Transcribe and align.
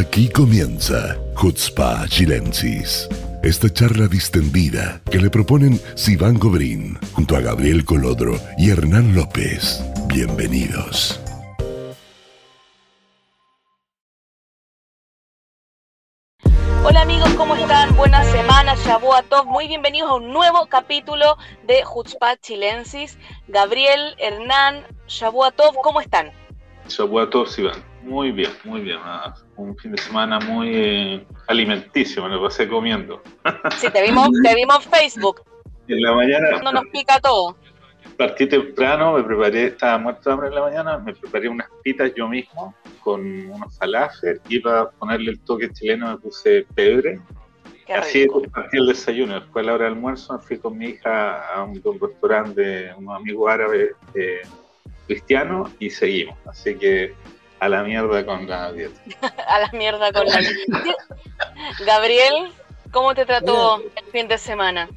Aquí 0.00 0.30
comienza 0.30 1.18
Hutzpa 1.36 2.08
Chilensis. 2.08 3.06
Esta 3.42 3.68
charla 3.68 4.06
distendida 4.06 5.02
que 5.10 5.18
le 5.18 5.28
proponen 5.28 5.78
Sivan 5.94 6.38
Gobrín 6.38 6.98
junto 7.12 7.36
a 7.36 7.40
Gabriel 7.40 7.84
Colodro 7.84 8.32
y 8.56 8.70
Hernán 8.70 9.14
López. 9.14 9.84
Bienvenidos. 10.06 11.20
Hola 16.82 17.02
amigos, 17.02 17.28
¿cómo 17.34 17.54
están? 17.54 17.94
Buena 17.94 18.24
semana, 18.24 18.76
Shabu 18.76 19.10
todos. 19.28 19.44
Muy 19.44 19.68
bienvenidos 19.68 20.10
a 20.10 20.14
un 20.14 20.32
nuevo 20.32 20.64
capítulo 20.70 21.36
de 21.66 21.82
Hutzpa 21.84 22.38
Chilensis. 22.38 23.18
Gabriel, 23.48 24.14
Hernán, 24.16 24.82
Shabu 25.08 25.42
todos, 25.54 25.76
¿cómo 25.82 26.00
están? 26.00 26.30
Shabu 26.88 27.26
todos, 27.28 27.58
Iván. 27.58 27.89
Muy 28.02 28.32
bien, 28.32 28.50
muy 28.64 28.80
bien. 28.80 28.98
Ah, 29.02 29.34
un 29.56 29.76
fin 29.76 29.92
de 29.92 29.98
semana 29.98 30.38
muy 30.40 30.70
eh, 30.74 31.26
alimenticio, 31.48 32.22
me 32.22 32.30
lo 32.30 32.42
pasé 32.42 32.66
comiendo. 32.68 33.22
Sí, 33.76 33.90
te 33.90 34.02
vimos, 34.02 34.28
te 34.42 34.54
vimos 34.54 34.84
en 34.86 34.92
Facebook. 34.92 35.42
En 35.88 36.02
la 36.02 36.12
mañana. 36.12 36.60
No 36.62 36.72
nos 36.72 36.84
pica 36.86 37.20
todo. 37.20 37.56
Partí 38.16 38.46
temprano, 38.46 39.14
me 39.14 39.22
preparé, 39.22 39.66
estaba 39.66 39.98
muerto 39.98 40.28
de 40.28 40.32
hambre 40.32 40.48
en 40.48 40.54
la 40.54 40.60
mañana, 40.60 40.98
me 40.98 41.14
preparé 41.14 41.48
unas 41.48 41.68
pitas 41.82 42.12
yo 42.14 42.28
mismo 42.28 42.74
con 43.00 43.20
unos 43.50 43.76
falafel 43.78 44.40
y 44.48 44.58
para 44.58 44.90
ponerle 44.90 45.32
el 45.32 45.40
toque 45.40 45.70
chileno 45.70 46.08
me 46.08 46.18
puse 46.18 46.66
pebre. 46.74 47.20
Así 47.94 48.26
partí 48.52 48.76
el 48.76 48.86
desayuno. 48.86 49.40
Después 49.40 49.64
a 49.64 49.66
la 49.66 49.74
hora 49.74 49.84
del 49.84 49.94
almuerzo 49.94 50.34
me 50.34 50.38
fui 50.40 50.58
con 50.58 50.78
mi 50.78 50.86
hija 50.86 51.46
a 51.52 51.64
un, 51.64 51.82
restaurante 52.00 52.60
de 52.60 52.94
unos 52.94 53.16
amigos 53.16 53.50
árabes 53.50 53.92
eh, 54.14 54.42
cristianos 55.06 55.70
y 55.78 55.90
seguimos. 55.90 56.36
Así 56.46 56.76
que 56.76 57.14
a 57.60 57.68
la 57.68 57.84
mierda 57.84 58.24
con 58.24 58.48
la 58.48 58.72
dieta. 58.72 59.00
a 59.48 59.60
la 59.60 59.70
mierda 59.72 60.12
con 60.12 60.26
la 60.26 60.38
dieta. 60.38 60.96
Gabriel, 61.86 62.52
¿cómo 62.90 63.14
te 63.14 63.26
trató 63.26 63.78
el 63.78 64.04
fin 64.10 64.28
de 64.28 64.38
semana? 64.38 64.88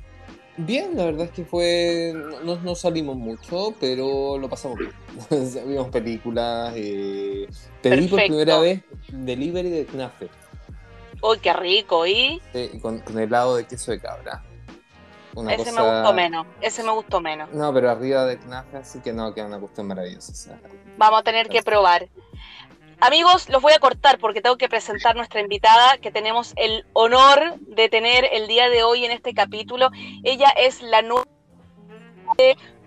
Bien, 0.56 0.96
la 0.96 1.06
verdad 1.06 1.26
es 1.26 1.32
que 1.32 1.46
fue. 1.46 2.14
No, 2.44 2.76
salimos 2.76 3.18
mucho, 3.18 3.74
pero 3.80 4.38
lo 4.38 4.48
pasamos 4.50 4.78
bien. 4.78 4.92
Vimos 5.68 5.90
películas. 5.90 6.74
Eh, 6.76 7.48
pedí 7.82 8.08
por 8.08 8.20
primera 8.20 8.60
vez 8.60 8.82
delivery 9.10 9.70
de 9.70 9.86
Knafe. 9.86 10.30
Uy, 11.22 11.40
qué 11.40 11.54
rico, 11.54 12.06
¿y? 12.06 12.42
con, 12.82 13.00
con, 13.00 13.18
helado 13.18 13.56
de 13.56 13.66
queso 13.66 13.92
de 13.92 14.00
cabra. 14.00 14.44
Ese 15.50 15.72
me 15.72 15.82
gustó 15.82 16.14
menos, 16.14 16.48
ese 16.62 16.84
me 16.84 16.92
gustó 16.92 17.22
menos. 17.22 17.50
No, 17.52 17.74
pero 17.74 17.90
arriba 17.90 18.26
de 18.26 18.38
Knafe, 18.38 18.78
así 18.78 19.00
que 19.00 19.14
no, 19.14 19.34
queda 19.34 19.48
una 19.48 19.60
cuestión 19.60 19.88
maravillosa. 19.88 20.60
Vamos 20.98 21.22
a 21.22 21.24
tener 21.24 21.50
que 21.50 21.62
probar. 21.64 22.08
Amigos, 23.02 23.50
los 23.50 23.62
voy 23.62 23.74
a 23.74 23.80
cortar 23.80 24.18
porque 24.18 24.42
tengo 24.42 24.58
que 24.58 24.70
presentar 24.70 25.16
nuestra 25.16 25.42
invitada 25.42 25.98
que 25.98 26.12
tenemos 26.12 26.54
el 26.56 26.86
honor 26.94 27.60
de 27.60 27.90
tener 27.90 28.26
el 28.32 28.48
día 28.48 28.70
de 28.70 28.84
hoy 28.84 29.04
en 29.04 29.12
este 29.12 29.34
capítulo. 29.34 29.90
Ella 30.24 30.50
es 30.56 30.82
la 30.82 31.02
nueva 31.02 31.26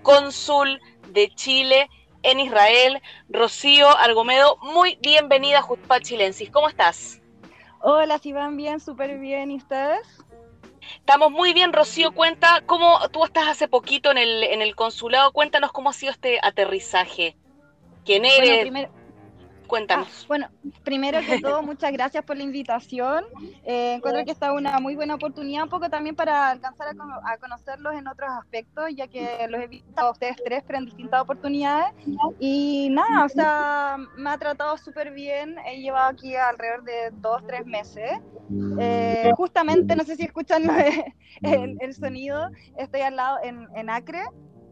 cónsul 0.02 0.80
de 1.10 1.28
Chile 1.34 1.90
en 2.22 2.40
Israel, 2.40 3.02
Rocío 3.28 3.88
Argomedo. 3.98 4.56
Muy 4.62 4.98
bienvenida 5.02 5.58
a 5.58 5.62
Jutpa 5.62 6.00
Chilensis. 6.00 6.50
¿Cómo 6.50 6.68
estás? 6.68 7.20
Hola, 7.80 8.18
si 8.18 8.32
van 8.32 8.56
bien, 8.56 8.80
súper 8.80 9.18
bien. 9.18 9.50
¿Y 9.50 9.56
ustedes? 9.56 10.24
Estamos 10.98 11.30
muy 11.30 11.52
bien, 11.52 11.72
Rocío. 11.72 12.12
Cuenta 12.12 12.62
cómo 12.66 12.98
tú 13.10 13.24
estás 13.24 13.48
hace 13.48 13.68
poquito 13.68 14.10
en 14.10 14.18
el, 14.18 14.42
en 14.42 14.62
el 14.62 14.74
consulado. 14.74 15.32
Cuéntanos 15.32 15.72
cómo 15.72 15.90
ha 15.90 15.92
sido 15.92 16.12
este 16.12 16.38
aterrizaje. 16.42 17.36
¿Quién 18.04 18.24
eres? 18.24 18.88
Cuéntanos. 19.66 20.08
Ah, 20.08 20.24
bueno, 20.28 20.48
primero 20.84 21.18
que 21.20 21.40
todo, 21.40 21.62
muchas 21.62 21.92
gracias 21.92 22.24
por 22.24 22.36
la 22.36 22.42
invitación. 22.42 23.24
Eh, 23.64 23.94
encuentro 23.94 24.24
que 24.24 24.30
esta 24.30 24.46
es 24.46 24.52
una 24.52 24.78
muy 24.78 24.94
buena 24.94 25.14
oportunidad, 25.14 25.64
un 25.64 25.68
poco 25.68 25.88
también 25.90 26.14
para 26.14 26.50
alcanzar 26.50 26.88
a, 26.88 27.38
conocerlos 27.38 27.94
en 27.94 28.06
otros 28.06 28.30
aspectos, 28.30 28.90
ya 28.94 29.08
que 29.08 29.46
los 29.48 29.60
he 29.60 29.66
visto 29.66 30.00
a 30.00 30.10
ustedes 30.10 30.36
tres, 30.44 30.62
pero 30.66 30.78
en 30.78 30.86
distintas 30.86 31.22
oportunidades. 31.22 31.92
Y 32.38 32.88
nada, 32.90 33.24
o 33.24 33.28
sea, 33.28 33.96
me 34.16 34.30
ha 34.30 34.38
tratado 34.38 34.76
súper 34.78 35.12
bien. 35.12 35.56
He 35.66 35.80
llevado 35.80 36.10
aquí 36.10 36.34
alrededor 36.36 36.84
de 36.84 37.10
dos, 37.12 37.42
tres 37.46 37.66
meses. 37.66 38.10
Eh, 38.78 39.32
justamente, 39.36 39.96
no 39.96 40.04
sé 40.04 40.16
si 40.16 40.22
escuchan 40.22 40.70
el, 41.42 41.94
sonido, 41.94 42.48
estoy 42.76 43.00
al 43.00 43.16
lado 43.16 43.38
en, 43.42 43.66
en 43.74 43.90
Acre. 43.90 44.22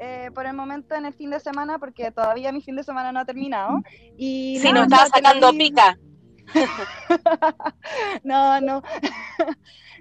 Eh, 0.00 0.30
por 0.34 0.46
el 0.46 0.54
momento 0.54 0.94
en 0.94 1.06
el 1.06 1.14
fin 1.14 1.30
de 1.30 1.38
semana 1.38 1.78
porque 1.78 2.10
todavía 2.10 2.52
mi 2.52 2.60
fin 2.60 2.76
de 2.76 2.82
semana 2.82 3.12
no 3.12 3.20
ha 3.20 3.24
terminado. 3.24 3.80
Y 4.16 4.58
si 4.60 4.72
no 4.72 4.82
estaba 4.82 5.06
sacando 5.06 5.50
pica. 5.52 5.98
no, 8.24 8.60
no. 8.60 8.82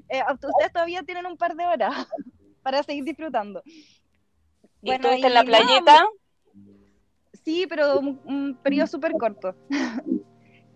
Eh, 0.09 0.21
ustedes 0.31 0.73
todavía 0.73 1.01
tienen 1.01 1.25
un 1.25 1.37
par 1.37 1.55
de 1.55 1.65
horas 1.65 2.07
para 2.61 2.83
seguir 2.83 3.05
disfrutando. 3.05 3.63
¿Y 4.81 4.87
bueno, 4.87 4.95
estuviste 4.95 5.27
en 5.27 5.33
la 5.33 5.43
playita? 5.43 6.05
sí, 7.43 7.65
pero 7.67 7.99
un, 7.99 8.59
periodo 8.61 8.87
súper 8.87 9.13
corto. 9.13 9.55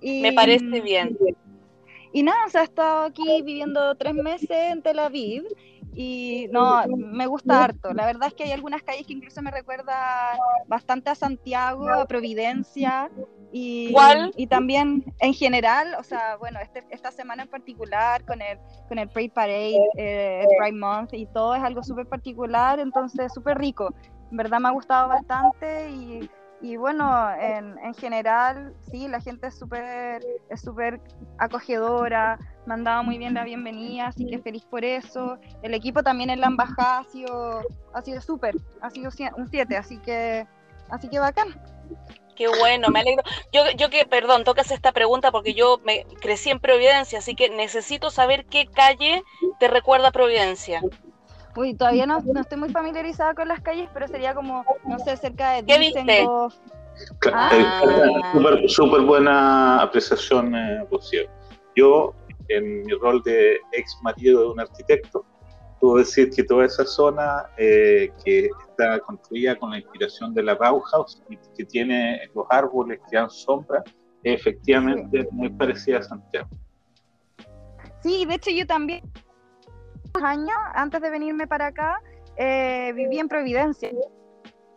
Me 0.02 0.32
parece 0.34 0.82
bien. 0.82 1.18
Y 2.14 2.24
nada, 2.24 2.46
o 2.46 2.50
sea, 2.50 2.62
he 2.62 2.64
estado 2.64 3.06
aquí 3.06 3.42
viviendo 3.44 3.96
tres 3.96 4.16
meses 4.16 4.50
en 4.50 4.82
Tel 4.82 5.00
Aviv 5.00 5.44
y 6.00 6.48
no, 6.52 6.86
me 6.96 7.26
gusta 7.26 7.64
harto. 7.64 7.92
La 7.92 8.06
verdad 8.06 8.28
es 8.28 8.36
que 8.36 8.44
hay 8.44 8.52
algunas 8.52 8.84
calles 8.84 9.08
que 9.08 9.14
incluso 9.14 9.42
me 9.42 9.50
recuerdan 9.50 10.38
bastante 10.68 11.10
a 11.10 11.16
Santiago, 11.16 11.90
a 11.90 12.06
Providencia. 12.06 13.10
Y, 13.52 13.96
y 14.36 14.46
también 14.46 15.04
en 15.20 15.34
general, 15.34 15.96
o 15.98 16.04
sea, 16.04 16.36
bueno, 16.38 16.60
este, 16.60 16.86
esta 16.92 17.12
semana 17.12 17.44
en 17.44 17.50
particular 17.50 18.24
con 18.26 18.44
el, 18.44 18.60
con 18.88 19.00
el 19.00 19.10
Pride 19.10 19.32
Parade, 19.34 19.80
eh, 19.98 20.42
el 20.42 20.48
Pride 20.60 20.78
Month 20.78 21.14
y 21.14 21.26
todo 21.26 21.56
es 21.56 21.64
algo 21.64 21.82
súper 21.82 22.06
particular, 22.06 22.80
entonces 22.80 23.34
súper 23.34 23.58
rico. 23.58 23.92
En 24.30 24.38
verdad 24.38 24.60
me 24.60 24.68
ha 24.68 24.72
gustado 24.74 25.08
bastante 25.08 25.90
y 25.90 26.30
y 26.62 26.76
bueno, 26.76 27.30
en, 27.40 27.78
en 27.80 27.94
general, 27.94 28.74
sí, 28.90 29.08
la 29.08 29.22
gente 29.22 29.48
es 29.48 29.60
súper 29.60 30.26
es 30.50 30.62
súper 30.62 31.00
acogedora, 31.38 32.40
me 32.66 32.74
han 32.74 32.84
dado 32.84 33.04
muy 33.04 33.18
bien 33.18 33.36
la 33.36 33.44
bienvenida, 33.44 34.08
así 34.08 34.26
que 34.26 34.40
feliz 34.40 34.66
por 34.66 34.84
eso. 34.84 35.38
El 35.62 35.74
equipo 35.74 36.02
también 36.02 36.30
en 36.30 36.42
la 36.42 36.48
embajada 36.48 37.00
ha 37.00 37.04
sido 37.06 37.62
ha 37.94 38.02
sido 38.02 38.22
súper, 38.22 38.56
ha 38.82 38.90
sido 38.90 39.12
un 39.36 39.48
7, 39.48 39.78
así 39.78 40.00
que 40.00 40.48
así 40.90 41.08
que 41.10 41.20
bacán. 41.20 41.50
Qué 42.36 42.48
bueno, 42.48 42.90
me 42.90 43.00
alegro. 43.00 43.24
Yo, 43.52 43.64
yo 43.78 43.90
que, 43.90 44.06
perdón, 44.06 44.44
tocas 44.44 44.70
esta 44.70 44.92
pregunta 44.92 45.32
porque 45.32 45.56
yo 45.56 45.80
me 45.84 46.06
crecí 46.22 46.52
en 46.52 46.60
Providencia, 46.60 47.20
así 47.20 47.34
que 47.36 47.50
necesito 47.50 48.12
saber 48.12 48.46
qué 48.46 48.68
calle 48.68 49.24
te 49.60 49.68
recuerda 49.68 50.12
Providencia. 50.12 50.82
Uy, 51.58 51.74
todavía 51.74 52.06
no, 52.06 52.20
estoy 52.40 52.60
muy 52.60 52.70
familiarizada 52.70 53.34
con 53.34 53.48
las 53.48 53.62
calles, 53.62 53.90
pero 53.92 54.08
sería 54.08 54.36
como, 54.36 54.64
no 54.86 55.00
sé, 55.00 55.18
cerca 55.18 55.54
de 55.54 55.66
¿Qué 55.66 55.80
viste? 55.80 56.28
Ah. 57.34 57.82
Súper 58.68 59.02
buena 59.02 59.82
apreciación, 59.82 60.54
eh, 60.56 60.88
Yo, 61.76 62.14
en 62.50 62.84
mi 62.84 62.94
rol 62.94 63.24
de 63.24 63.58
ex 63.72 63.98
marido 64.04 64.42
de 64.42 64.48
un 64.50 64.60
arquitecto, 64.60 65.26
puedo 65.80 65.98
decir 65.98 66.30
que 66.30 66.44
toda 66.44 66.66
esa 66.66 66.86
zona 66.86 67.48
eh, 67.58 68.12
que 68.24 68.52
está 68.70 69.00
construida 69.00 69.56
con 69.56 69.72
la 69.72 69.80
inspiración 69.80 70.36
de 70.36 70.44
la 70.44 70.54
Bauhaus 70.54 71.24
y 71.28 71.38
que 71.58 71.66
tiene 71.66 72.22
los 72.36 72.46
árboles 72.52 73.00
que 73.10 73.18
dan 73.18 73.32
sombra, 73.32 73.84
es 74.22 74.40
efectivamente 74.40 75.28
muy 75.32 75.50
parecida 75.50 76.00
a 76.00 76.04
Santiago. 76.04 76.50
Sí, 78.04 78.26
de 78.26 78.36
hecho 78.36 78.52
yo 78.52 78.68
también 78.68 79.02
años, 80.22 80.58
antes 80.74 81.02
de 81.02 81.10
venirme 81.10 81.48
para 81.48 81.68
acá, 81.68 82.02
eh, 82.38 82.92
viví 82.96 83.20
en 83.20 83.28
Providencia. 83.28 83.92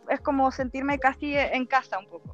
Es 0.09 0.19
como 0.21 0.51
sentirme 0.51 0.99
casi 0.99 1.35
en 1.35 1.65
casa 1.65 1.99
un 1.99 2.07
poco. 2.07 2.33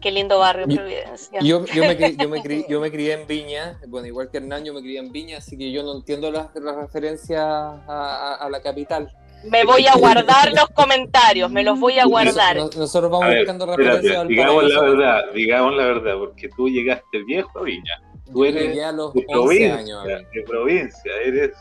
Qué 0.00 0.12
lindo 0.12 0.38
barrio 0.38 0.66
Providencia. 0.66 1.40
Yo, 1.40 1.64
yo, 1.66 1.82
me, 1.82 1.96
crié, 1.96 2.16
yo, 2.68 2.80
me 2.80 2.90
crié, 2.90 3.12
en 3.14 3.26
Viña, 3.26 3.78
bueno, 3.88 4.06
igual 4.06 4.30
que 4.30 4.38
Hernán, 4.38 4.64
yo 4.64 4.72
me 4.72 4.80
crié 4.80 5.00
en 5.00 5.10
Viña, 5.10 5.38
así 5.38 5.58
que 5.58 5.72
yo 5.72 5.82
no 5.82 5.96
entiendo 5.96 6.30
las, 6.30 6.52
referencias 6.54 7.42
a, 7.42 8.48
la 8.50 8.62
capital. 8.62 9.10
Me 9.44 9.64
voy 9.64 9.86
a 9.86 9.94
guardar 9.94 10.52
los 10.52 10.68
comentarios, 10.70 11.50
me 11.50 11.62
los 11.62 11.78
voy 11.78 11.98
a 11.98 12.06
guardar. 12.06 12.56
Nosotros 12.56 13.10
vamos 13.10 13.34
buscando 13.36 13.66
referencias 13.66 14.16
al 14.16 14.28
Digamos 14.28 14.64
la 14.64 14.80
verdad, 14.80 15.22
digamos 15.34 15.76
la 15.76 15.84
verdad, 15.84 16.14
porque 16.18 16.48
tú 16.56 16.68
llegaste 16.68 17.22
viejo 17.24 17.58
a 17.58 17.62
Viña. 17.62 18.02
Tú 18.32 18.44
eres 18.44 18.74
de, 18.74 19.24
provincia, 19.26 20.02
de 20.04 20.42
provincia, 20.46 21.12
eres 21.24 21.52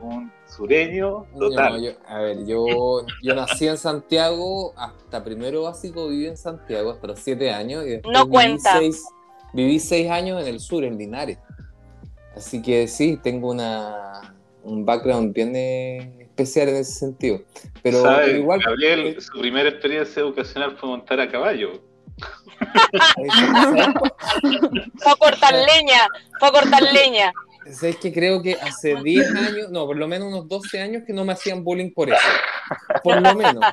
un 0.00 0.30
sureño 0.46 1.26
total. 1.38 1.96
a 2.06 2.20
ver, 2.20 2.46
yo, 2.46 3.04
yo 3.22 3.34
nací 3.34 3.66
en 3.66 3.76
Santiago, 3.76 4.72
hasta 4.76 5.22
primero 5.22 5.62
básico 5.62 6.08
viví 6.08 6.26
en 6.26 6.36
Santiago, 6.36 6.90
hasta 6.90 7.06
los 7.08 7.18
siete 7.18 7.50
años. 7.50 7.84
Y 7.86 8.00
no 8.08 8.28
cuenta. 8.28 8.80
Viví 9.52 9.78
seis, 9.78 10.10
años 10.10 10.42
en 10.42 10.48
el 10.48 10.60
sur, 10.60 10.84
en 10.84 10.98
Linares. 10.98 11.38
Así 12.34 12.60
que 12.60 12.86
sí, 12.88 13.18
tengo 13.22 13.50
una, 13.50 14.34
un 14.62 14.84
background 14.84 15.32
bien 15.32 15.56
especial 16.20 16.68
en 16.68 16.76
ese 16.76 16.92
sentido. 16.92 17.40
Pero 17.82 18.02
igual. 18.28 18.60
Gabriel, 18.60 19.20
su 19.20 19.40
primera 19.40 19.70
experiencia 19.70 20.20
educacional 20.20 20.76
fue 20.76 20.88
montar 20.90 21.20
a 21.20 21.30
caballo. 21.30 21.80
Fue 24.98 25.12
a 25.12 25.16
cortar 25.16 25.54
leña, 25.54 26.08
fue 26.38 26.48
a 26.48 26.52
cortar 26.52 26.82
leña. 26.82 27.32
Es 27.66 27.96
que 27.96 28.12
creo 28.12 28.40
que 28.42 28.54
hace 28.54 28.94
10 29.02 29.34
años, 29.34 29.70
no, 29.70 29.86
por 29.86 29.96
lo 29.96 30.06
menos 30.06 30.28
unos 30.28 30.48
12 30.48 30.80
años 30.80 31.02
que 31.04 31.12
no 31.12 31.24
me 31.24 31.32
hacían 31.32 31.64
bullying 31.64 31.90
por 31.92 32.08
eso. 32.10 32.20
Por 33.02 33.20
lo 33.20 33.34
menos. 33.34 33.64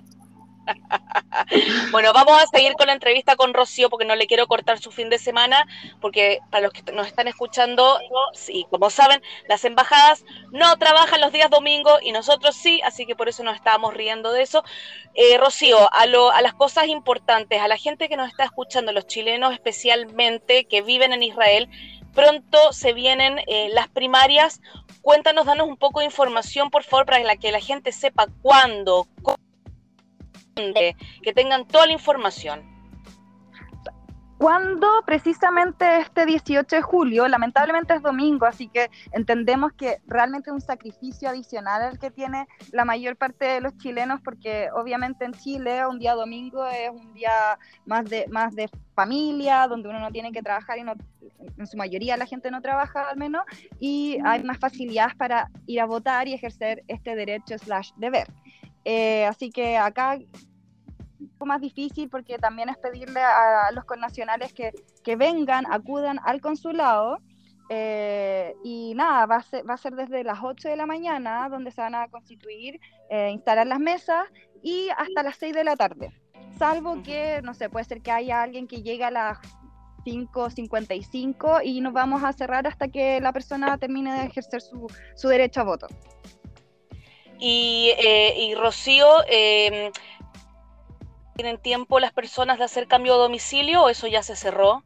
Bueno, 1.91 2.13
vamos 2.13 2.41
a 2.41 2.47
seguir 2.47 2.73
con 2.73 2.87
la 2.87 2.93
entrevista 2.93 3.35
con 3.35 3.53
Rocío 3.53 3.89
porque 3.89 4.05
no 4.05 4.15
le 4.15 4.27
quiero 4.27 4.47
cortar 4.47 4.79
su 4.79 4.91
fin 4.91 5.09
de 5.09 5.17
semana, 5.17 5.67
porque 6.01 6.39
para 6.49 6.63
los 6.63 6.73
que 6.73 6.91
nos 6.91 7.07
están 7.07 7.27
escuchando, 7.27 7.99
sí, 8.33 8.65
como 8.69 8.89
saben, 8.89 9.21
las 9.47 9.65
embajadas 9.65 10.23
no 10.51 10.75
trabajan 10.77 11.21
los 11.21 11.31
días 11.31 11.49
domingos 11.49 11.99
y 12.01 12.11
nosotros 12.11 12.55
sí, 12.55 12.81
así 12.83 13.05
que 13.05 13.15
por 13.15 13.29
eso 13.29 13.43
nos 13.43 13.55
estábamos 13.55 13.93
riendo 13.93 14.31
de 14.31 14.41
eso. 14.43 14.63
Eh, 15.13 15.37
Rocío, 15.37 15.77
a, 15.93 16.03
a 16.03 16.41
las 16.41 16.53
cosas 16.53 16.87
importantes, 16.87 17.61
a 17.61 17.67
la 17.67 17.77
gente 17.77 18.09
que 18.09 18.17
nos 18.17 18.29
está 18.29 18.45
escuchando, 18.45 18.91
los 18.91 19.07
chilenos 19.07 19.53
especialmente 19.53 20.65
que 20.65 20.81
viven 20.81 21.13
en 21.13 21.23
Israel, 21.23 21.69
pronto 22.13 22.73
se 22.73 22.93
vienen 22.93 23.39
eh, 23.47 23.69
las 23.71 23.89
primarias. 23.89 24.61
Cuéntanos, 25.01 25.45
danos 25.45 25.67
un 25.67 25.77
poco 25.77 25.99
de 25.99 26.05
información, 26.05 26.69
por 26.69 26.83
favor, 26.83 27.05
para 27.05 27.35
que 27.35 27.51
la 27.51 27.59
gente 27.59 27.91
sepa 27.91 28.27
cuándo, 28.41 29.07
cómo 29.21 29.37
que 30.55 31.33
tengan 31.33 31.67
toda 31.67 31.87
la 31.87 31.93
información. 31.93 32.73
Cuando 34.43 34.89
precisamente 35.05 35.99
este 35.99 36.25
18 36.25 36.75
de 36.75 36.81
julio, 36.81 37.29
lamentablemente 37.29 37.93
es 37.93 38.01
domingo, 38.01 38.45
así 38.45 38.67
que 38.67 38.89
entendemos 39.13 39.71
que 39.71 40.01
realmente 40.05 40.49
es 40.49 40.53
un 40.53 40.59
sacrificio 40.59 41.29
adicional 41.29 41.93
el 41.93 41.97
que 41.97 42.11
tiene 42.11 42.47
la 42.73 42.83
mayor 42.83 43.15
parte 43.15 43.45
de 43.45 43.61
los 43.61 43.77
chilenos, 43.77 44.19
porque 44.21 44.67
obviamente 44.75 45.23
en 45.23 45.31
Chile 45.31 45.87
un 45.87 45.97
día 45.97 46.13
domingo 46.13 46.67
es 46.67 46.89
un 46.89 47.13
día 47.13 47.57
más 47.85 48.03
de, 48.09 48.25
más 48.31 48.53
de 48.53 48.69
familia, 48.93 49.65
donde 49.69 49.87
uno 49.87 49.99
no 49.99 50.11
tiene 50.11 50.33
que 50.33 50.41
trabajar 50.41 50.77
y 50.77 50.83
no, 50.83 50.95
en 51.57 51.65
su 51.65 51.77
mayoría 51.77 52.17
la 52.17 52.25
gente 52.25 52.51
no 52.51 52.61
trabaja 52.61 53.11
al 53.11 53.15
menos, 53.15 53.43
y 53.79 54.17
hay 54.25 54.43
más 54.43 54.57
facilidades 54.57 55.15
para 55.15 55.49
ir 55.67 55.79
a 55.79 55.85
votar 55.85 56.27
y 56.27 56.33
ejercer 56.33 56.83
este 56.89 57.15
derecho 57.15 57.57
slash 57.57 57.91
deber. 57.95 58.27
Eh, 58.85 59.25
así 59.25 59.49
que 59.49 59.77
acá 59.77 60.19
un 61.19 61.29
poco 61.29 61.45
más 61.45 61.61
difícil 61.61 62.09
porque 62.09 62.37
también 62.37 62.69
es 62.69 62.77
pedirle 62.77 63.21
a 63.21 63.71
los 63.73 63.85
connacionales 63.85 64.53
que, 64.53 64.71
que 65.03 65.15
vengan, 65.15 65.65
acudan 65.71 66.19
al 66.23 66.41
consulado. 66.41 67.19
Eh, 67.69 68.53
y 68.63 68.93
nada, 68.95 69.25
va 69.25 69.37
a, 69.37 69.41
ser, 69.41 69.67
va 69.67 69.75
a 69.75 69.77
ser 69.77 69.95
desde 69.95 70.23
las 70.23 70.39
8 70.43 70.67
de 70.67 70.75
la 70.75 70.85
mañana 70.85 71.47
donde 71.49 71.71
se 71.71 71.81
van 71.81 71.95
a 71.95 72.07
constituir, 72.09 72.79
eh, 73.09 73.29
instalar 73.31 73.65
las 73.65 73.79
mesas 73.79 74.25
y 74.61 74.89
hasta 74.89 75.23
las 75.23 75.37
6 75.37 75.55
de 75.55 75.63
la 75.63 75.75
tarde. 75.75 76.11
Salvo 76.59 77.01
que, 77.01 77.41
no 77.43 77.53
sé, 77.53 77.69
puede 77.69 77.85
ser 77.85 78.01
que 78.01 78.11
haya 78.11 78.43
alguien 78.43 78.67
que 78.67 78.83
llegue 78.83 79.05
a 79.05 79.11
las 79.11 79.39
5.55 80.05 81.61
y 81.63 81.81
nos 81.81 81.93
vamos 81.93 82.23
a 82.23 82.33
cerrar 82.33 82.67
hasta 82.67 82.89
que 82.89 83.21
la 83.21 83.31
persona 83.31 83.77
termine 83.77 84.13
de 84.13 84.25
ejercer 84.25 84.61
su, 84.61 84.87
su 85.15 85.27
derecho 85.29 85.61
a 85.61 85.63
voto. 85.63 85.87
Y, 87.45 87.91
eh, 87.97 88.35
y 88.39 88.55
Rocío, 88.55 89.05
eh, 89.27 89.91
¿tienen 91.35 91.57
tiempo 91.57 91.99
las 91.99 92.13
personas 92.13 92.57
de 92.57 92.63
hacer 92.63 92.87
cambio 92.87 93.15
de 93.15 93.23
domicilio 93.23 93.83
o 93.83 93.89
eso 93.89 94.07
ya 94.07 94.23
se 94.23 94.37
cerró? 94.37 94.85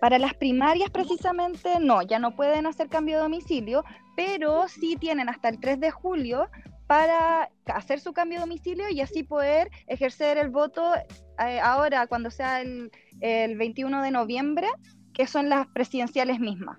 Para 0.00 0.20
las 0.20 0.34
primarias 0.34 0.90
precisamente 0.90 1.80
no, 1.80 2.00
ya 2.02 2.20
no 2.20 2.36
pueden 2.36 2.66
hacer 2.66 2.88
cambio 2.88 3.16
de 3.16 3.22
domicilio, 3.22 3.84
pero 4.14 4.68
sí 4.68 4.94
tienen 4.94 5.28
hasta 5.28 5.48
el 5.48 5.58
3 5.58 5.80
de 5.80 5.90
julio 5.90 6.48
para 6.86 7.50
hacer 7.66 7.98
su 7.98 8.12
cambio 8.12 8.38
de 8.38 8.42
domicilio 8.42 8.88
y 8.88 9.00
así 9.00 9.24
poder 9.24 9.68
ejercer 9.88 10.38
el 10.38 10.50
voto 10.50 10.94
eh, 10.94 11.58
ahora 11.58 12.06
cuando 12.06 12.30
sea 12.30 12.60
el, 12.60 12.92
21 13.20 14.02
de 14.02 14.10
noviembre, 14.12 14.68
que 15.14 15.26
son 15.26 15.48
las 15.48 15.66
presidenciales 15.74 16.38
mismas. 16.38 16.78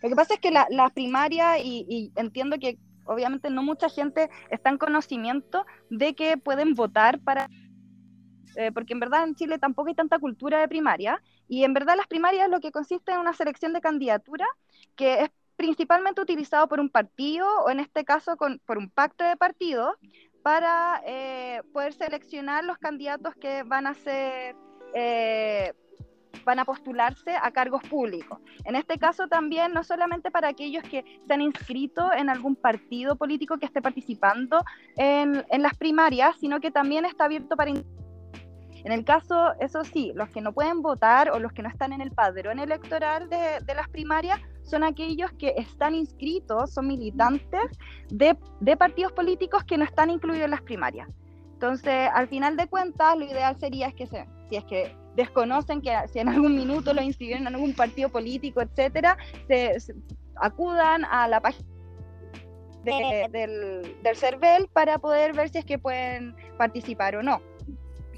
Lo 0.00 0.08
que 0.10 0.14
pasa 0.14 0.34
es 0.34 0.40
que 0.40 0.52
las 0.52 0.66
la 0.70 0.90
primarias, 0.90 1.58
y, 1.58 1.84
y, 1.88 2.12
entiendo 2.14 2.56
que 2.60 2.78
obviamente 3.04 3.50
no 3.50 3.62
mucha 3.62 3.88
gente 3.88 4.30
está 4.50 4.70
en 4.70 4.78
conocimiento 4.78 5.66
de 5.90 6.14
que 6.14 6.36
pueden 6.36 6.74
votar 6.74 7.20
para... 7.20 7.48
Eh, 8.56 8.70
porque 8.72 8.92
en 8.92 9.00
verdad 9.00 9.24
en 9.24 9.34
Chile 9.34 9.58
tampoco 9.58 9.88
hay 9.88 9.94
tanta 9.94 10.18
cultura 10.18 10.60
de 10.60 10.68
primaria, 10.68 11.20
y 11.48 11.64
en 11.64 11.74
verdad 11.74 11.96
las 11.96 12.06
primarias 12.06 12.48
lo 12.48 12.60
que 12.60 12.70
consiste 12.70 13.12
en 13.12 13.18
una 13.18 13.32
selección 13.32 13.72
de 13.72 13.80
candidatura 13.80 14.46
que 14.94 15.22
es 15.22 15.30
principalmente 15.56 16.20
utilizado 16.20 16.68
por 16.68 16.80
un 16.80 16.88
partido, 16.88 17.46
o 17.64 17.70
en 17.70 17.80
este 17.80 18.04
caso 18.04 18.36
por 18.36 18.78
un 18.78 18.90
pacto 18.90 19.24
de 19.24 19.36
partidos, 19.36 19.94
para 20.42 21.02
eh, 21.06 21.62
poder 21.72 21.94
seleccionar 21.94 22.64
los 22.64 22.78
candidatos 22.78 23.34
que 23.34 23.62
van 23.62 23.86
a 23.86 23.94
ser 23.94 24.54
eh, 24.94 25.72
van 26.44 26.58
a 26.58 26.64
postularse 26.64 27.36
a 27.36 27.50
cargos 27.50 27.82
públicos. 27.82 28.38
En 28.64 28.76
este 28.76 28.98
caso 28.98 29.28
también, 29.28 29.72
no 29.72 29.82
solamente 29.82 30.30
para 30.30 30.48
aquellos 30.48 30.82
que 30.84 31.04
se 31.26 31.34
han 31.34 31.40
inscrito 31.40 32.12
en 32.12 32.28
algún 32.28 32.56
partido 32.56 33.16
político 33.16 33.58
que 33.58 33.66
esté 33.66 33.80
participando 33.82 34.62
en, 34.96 35.44
en 35.48 35.62
las 35.62 35.74
primarias, 35.76 36.36
sino 36.38 36.60
que 36.60 36.70
también 36.70 37.04
está 37.04 37.24
abierto 37.24 37.56
para... 37.56 37.70
En 37.70 38.92
el 38.92 39.02
caso, 39.02 39.54
eso 39.60 39.82
sí, 39.82 40.12
los 40.14 40.28
que 40.28 40.42
no 40.42 40.52
pueden 40.52 40.82
votar 40.82 41.30
o 41.30 41.38
los 41.38 41.54
que 41.54 41.62
no 41.62 41.70
están 41.70 41.94
en 41.94 42.02
el 42.02 42.10
padrón 42.10 42.58
electoral 42.58 43.30
de, 43.30 43.60
de 43.64 43.74
las 43.74 43.88
primarias 43.88 44.38
son 44.62 44.84
aquellos 44.84 45.32
que 45.32 45.54
están 45.56 45.94
inscritos, 45.94 46.74
son 46.74 46.88
militantes 46.88 47.62
de, 48.10 48.36
de 48.60 48.76
partidos 48.76 49.12
políticos 49.12 49.64
que 49.64 49.78
no 49.78 49.84
están 49.84 50.10
incluidos 50.10 50.44
en 50.44 50.50
las 50.50 50.60
primarias. 50.60 51.08
Entonces, 51.54 52.10
al 52.12 52.28
final 52.28 52.58
de 52.58 52.66
cuentas, 52.66 53.16
lo 53.16 53.24
ideal 53.24 53.56
sería 53.58 53.88
es 53.88 53.94
que 53.94 54.06
se, 54.06 54.26
si 54.50 54.56
es 54.56 54.64
que 54.64 54.94
desconocen 55.16 55.80
que 55.80 55.92
si 56.12 56.18
en 56.18 56.28
algún 56.28 56.56
minuto 56.56 56.92
lo 56.92 57.02
inscribieron 57.02 57.46
en 57.46 57.54
algún 57.54 57.74
partido 57.74 58.08
político, 58.08 58.60
etcétera, 58.60 59.16
se, 59.48 59.76
acudan 60.36 61.04
a 61.04 61.28
la 61.28 61.40
página 61.40 61.68
del, 62.84 63.96
del 64.02 64.16
CERVEL 64.16 64.68
para 64.72 64.98
poder 64.98 65.32
ver 65.32 65.48
si 65.48 65.58
es 65.58 65.64
que 65.64 65.78
pueden 65.78 66.34
participar 66.58 67.16
o 67.16 67.22
no. 67.22 67.40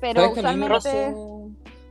Pero 0.01 0.33
usualmente... 0.33 1.15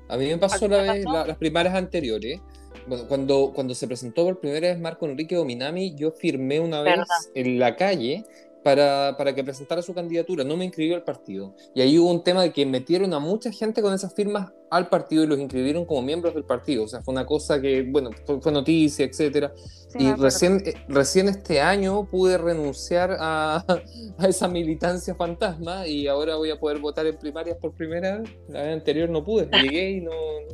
A 0.07 0.17
mí 0.17 0.27
me 0.27 0.37
pasó, 0.37 0.67
la 0.67 0.93
vez, 0.93 1.03
las 1.03 1.37
primarias 1.37 1.73
anteriores. 1.73 2.39
Bueno, 2.85 3.07
cuando, 3.07 3.51
cuando 3.55 3.73
se 3.73 3.87
presentó 3.87 4.25
por 4.25 4.39
primera 4.39 4.67
vez 4.67 4.79
Marco 4.79 5.07
Enrique 5.07 5.35
Dominami, 5.35 5.95
yo 5.95 6.11
firmé 6.11 6.59
una 6.59 6.81
vez 6.81 6.99
en 7.33 7.57
la 7.57 7.75
calle 7.75 8.23
para, 8.65 9.15
para, 9.15 9.35
que 9.35 9.43
presentara 9.43 9.83
su 9.83 9.93
candidatura, 9.93 10.43
no 10.43 10.57
me 10.57 10.65
inscribió 10.65 10.95
al 10.95 11.03
partido. 11.03 11.53
Y 11.75 11.81
ahí 11.81 11.99
hubo 11.99 12.09
un 12.09 12.23
tema 12.23 12.41
de 12.41 12.51
que 12.51 12.65
metieron 12.65 13.13
a 13.13 13.19
mucha 13.19 13.51
gente 13.51 13.79
con 13.79 13.93
esas 13.93 14.15
firmas 14.15 14.51
al 14.71 14.89
partido 14.89 15.23
y 15.23 15.27
los 15.27 15.37
inscribieron 15.37 15.85
como 15.85 16.01
miembros 16.01 16.33
del 16.33 16.45
partido. 16.45 16.85
O 16.85 16.87
sea, 16.87 17.03
fue 17.03 17.11
una 17.11 17.27
cosa 17.27 17.61
que, 17.61 17.83
bueno, 17.83 18.09
fue, 18.41 18.51
noticia, 18.51 19.05
etcétera. 19.05 19.53
y 19.99 20.11
recién, 20.13 20.63
eh, 20.65 20.73
recién 20.87 21.29
este 21.29 21.61
año 21.61 22.09
pude 22.09 22.39
renunciar 22.39 23.15
a, 23.19 23.63
a, 24.17 24.27
esa 24.27 24.47
militancia 24.47 25.13
fantasma 25.13 25.87
y 25.87 26.07
ahora 26.07 26.35
voy 26.35 26.49
a 26.49 26.59
poder 26.59 26.79
votar 26.79 27.05
en 27.05 27.19
primarias 27.19 27.57
por 27.61 27.71
primera 27.75 28.17
vez. 28.17 28.31
La 28.49 28.63
vez 28.63 28.73
anterior 28.73 29.07
no 29.11 29.23
pude, 29.23 29.47
llegué 29.61 29.91
y 29.91 30.01
no, 30.01 30.11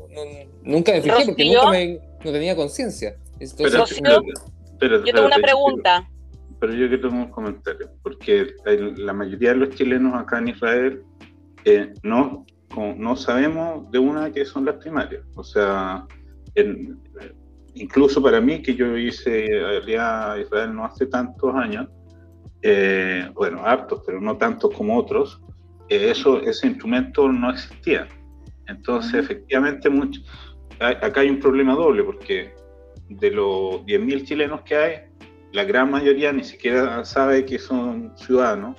no, 0.09 0.21
nunca 0.63 0.91
me 0.91 1.01
fijé 1.01 1.25
porque 1.27 1.45
nunca 1.45 1.69
me, 1.69 1.97
no 2.25 2.31
tenía 2.33 2.57
conciencia. 2.57 3.15
Pero, 3.57 3.85
pero, 4.77 5.05
yo 5.05 5.13
tengo 5.13 5.27
una 5.27 5.37
pregunta 5.37 6.09
pero 6.61 6.73
yo 6.75 6.87
quiero 6.89 7.09
un 7.09 7.31
comentario, 7.31 7.89
porque 8.03 8.53
la 8.97 9.13
mayoría 9.13 9.49
de 9.49 9.55
los 9.55 9.69
chilenos 9.71 10.13
acá 10.13 10.37
en 10.37 10.49
Israel 10.49 11.01
eh, 11.65 11.91
no, 12.03 12.45
no 12.97 13.15
sabemos 13.15 13.89
de 13.89 13.97
una 13.97 14.31
que 14.31 14.45
son 14.45 14.65
las 14.65 14.75
primarias. 14.75 15.23
O 15.35 15.43
sea, 15.43 16.05
incluso 17.73 18.21
para 18.21 18.39
mí, 18.39 18.61
que 18.61 18.75
yo 18.75 18.95
hice 18.95 19.47
a 19.97 20.37
Israel 20.39 20.75
no 20.75 20.85
hace 20.85 21.07
tantos 21.07 21.51
años, 21.55 21.87
eh, 22.61 23.27
bueno, 23.33 23.65
hartos, 23.65 24.03
pero 24.05 24.21
no 24.21 24.37
tantos 24.37 24.71
como 24.75 24.99
otros, 24.99 25.41
eh, 25.89 26.11
eso, 26.11 26.41
ese 26.41 26.67
instrumento 26.67 27.27
no 27.27 27.49
existía. 27.49 28.07
Entonces, 28.67 29.15
efectivamente, 29.15 29.89
mucho, 29.89 30.21
acá 30.79 31.21
hay 31.21 31.31
un 31.31 31.39
problema 31.39 31.73
doble, 31.73 32.03
porque 32.03 32.53
de 33.09 33.31
los 33.31 33.83
10.000 33.83 34.25
chilenos 34.25 34.61
que 34.61 34.75
hay, 34.75 35.10
la 35.51 35.63
gran 35.65 35.91
mayoría 35.91 36.31
ni 36.31 36.43
siquiera 36.43 37.03
sabe 37.03 37.45
que 37.45 37.59
son 37.59 38.13
ciudadanos 38.17 38.77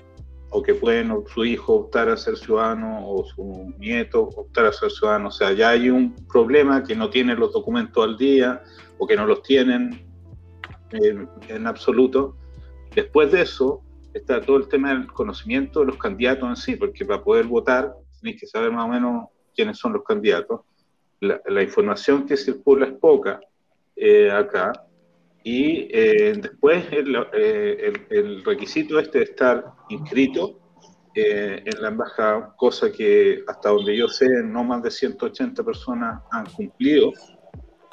o 0.50 0.62
que 0.62 0.74
pueden 0.74 1.12
su 1.32 1.44
hijo 1.44 1.74
optar 1.74 2.08
a 2.08 2.16
ser 2.16 2.36
ciudadano 2.36 3.06
o 3.06 3.24
su 3.24 3.72
nieto 3.78 4.22
optar 4.22 4.66
a 4.66 4.72
ser 4.72 4.90
ciudadano. 4.90 5.28
O 5.28 5.30
sea, 5.30 5.52
ya 5.52 5.70
hay 5.70 5.88
un 5.90 6.14
problema 6.26 6.82
que 6.82 6.94
no 6.94 7.08
tienen 7.08 7.40
los 7.40 7.52
documentos 7.52 8.04
al 8.04 8.16
día 8.16 8.62
o 8.98 9.06
que 9.06 9.16
no 9.16 9.26
los 9.26 9.42
tienen 9.42 10.06
en, 10.90 11.66
absoluto. 11.66 12.36
Después 12.94 13.32
de 13.32 13.42
eso 13.42 13.82
está 14.12 14.42
todo 14.42 14.58
el 14.58 14.68
tema 14.68 14.90
del 14.90 15.06
conocimiento 15.06 15.80
de 15.80 15.86
los 15.86 15.96
candidatos 15.96 16.48
en 16.48 16.56
sí, 16.56 16.76
porque 16.76 17.04
para 17.04 17.22
poder 17.22 17.46
votar 17.46 17.94
tenéis 18.20 18.40
que 18.40 18.46
saber 18.46 18.70
más 18.70 18.84
o 18.84 18.88
menos 18.88 19.28
quiénes 19.54 19.78
son 19.78 19.94
los 19.94 20.04
candidatos. 20.04 20.60
La, 21.20 21.40
la 21.46 21.62
información 21.62 22.26
que 22.26 22.36
circula 22.36 22.86
es 22.86 22.92
poca 22.92 23.40
eh, 23.96 24.30
acá 24.30 24.72
y 25.44 25.88
eh, 25.90 26.34
después 26.40 26.84
el, 26.92 27.16
eh, 27.32 27.92
el, 28.10 28.16
el, 28.16 28.44
requisito 28.44 28.98
este 28.98 29.18
de 29.18 29.24
estar 29.24 29.64
inscrito 29.88 30.62
eh, 31.14 31.62
en 31.66 31.82
la 31.82 31.88
embajada, 31.88 32.54
cosa 32.56 32.90
que 32.90 33.44
hasta 33.46 33.68
donde 33.68 33.94
yo 33.94 34.08
sé, 34.08 34.26
no 34.44 34.64
más 34.64 34.82
de 34.82 34.90
180 34.90 35.62
personas 35.62 36.22
han 36.30 36.46
cumplido. 36.46 37.12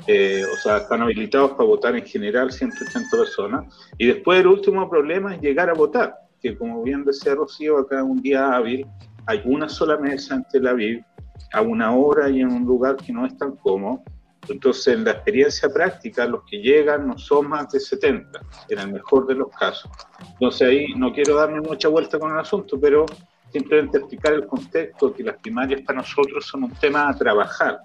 Eh, 0.08 0.44
o 0.46 0.56
sea, 0.56 0.78
están 0.78 1.02
habilitados 1.02 1.52
para 1.52 1.66
votar 1.66 1.96
en 1.98 2.06
general 2.06 2.50
180 2.50 3.18
personas. 3.18 3.76
Y 3.98 4.08
después 4.08 4.40
el 4.40 4.48
último 4.48 4.90
problema 4.90 5.36
es 5.36 5.42
llegar 5.42 5.70
a 5.70 5.74
votar, 5.74 6.16
que 6.42 6.58
como 6.58 6.82
bien 6.82 7.04
decía 7.04 7.36
Rocío, 7.36 7.78
acá 7.80 8.04
un 8.04 8.22
día 8.22 8.56
hábil 8.56 8.86
hay 9.26 9.42
una 9.44 9.68
sola 9.68 9.98
mesa 9.98 10.36
ante 10.36 10.62
la 10.62 10.74
VIP, 10.74 11.04
a 11.52 11.62
una 11.62 11.94
hora 11.94 12.30
y 12.30 12.40
en 12.40 12.52
un 12.52 12.64
lugar 12.64 12.96
que 12.96 13.12
no 13.12 13.26
es 13.26 13.38
tan 13.38 13.58
cómodo. 13.58 14.02
Entonces, 14.48 14.96
en 14.96 15.04
la 15.04 15.12
experiencia 15.12 15.70
práctica, 15.70 16.26
los 16.26 16.44
que 16.44 16.58
llegan 16.58 17.08
no 17.08 17.18
son 17.18 17.50
más 17.50 17.70
de 17.72 17.80
70, 17.80 18.40
en 18.70 18.80
el 18.80 18.92
mejor 18.92 19.28
de 19.28 19.36
los 19.36 19.50
casos. 19.50 19.92
Entonces, 20.32 20.68
ahí 20.68 20.88
no 20.96 21.12
quiero 21.14 21.36
darme 21.36 21.62
mucha 21.62 21.88
vuelta 21.88 22.18
con 22.18 22.32
el 22.32 22.40
asunto, 22.40 22.80
pero 22.80 23.06
simplemente 23.52 23.98
explicar 23.98 24.34
el 24.34 24.48
contexto, 24.48 25.14
que 25.14 25.24
las 25.24 25.38
primarias 25.38 25.82
para 25.82 26.00
nosotros 26.00 26.46
son 26.46 26.64
un 26.64 26.74
tema 26.76 27.10
a 27.10 27.16
trabajar. 27.16 27.80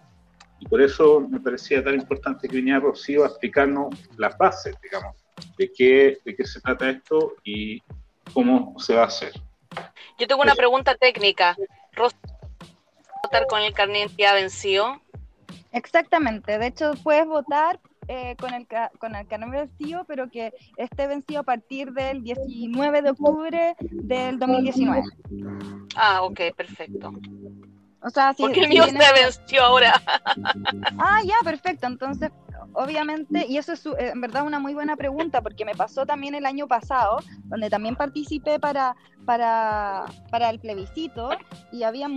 Y 0.61 0.67
por 0.67 0.81
eso 0.81 1.21
me 1.21 1.41
parecía 1.41 1.83
tan 1.83 1.95
importante 1.95 2.49
que 2.49 2.57
viniera 2.57 2.81
Rocío 2.81 3.25
a 3.25 3.29
explicarnos 3.29 3.95
las 4.17 4.37
bases, 4.39 4.75
digamos, 4.83 5.17
de 5.59 5.73
qué, 5.73 6.19
de 6.25 6.37
qué 6.37 6.45
se 6.45 6.61
trata 6.61 6.91
esto 6.91 7.35
y 7.43 7.83
cómo 8.33 8.75
se 8.79 8.95
va 8.95 9.03
a 9.03 9.07
hacer. 9.07 9.33
Yo 10.19 10.27
tengo 10.27 10.43
una 10.43 10.55
pregunta 10.55 10.95
técnica. 10.95 11.57
¿Rocío 11.93 12.19
votar 13.23 13.47
con 13.47 13.61
el 13.61 13.75
carnet 13.75 14.13
ya 14.17 14.35
vencido? 14.35 15.01
Exactamente, 15.75 16.57
de 16.57 16.69
hecho 16.69 16.93
puedes 17.03 17.27
votar 17.27 17.81
eh, 18.07 18.37
con, 18.39 18.55
el, 18.55 18.67
con 18.99 19.17
el 19.17 19.27
carnet 19.27 19.51
vencido, 19.51 20.05
pero 20.05 20.31
que 20.31 20.53
esté 20.77 21.09
vencido 21.09 21.41
a 21.41 21.43
partir 21.43 21.93
del 21.93 22.23
19 22.23 23.03
de 23.03 23.11
octubre 23.11 23.77
del 23.81 24.39
2019. 24.39 25.03
Ah, 25.97 26.23
ok, 26.23 26.41
perfecto. 26.57 27.13
O 28.03 28.11
sea, 28.11 28.35
si, 28.35 28.43
Porque 28.43 28.61
el 28.61 28.69
mío 28.69 28.85
se 28.85 28.93
venció 28.93 29.65
ahora. 29.65 30.01
ah, 30.99 31.21
ya, 31.25 31.37
perfecto. 31.43 31.89
Entonces, 31.89 32.31
obviamente, 32.75 33.47
y 33.49 33.57
eso 33.57 33.73
es 33.73 33.85
en 33.99 34.21
verdad 34.21 34.47
una 34.47 34.61
muy 34.61 34.75
buena 34.75 34.95
pregunta, 34.95 35.41
porque 35.41 35.65
me 35.65 35.75
pasó 35.75 36.07
también 36.07 36.37
el 36.37 36.47
año 36.47 36.69
pasado, 36.69 37.17
donde 37.45 37.69
también 37.69 37.97
participé 37.97 38.61
para, 38.61 38.95
para, 39.25 40.05
para 40.31 40.51
el 40.51 40.61
plebiscito, 40.61 41.31
y 41.73 41.83
había 41.83 42.09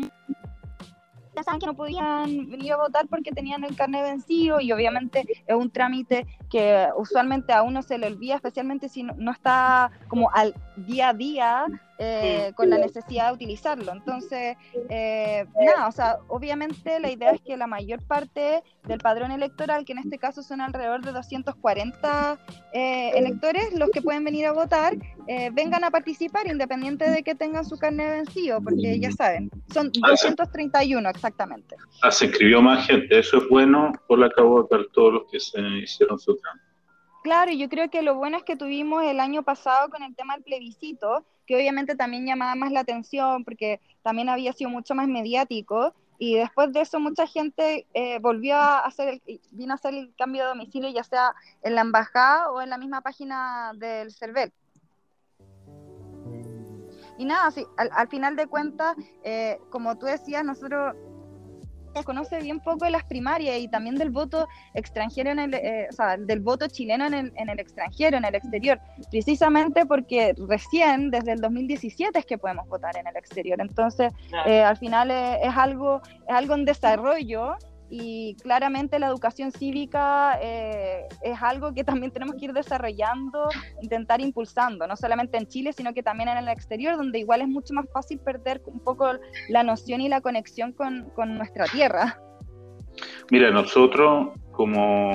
saben 1.43 1.59
que 1.59 1.65
no 1.65 1.75
podían 1.75 2.49
venir 2.49 2.73
a 2.73 2.77
votar 2.77 3.07
porque 3.07 3.31
tenían 3.31 3.63
el 3.63 3.75
carnet 3.75 4.03
vencido 4.03 4.59
y 4.59 4.71
obviamente 4.71 5.25
es 5.45 5.55
un 5.55 5.69
trámite 5.69 6.25
que 6.49 6.87
usualmente 6.95 7.53
a 7.53 7.63
uno 7.63 7.81
se 7.81 7.97
le 7.97 8.07
olvida, 8.07 8.35
especialmente 8.35 8.89
si 8.89 9.03
no, 9.03 9.31
está 9.31 9.91
como 10.07 10.29
al 10.33 10.53
día 10.75 11.09
a 11.09 11.13
día 11.13 11.65
eh, 11.99 12.51
con 12.55 12.69
la 12.69 12.77
necesidad 12.77 13.27
de 13.27 13.33
utilizarlo. 13.33 13.91
Entonces, 13.91 14.55
eh, 14.89 15.45
nada, 15.59 15.87
o 15.87 15.91
sea, 15.91 16.17
obviamente 16.27 16.99
la 16.99 17.09
idea 17.09 17.31
es 17.31 17.41
que 17.41 17.57
la 17.57 17.65
mayor 17.65 18.03
parte 18.03 18.61
del 18.83 18.99
padrón 18.99 19.31
electoral, 19.31 19.83
que 19.83 19.93
en 19.93 19.99
este 19.99 20.17
caso 20.17 20.43
son 20.43 20.61
alrededor 20.61 21.03
de 21.03 21.11
240 21.11 22.37
eh, 22.73 23.09
electores, 23.15 23.73
los 23.73 23.89
que 23.89 24.01
pueden 24.01 24.23
venir 24.23 24.45
a 24.45 24.51
votar, 24.51 24.95
vengan 25.51 25.83
a 25.83 25.91
participar 25.91 26.47
independiente 26.47 27.09
de 27.09 27.21
que 27.21 27.35
tengan 27.35 27.65
su 27.65 27.77
carnet 27.77 28.11
vencido, 28.11 28.61
porque 28.61 28.97
ya 28.97 29.11
saben, 29.11 29.49
son 29.73 29.91
231 29.91 31.09
exactamente. 31.09 31.75
Ah, 32.01 32.11
se 32.11 32.25
inscribió 32.27 32.61
más 32.61 32.87
gente, 32.87 33.19
eso 33.19 33.37
es 33.37 33.49
bueno 33.49 33.91
por 34.07 34.19
la 34.19 34.27
acabo 34.27 34.55
de 34.55 34.61
votar 34.61 34.85
todos 34.93 35.13
los 35.13 35.23
que 35.29 35.39
se 35.39 35.59
hicieron 35.83 36.17
su 36.17 36.37
trámite. 36.37 36.67
Claro, 37.23 37.51
yo 37.51 37.67
creo 37.67 37.89
que 37.89 38.03
lo 38.03 38.15
bueno 38.15 38.37
es 38.37 38.43
que 38.43 38.55
tuvimos 38.55 39.03
el 39.03 39.19
año 39.19 39.43
pasado 39.43 39.89
con 39.89 40.01
el 40.01 40.15
tema 40.15 40.35
del 40.35 40.43
plebiscito, 40.43 41.25
que 41.47 41.55
obviamente 41.55 41.95
también 41.95 42.25
llamaba 42.25 42.53
más 42.55 42.71
la 42.71 42.81
atención 42.81 43.43
porque 43.43 43.79
también 44.03 44.29
había 44.29 44.53
sido 44.53 44.69
mucho 44.69 44.93
más 44.93 45.07
mediático 45.07 45.93
y 46.19 46.35
después 46.35 46.71
de 46.73 46.81
eso 46.81 46.99
mucha 46.99 47.25
gente 47.25 47.87
eh, 47.93 48.19
volvió 48.19 48.55
a 48.55 48.79
hacer 48.79 49.21
el, 49.25 49.41
vino 49.51 49.71
a 49.71 49.75
hacer 49.75 49.93
el 49.93 50.13
cambio 50.15 50.43
de 50.43 50.49
domicilio 50.49 50.89
ya 50.89 51.03
sea 51.03 51.33
en 51.63 51.75
la 51.75 51.81
embajada 51.81 52.51
o 52.51 52.61
en 52.61 52.69
la 52.69 52.77
misma 52.77 53.01
página 53.01 53.71
del 53.75 54.13
CERVEL. 54.13 54.51
Y 57.19 57.25
nada, 57.25 57.49
sí, 57.49 57.65
al, 57.77 58.07
final 58.09 58.35
de 58.35 58.45
cuentas, 58.45 58.95
eh, 59.23 59.59
como 59.71 59.97
tú 59.97 60.05
decías, 60.05 60.45
nosotros 60.45 60.95
conoce 62.03 62.39
bien 62.41 62.59
poco 62.59 62.85
de 62.85 62.91
las 62.91 63.03
primarias 63.03 63.57
y 63.57 63.67
también 63.67 63.95
del 63.95 64.09
voto 64.09 64.47
extranjero, 64.73 65.31
en 65.31 65.39
el, 65.39 65.53
eh, 65.53 65.87
o 65.89 65.93
sea, 65.93 66.17
del 66.17 66.39
voto 66.39 66.67
chileno 66.67 67.05
en 67.05 67.13
el, 67.13 67.33
en 67.35 67.49
el 67.49 67.59
extranjero, 67.59 68.17
en 68.17 68.25
el 68.25 68.35
exterior, 68.35 68.79
precisamente 69.09 69.85
porque 69.85 70.33
recién, 70.47 71.11
desde 71.11 71.33
el 71.33 71.41
2017, 71.41 72.19
es 72.19 72.25
que 72.25 72.37
podemos 72.37 72.67
votar 72.67 72.97
en 72.97 73.07
el 73.07 73.15
exterior. 73.15 73.59
Entonces, 73.59 74.11
eh, 74.45 74.61
al 74.61 74.77
final 74.77 75.11
es, 75.11 75.39
es, 75.43 75.57
algo, 75.57 76.01
es 76.27 76.33
algo 76.33 76.55
en 76.55 76.65
desarrollo 76.65 77.57
y 77.89 78.35
claramente 78.41 78.99
la 78.99 79.07
educación 79.07 79.51
cívica 79.51 80.37
eh, 80.41 81.07
es 81.21 81.41
algo 81.41 81.73
que 81.73 81.83
también 81.83 82.11
tenemos 82.11 82.35
que 82.35 82.45
ir 82.45 82.53
desarrollando, 82.53 83.47
intentar 83.81 84.21
impulsando, 84.21 84.87
no 84.87 84.95
solamente 84.95 85.37
en 85.37 85.47
Chile, 85.47 85.73
sino 85.73 85.93
que 85.93 86.03
también 86.03 86.29
en 86.29 86.37
el 86.37 86.47
exterior, 86.49 86.97
donde 86.97 87.19
igual 87.19 87.41
es 87.41 87.47
mucho 87.47 87.73
más 87.73 87.85
fácil 87.91 88.19
perder 88.19 88.61
un 88.65 88.79
poco 88.79 89.11
la 89.49 89.63
noción 89.63 90.01
y 90.01 90.09
la 90.09 90.21
conexión 90.21 90.73
con, 90.73 91.09
con 91.15 91.37
nuestra 91.37 91.65
tierra. 91.65 92.19
Mira, 93.31 93.51
nosotros 93.51 94.29
como 94.51 95.11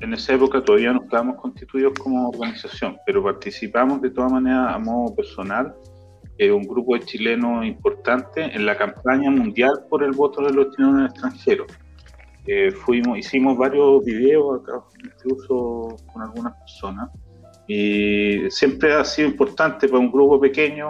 en 0.00 0.12
esa 0.12 0.34
época 0.34 0.62
todavía 0.62 0.92
no 0.92 1.02
estábamos 1.02 1.36
constituidos 1.36 1.94
como 1.98 2.28
organización, 2.28 2.98
pero 3.06 3.22
participamos 3.22 4.02
de 4.02 4.10
todas 4.10 4.32
maneras 4.32 4.74
a 4.74 4.78
modo 4.78 5.14
personal 5.14 5.74
un 6.52 6.62
grupo 6.64 6.94
de 6.94 7.00
chilenos 7.00 7.64
importante 7.64 8.42
en 8.42 8.66
la 8.66 8.76
campaña 8.76 9.30
mundial 9.30 9.84
por 9.88 10.02
el 10.02 10.12
voto 10.12 10.42
de 10.42 10.52
los 10.52 10.70
chilenos 10.74 10.94
en 10.94 11.00
el 11.00 11.06
extranjero. 11.06 11.66
Eh, 12.46 12.70
fuimos, 12.70 13.18
hicimos 13.18 13.58
varios 13.58 14.04
videos 14.04 14.62
acá, 14.62 14.80
incluso 15.04 15.96
con 16.12 16.22
algunas 16.22 16.54
personas, 16.60 17.10
y 17.66 18.48
siempre 18.50 18.94
ha 18.94 19.04
sido 19.04 19.28
importante 19.28 19.88
para 19.88 19.98
un 19.98 20.12
grupo 20.12 20.40
pequeño, 20.40 20.88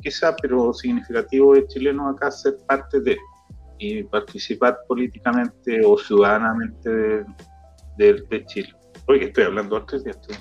quizás, 0.00 0.36
pero 0.40 0.72
significativo 0.72 1.54
de 1.54 1.66
chilenos 1.66 2.14
acá 2.14 2.30
ser 2.30 2.56
parte 2.66 3.00
de 3.00 3.18
y 3.78 4.04
participar 4.04 4.78
políticamente 4.86 5.84
o 5.84 5.98
ciudadanamente 5.98 7.24
de, 7.96 8.44
Chile. 8.46 8.72
Oye, 9.08 9.24
estoy 9.24 9.44
hablando 9.44 9.76
antes 9.76 10.04
de 10.04 10.12
esto. 10.12 10.32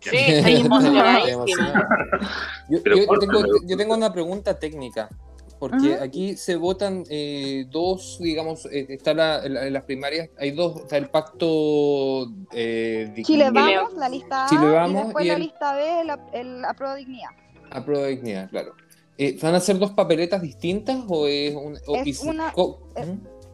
Sí, 0.00 0.16
estoy 0.16 0.62
yo, 2.70 2.82
tengo, 3.18 3.42
yo 3.66 3.76
tengo 3.76 3.94
una 3.94 4.10
pregunta 4.12 4.58
técnica 4.58 5.10
porque 5.58 5.94
aquí 5.94 6.36
se 6.36 6.56
votan 6.56 7.04
eh, 7.08 7.66
dos, 7.70 8.18
digamos, 8.20 8.66
eh, 8.66 8.86
está 8.90 9.14
la, 9.14 9.48
las 9.48 9.84
primarias, 9.84 10.28
hay 10.38 10.50
dos, 10.50 10.82
está 10.82 10.98
el 10.98 11.08
pacto 11.08 12.30
eh, 12.52 13.12
Chile 13.22 13.50
Vamos, 13.50 13.94
la 13.94 14.08
lista 14.08 14.44
A, 14.44 14.48
Chile 14.48 14.70
Vamos, 14.70 15.00
y 15.00 15.04
después 15.04 15.26
la 15.26 15.38
lista 15.38 15.74
B, 15.74 16.00
el, 16.00 16.10
el 16.32 16.64
Aprueba 16.64 16.94
Dignidad. 16.96 17.30
Aprueba 17.70 18.06
Dignidad, 18.08 18.50
claro. 18.50 18.74
Eh, 19.16 19.38
¿Van 19.40 19.54
a 19.54 19.60
ser 19.60 19.78
dos 19.78 19.92
papeletas 19.92 20.42
distintas 20.42 20.98
o 21.08 21.26
es, 21.26 21.54
un, 21.54 21.78
es 22.04 22.20
una... 22.20 22.52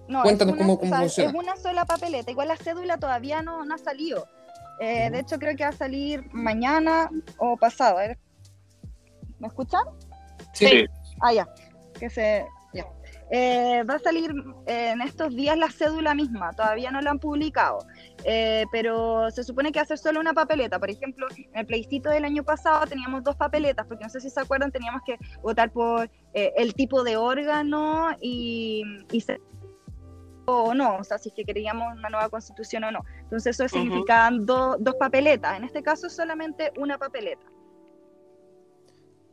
no, 0.08 0.22
Cuéntanos 0.22 0.56
cómo, 0.56 0.78
cómo 0.78 0.96
funciona. 0.96 1.30
Es 1.30 1.36
una 1.36 1.56
sola 1.56 1.84
papeleta, 1.84 2.32
igual 2.32 2.48
la 2.48 2.56
cédula 2.56 2.98
todavía 2.98 3.42
no, 3.42 3.64
no 3.64 3.76
ha 3.76 3.78
salido. 3.78 4.26
de 4.80 5.20
hecho, 5.20 5.38
creo 5.38 5.56
que 5.56 5.62
va 5.62 5.70
a 5.70 5.72
salir 5.72 6.24
mañana 6.32 7.10
o 7.38 7.56
pasado. 7.56 7.98
¿Me 9.38 9.46
escuchan? 9.46 9.82
Sí. 10.52 10.84
Ah, 11.20 11.32
ya 11.32 11.48
que 12.02 12.10
se... 12.10 12.44
Eh, 13.30 13.82
va 13.88 13.94
a 13.94 13.98
salir 13.98 14.34
eh, 14.66 14.90
en 14.90 15.02
estos 15.02 15.34
días 15.34 15.56
la 15.56 15.70
cédula 15.70 16.14
misma, 16.14 16.52
todavía 16.52 16.90
no 16.90 17.00
la 17.00 17.10
han 17.10 17.18
publicado, 17.18 17.78
eh, 18.24 18.64
pero 18.72 19.30
se 19.30 19.44
supone 19.44 19.72
que 19.72 19.84
ser 19.84 19.98
solo 19.98 20.20
una 20.20 20.34
papeleta. 20.34 20.78
Por 20.78 20.90
ejemplo, 20.90 21.26
en 21.36 21.58
el 21.58 21.66
plebiscito 21.66 22.10
del 22.10 22.24
año 22.24 22.42
pasado 22.42 22.86
teníamos 22.86 23.22
dos 23.22 23.36
papeletas, 23.36 23.86
porque 23.86 24.04
no 24.04 24.10
sé 24.10 24.20
si 24.20 24.30
se 24.30 24.40
acuerdan, 24.40 24.72
teníamos 24.72 25.02
que 25.06 25.16
votar 25.42 25.70
por 25.70 26.10
el 26.32 26.74
tipo 26.74 27.04
de 27.04 27.16
órgano 27.16 28.08
y, 28.20 28.82
o 30.46 30.74
no, 30.74 30.96
o 30.96 31.04
sea, 31.04 31.18
si 31.18 31.28
es 31.28 31.34
que 31.34 31.44
queríamos 31.44 31.92
una 31.96 32.08
nueva 32.08 32.28
constitución 32.30 32.84
o 32.84 32.90
no. 32.90 33.00
Entonces 33.20 33.58
eso 33.58 33.68
significaban 33.68 34.44
dos 34.44 34.96
papeletas, 34.98 35.56
en 35.56 35.64
este 35.64 35.82
caso 35.82 36.10
solamente 36.10 36.72
una 36.76 36.98
papeleta. 36.98 37.46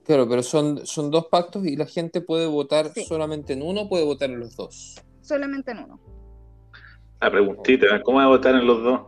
Claro, 0.09 0.27
pero 0.27 0.41
son, 0.41 0.87
son 0.87 1.11
dos 1.11 1.27
pactos 1.27 1.67
y 1.67 1.75
la 1.75 1.85
gente 1.85 2.19
puede 2.19 2.47
votar 2.47 2.87
solamente 3.07 3.53
en 3.53 3.61
uno 3.61 3.81
o 3.81 3.89
puede 3.89 4.03
votar 4.03 4.31
en 4.31 4.39
los 4.39 4.55
dos. 4.55 4.99
Solamente 5.21 5.69
en 5.69 5.83
uno. 5.83 5.99
La 7.21 7.29
preguntita, 7.29 8.01
¿cómo 8.01 8.17
va 8.17 8.23
a 8.23 8.27
votar 8.29 8.55
en 8.55 8.65
los 8.65 8.81
dos? 8.81 9.01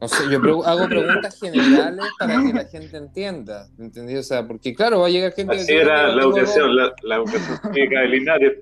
No 0.00 0.08
sé, 0.08 0.24
yo 0.30 0.64
hago 0.64 0.88
preguntas 0.88 1.38
generales 1.38 2.06
para 2.18 2.42
que 2.42 2.52
la 2.54 2.64
gente 2.64 2.96
entienda, 2.96 3.68
¿entendí? 3.78 4.16
O 4.16 4.22
sea, 4.22 4.48
porque 4.48 4.74
claro, 4.74 5.00
va 5.00 5.08
a 5.08 5.10
llegar 5.10 5.34
gente... 5.34 5.56
Así 5.56 5.74
era 5.74 6.08
la 6.08 6.22
educación, 6.22 6.74
la, 6.74 6.94
la, 7.02 7.16
educación 7.16 7.58
cívica 7.74 8.00
de 8.00 8.08
Linares. 8.08 8.58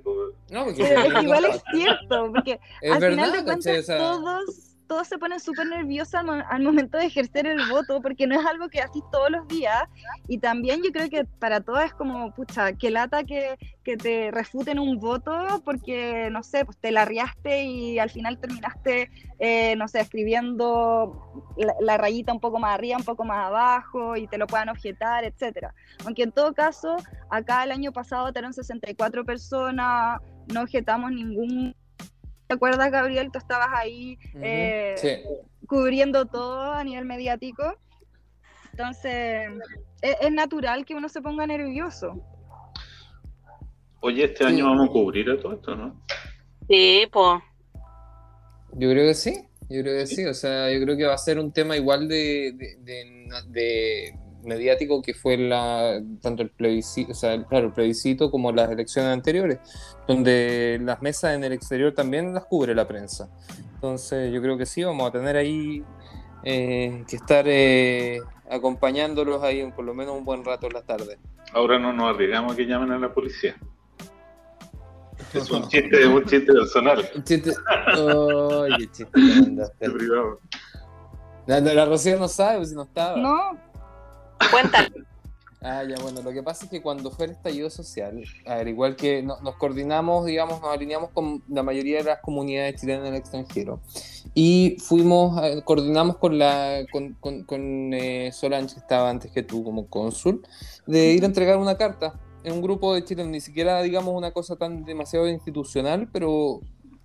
No, 0.50 0.64
porque 0.64 0.82
igual 1.23 1.44
es 1.44 1.62
cierto, 1.73 2.32
porque 2.35 2.58
al 2.90 3.00
final 3.00 3.30
de 3.30 3.44
cuentas 3.44 3.87
todos 3.87 4.67
todos 4.88 5.07
se 5.07 5.18
ponen 5.18 5.38
súper 5.38 5.66
nerviosos 5.66 6.14
al, 6.14 6.62
momento 6.62 6.99
de 6.99 7.07
ejercer 7.07 7.47
el 7.47 7.68
voto, 7.71 8.00
porque 8.00 8.26
no 8.26 8.40
es 8.40 8.45
algo 8.45 8.68
que 8.68 8.80
así 8.80 9.00
todos 9.12 9.30
los 9.30 9.47
días. 9.47 9.85
Y 10.26 10.38
también 10.38 10.83
yo 10.83 10.90
creo 10.90 11.09
que 11.09 11.25
para 11.25 11.61
todos 11.61 11.85
es 11.85 11.92
como, 11.92 12.35
pucha, 12.35 12.73
que 12.73 12.90
lata 12.90 13.23
que, 13.23 13.57
que 13.85 13.97
te 13.97 14.30
refuten 14.30 14.78
un 14.78 14.99
voto 14.99 15.62
porque, 15.64 16.28
no 16.30 16.42
sé, 16.42 16.64
pues 16.64 16.78
te 16.78 16.90
la 16.90 17.04
riaste 17.04 17.64
y 17.64 17.99
al 17.99 18.11
final 18.11 18.38
terminaste, 18.38 19.11
eh, 19.38 19.76
no 19.76 19.87
sé, 19.88 20.00
escribiendo 20.00 21.45
la, 21.80 21.99
rayita 21.99 22.33
un 22.33 22.40
poco 22.40 22.59
más 22.59 22.75
arriba, 22.75 22.97
un 22.97 23.04
poco 23.04 23.25
más 23.25 23.47
abajo 23.47 24.16
y 24.16 24.26
te 24.26 24.38
lo 24.38 24.47
puedan 24.47 24.71
objetar, 24.71 25.25
etcétera. 25.25 25.75
Aunque 26.07 26.23
en 26.23 26.33
todo 26.33 26.54
caso, 26.54 26.97
acá 27.30 27.62
el 27.64 27.73
año 27.73 27.92
pasado 27.92 28.30
eran 28.35 28.54
64 28.54 29.25
personas, 29.25 30.21
no 30.52 30.62
objetamos 30.62 31.12
ningún 31.12 31.75
¿Te 32.48 32.54
acuerdas, 32.54 32.90
Gabriel? 32.90 33.30
Tú 33.30 33.38
estabas 33.38 33.68
ahí 33.74 34.18
eh, 34.40 35.22
cubriendo 35.66 36.24
todo 36.24 36.72
a 36.72 36.82
nivel 36.82 37.04
mediático. 37.04 37.76
Entonces, 38.72 39.50
es, 40.00 40.32
natural 40.32 40.86
que 40.86 40.94
uno 40.94 41.10
se 41.10 41.20
ponga 41.20 41.46
nervioso. 41.46 42.24
Oye, 44.00 44.24
este 44.24 44.46
año 44.46 44.64
vamos 44.64 44.88
a 44.88 44.92
cubrir 44.92 45.30
a 45.30 45.38
todo 45.38 45.52
esto, 45.52 45.76
¿no? 45.76 46.02
Sí, 46.68 47.06
pues. 47.12 47.42
Yo 48.72 48.90
creo 48.90 49.08
que 49.08 49.14
sí, 49.14 49.46
yo 49.68 49.82
creo 49.82 49.98
que 49.98 50.06
sí. 50.06 50.24
O 50.24 50.32
sea, 50.32 50.72
yo 50.72 50.80
creo 50.82 50.96
que 50.96 51.04
va 51.04 51.14
a 51.14 51.18
ser 51.18 51.38
un 51.38 51.52
tema 51.52 51.76
igual 51.76 52.08
de 52.08 52.54
mediático 54.48 55.00
que 55.02 55.14
fue 55.14 55.36
la, 55.36 56.02
tanto 56.20 56.42
el 56.42 56.50
plebiscito, 56.50 57.12
o 57.12 57.14
sea, 57.14 57.40
claro, 57.44 57.68
el 57.68 57.72
plebiscito 57.72 58.30
como 58.30 58.50
las 58.50 58.70
elecciones 58.70 59.12
anteriores, 59.12 59.58
donde 60.08 60.80
las 60.82 61.00
mesas 61.02 61.36
en 61.36 61.44
el 61.44 61.52
exterior 61.52 61.94
también 61.94 62.34
las 62.34 62.46
cubre 62.46 62.74
la 62.74 62.88
prensa. 62.88 63.28
Entonces 63.74 64.32
yo 64.32 64.42
creo 64.42 64.58
que 64.58 64.66
sí, 64.66 64.82
vamos 64.82 65.08
a 65.08 65.12
tener 65.12 65.36
ahí 65.36 65.84
eh, 66.42 67.04
que 67.06 67.16
estar 67.16 67.44
eh, 67.46 68.18
acompañándolos 68.50 69.42
ahí 69.42 69.70
por 69.70 69.84
lo 69.84 69.94
menos 69.94 70.16
un 70.16 70.24
buen 70.24 70.44
rato 70.44 70.66
en 70.66 70.72
la 70.72 70.82
tarde. 70.82 71.18
Ahora 71.52 71.78
no 71.78 71.92
nos 71.92 72.14
arriesgamos 72.14 72.54
a 72.54 72.56
que 72.56 72.66
llamen 72.66 72.90
a 72.90 72.98
la 72.98 73.12
policía. 73.12 73.56
Es 75.34 75.50
un 75.50 75.68
chiste, 75.68 76.06
un 76.06 76.24
chiste 76.24 76.52
personal. 76.52 77.08
Un 77.14 77.24
chiste. 77.24 77.52
Oh, 77.98 78.64
qué 78.78 78.86
chiste 78.90 79.06
privado. 79.78 80.40
La, 81.46 81.60
la, 81.60 81.86
Rocío 81.86 82.18
no 82.18 82.28
sabe 82.28 82.66
si 82.66 82.74
no 82.74 82.82
estaba. 82.82 83.16
No, 83.16 83.58
Cuéntalo. 84.50 85.09
Ah, 85.61 85.83
ya, 85.83 85.97
bueno, 86.00 86.23
lo 86.23 86.30
que 86.30 86.42
pasa 86.42 86.66
es 86.66 86.71
que 86.71 86.80
cuando 86.80 87.11
fue 87.11 87.25
el 87.26 87.33
estallido 87.33 87.68
social, 87.68 88.23
al 88.47 88.68
igual 88.68 88.95
que 88.95 89.25
nos 89.25 89.57
coordinamos, 89.57 90.25
digamos, 90.25 90.61
nos 90.61 90.71
alineamos 90.73 91.11
con 91.11 91.42
la 91.49 91.64
mayoría 91.64 91.99
de 91.99 92.04
las 92.04 92.21
comunidades 92.21 92.80
chilenas 92.80 93.09
en 93.09 93.14
el 93.14 93.18
extranjero 93.18 93.80
y 94.35 94.76
fuimos, 94.78 95.42
eh, 95.42 95.61
coordinamos 95.64 96.18
con 96.18 96.38
la 96.38 96.87
con, 96.92 97.14
con, 97.45 97.92
eh, 97.92 98.30
Solange, 98.33 98.75
que 98.75 98.80
estaba 98.80 99.11
antes 99.11 99.33
que 99.33 99.42
tú 99.42 99.64
como 99.64 99.88
cónsul, 99.88 100.42
de 100.87 101.12
ir 101.12 101.25
a 101.25 101.26
entregar 101.26 101.57
una 101.57 101.76
carta 101.76 102.14
en 102.45 102.52
un 102.52 102.62
grupo 102.62 102.95
de 102.95 103.04
chilenos, 103.04 103.33
ni 103.33 103.40
siquiera, 103.40 103.83
digamos, 103.83 104.14
una 104.14 104.30
cosa 104.30 104.54
tan 104.54 104.85
demasiado 104.85 105.28
institucional, 105.28 106.09
pero 106.12 106.61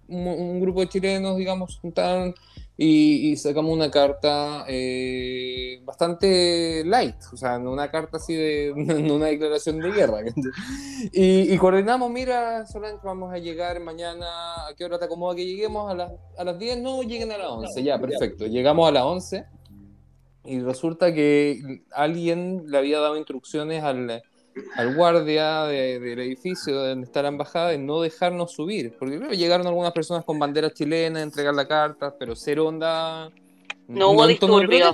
un, 0.08 0.60
grupo 0.60 0.82
de 0.82 0.90
chilenos, 0.90 1.38
digamos, 1.38 1.80
juntaron 1.80 2.34
y, 2.76 3.36
sacamos 3.38 3.72
una 3.72 3.92
carta 3.92 4.66
eh, 4.68 5.80
bastante 5.84 6.84
light, 6.86 7.16
o 7.32 7.38
sea, 7.38 7.58
una 7.60 7.90
carta 7.92 8.18
así 8.18 8.34
de 8.34 8.72
una 9.12 9.28
declaración 9.28 9.80
de 9.80 9.92
guerra. 9.92 10.20
Y, 11.12 11.56
coordinamos, 11.58 12.10
mira, 12.10 12.66
Solange, 12.66 13.02
vamos 13.04 13.34
a 13.34 13.38
llegar 13.38 13.80
mañana, 13.80 14.26
¿a 14.68 14.74
qué 14.76 14.86
hora 14.86 15.00
te 15.00 15.06
acomoda 15.06 15.36
que 15.36 15.46
lleguemos? 15.46 15.92
¿A 15.92 15.96
las, 15.96 16.12
a 16.38 16.44
las 16.44 16.58
10? 16.58 16.80
No, 16.80 17.04
lleguen 17.04 17.32
a 17.32 17.38
las 17.38 17.50
11, 17.50 17.84
ya, 17.84 18.00
perfecto. 18.00 18.48
Llegamos 18.48 18.88
a 18.88 18.92
las 18.92 19.04
11 19.04 19.46
y 20.46 20.60
resulta 20.60 21.14
que 21.14 21.84
alguien 21.92 22.64
le 22.68 22.78
había 22.78 23.00
dado 23.00 23.16
instrucciones 23.18 23.84
al 23.84 24.24
al 24.76 24.96
guardia 24.96 25.64
del 25.64 26.20
edificio 26.20 26.76
donde 26.76 27.06
está 27.06 27.22
la 27.22 27.30
embajada 27.30 27.70
de 27.70 27.78
no 27.78 28.02
dejarnos 28.02 28.52
subir. 28.52 28.96
Porque 28.98 29.18
llegaron 29.36 29.68
algunas 29.68 29.92
personas 29.92 30.24
con 30.24 30.40
banderas 30.40 30.74
chilenas 30.74 31.22
a 31.22 31.24
entregar 31.24 31.54
la 31.54 31.68
carta, 31.68 32.14
pero 32.18 32.36
cero 32.36 32.68
onda. 32.68 33.30
No, 33.88 34.12
hubo 34.12 34.28
disturbio. 34.28 34.94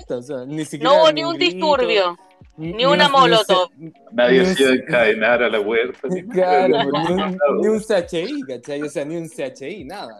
no 0.82 0.96
hubo 0.96 1.12
ni 1.12 1.24
un 1.24 1.38
disturbio. 1.38 2.18
Ni, 2.58 2.86
una 2.86 3.08
molotov. 3.08 3.70
Nadie 4.12 4.46
se 4.46 4.64
iba 4.64 4.72
a 4.72 4.76
encadenar 4.76 5.44
a 5.44 5.50
la 5.50 5.62
huerta. 5.62 6.10
Ni, 6.10 6.24
claro, 6.28 6.78
ni, 7.62 7.68
un, 7.68 7.80
CHI, 7.80 8.42
¿cachai? 8.46 8.82
O 8.82 8.90
sea, 8.90 9.06
ni 9.06 9.16
un 9.16 9.30
CHI, 9.30 9.86
nada. 9.86 10.18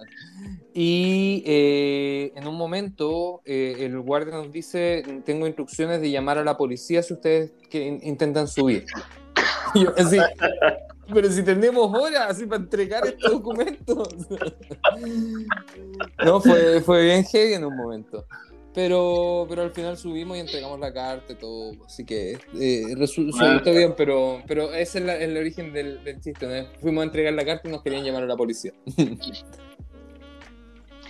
Y 0.74 1.44
eh, 1.46 2.32
en 2.36 2.48
un 2.48 2.56
momento 2.56 3.42
eh, 3.44 3.76
el 3.80 4.00
guardia 4.00 4.36
nos 4.36 4.54
dice, 4.54 5.04
tengo 5.26 5.48
instrucciones 5.48 6.00
de 6.00 6.12
llamar 6.12 6.38
a 6.38 6.46
la 6.46 6.56
policía 6.56 7.04
si 7.04 7.14
ustedes 7.14 7.52
que 7.70 8.00
intentan 8.04 8.48
subir. 8.48 8.86
pero 11.14 11.32
si 11.32 11.44
tenemos 11.44 11.94
horas 11.94 12.28
así 12.30 12.46
para 12.46 12.62
entregar 12.62 13.06
estos 13.06 13.32
documentos. 13.32 14.08
no, 16.26 16.42
fue, 16.42 16.82
fue 16.82 17.04
bien 17.04 17.24
heavy 17.26 17.54
en 17.54 17.66
un 17.66 17.76
momento. 17.76 18.26
Pero, 18.74 19.46
pero 19.50 19.64
al 19.64 19.72
final 19.72 19.98
subimos 19.98 20.38
y 20.38 20.42
entregamos 20.42 20.80
la 20.80 20.94
carta 20.94 21.34
y 21.34 21.36
todo. 21.36 21.72
Así 21.86 22.06
que 22.06 22.38
eh, 22.60 22.84
resultó 22.96 23.74
bien, 23.74 23.96
pero, 23.98 24.44
pero 24.48 24.72
ese 24.74 25.00
es 25.00 25.22
el 25.22 25.38
origen 25.38 25.74
del, 25.74 26.00
chiste. 26.22 26.68
Fuimos 26.80 27.02
a 27.02 27.06
entregar 27.06 27.34
la 27.34 27.46
carta 27.46 27.68
y 27.68 27.72
nos 27.72 27.82
querían 27.82 28.04
llamar 28.04 28.24
a 28.24 28.28
la 28.28 28.38
policía. 28.38 28.74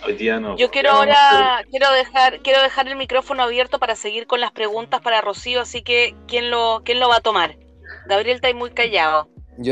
Hoy 0.06 0.14
día 0.14 0.40
no. 0.40 0.56
Yo 0.56 0.70
quiero 0.70 0.92
ahora, 0.92 1.62
quiero 1.70 1.92
dejar, 1.92 2.40
quiero 2.40 2.62
dejar 2.62 2.88
el 2.88 2.96
micrófono 2.96 3.42
abierto 3.42 3.78
para 3.78 3.96
seguir 3.96 4.26
con 4.26 4.40
las 4.40 4.50
preguntas 4.50 5.02
para 5.02 5.20
Rocío, 5.20 5.60
así 5.60 5.82
que 5.82 6.14
¿quién 6.26 6.50
lo, 6.50 6.80
quién 6.84 7.00
lo 7.00 7.10
va 7.10 7.16
a 7.16 7.20
tomar? 7.20 7.58
Gabriel 8.10 8.36
está 8.36 8.48
ahí 8.48 8.54
muy 8.54 8.70
callado. 8.70 9.28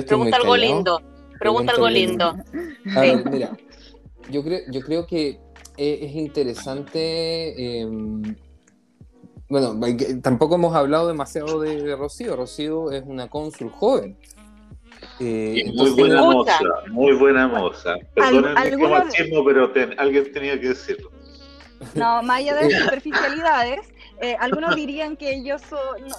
Pregunta 0.06 0.36
algo 0.36 0.56
lindo. 0.56 1.02
Pregunta, 1.38 1.72
algo 1.72 1.88
lindo. 1.88 2.36
mira, 2.84 3.56
yo 4.30 4.42
creo, 4.42 4.60
yo 4.70 4.80
creo 4.80 5.06
que 5.06 5.40
es 5.76 6.14
interesante. 6.14 7.80
Em, 7.80 8.36
bueno, 9.48 9.78
tampoco 10.22 10.54
hemos 10.54 10.74
hablado 10.74 11.08
demasiado 11.08 11.60
de, 11.60 11.96
Rocío. 11.96 12.36
Rocío 12.36 12.92
es 12.92 13.02
una 13.04 13.28
cónsul 13.28 13.70
joven. 13.70 14.16
Eh, 15.20 15.72
muy 15.74 15.90
buena 15.90 16.22
moza, 16.22 16.58
muy 16.90 17.12
buena 17.16 17.48
moza. 17.48 17.96
Perdónenme 18.14 18.68
el 18.68 18.78
machismo, 18.78 19.44
pero 19.44 19.72
alguien 19.96 20.32
tenía 20.32 20.60
que 20.60 20.68
decirlo. 20.68 21.10
No, 21.94 22.22
más 22.22 22.38
allá 22.38 22.54
de 22.56 22.70
superficialidades, 22.70 23.80
eh, 24.20 24.36
algunos 24.40 24.74
dirían 24.74 25.16
que 25.16 25.44
yo 25.44 25.56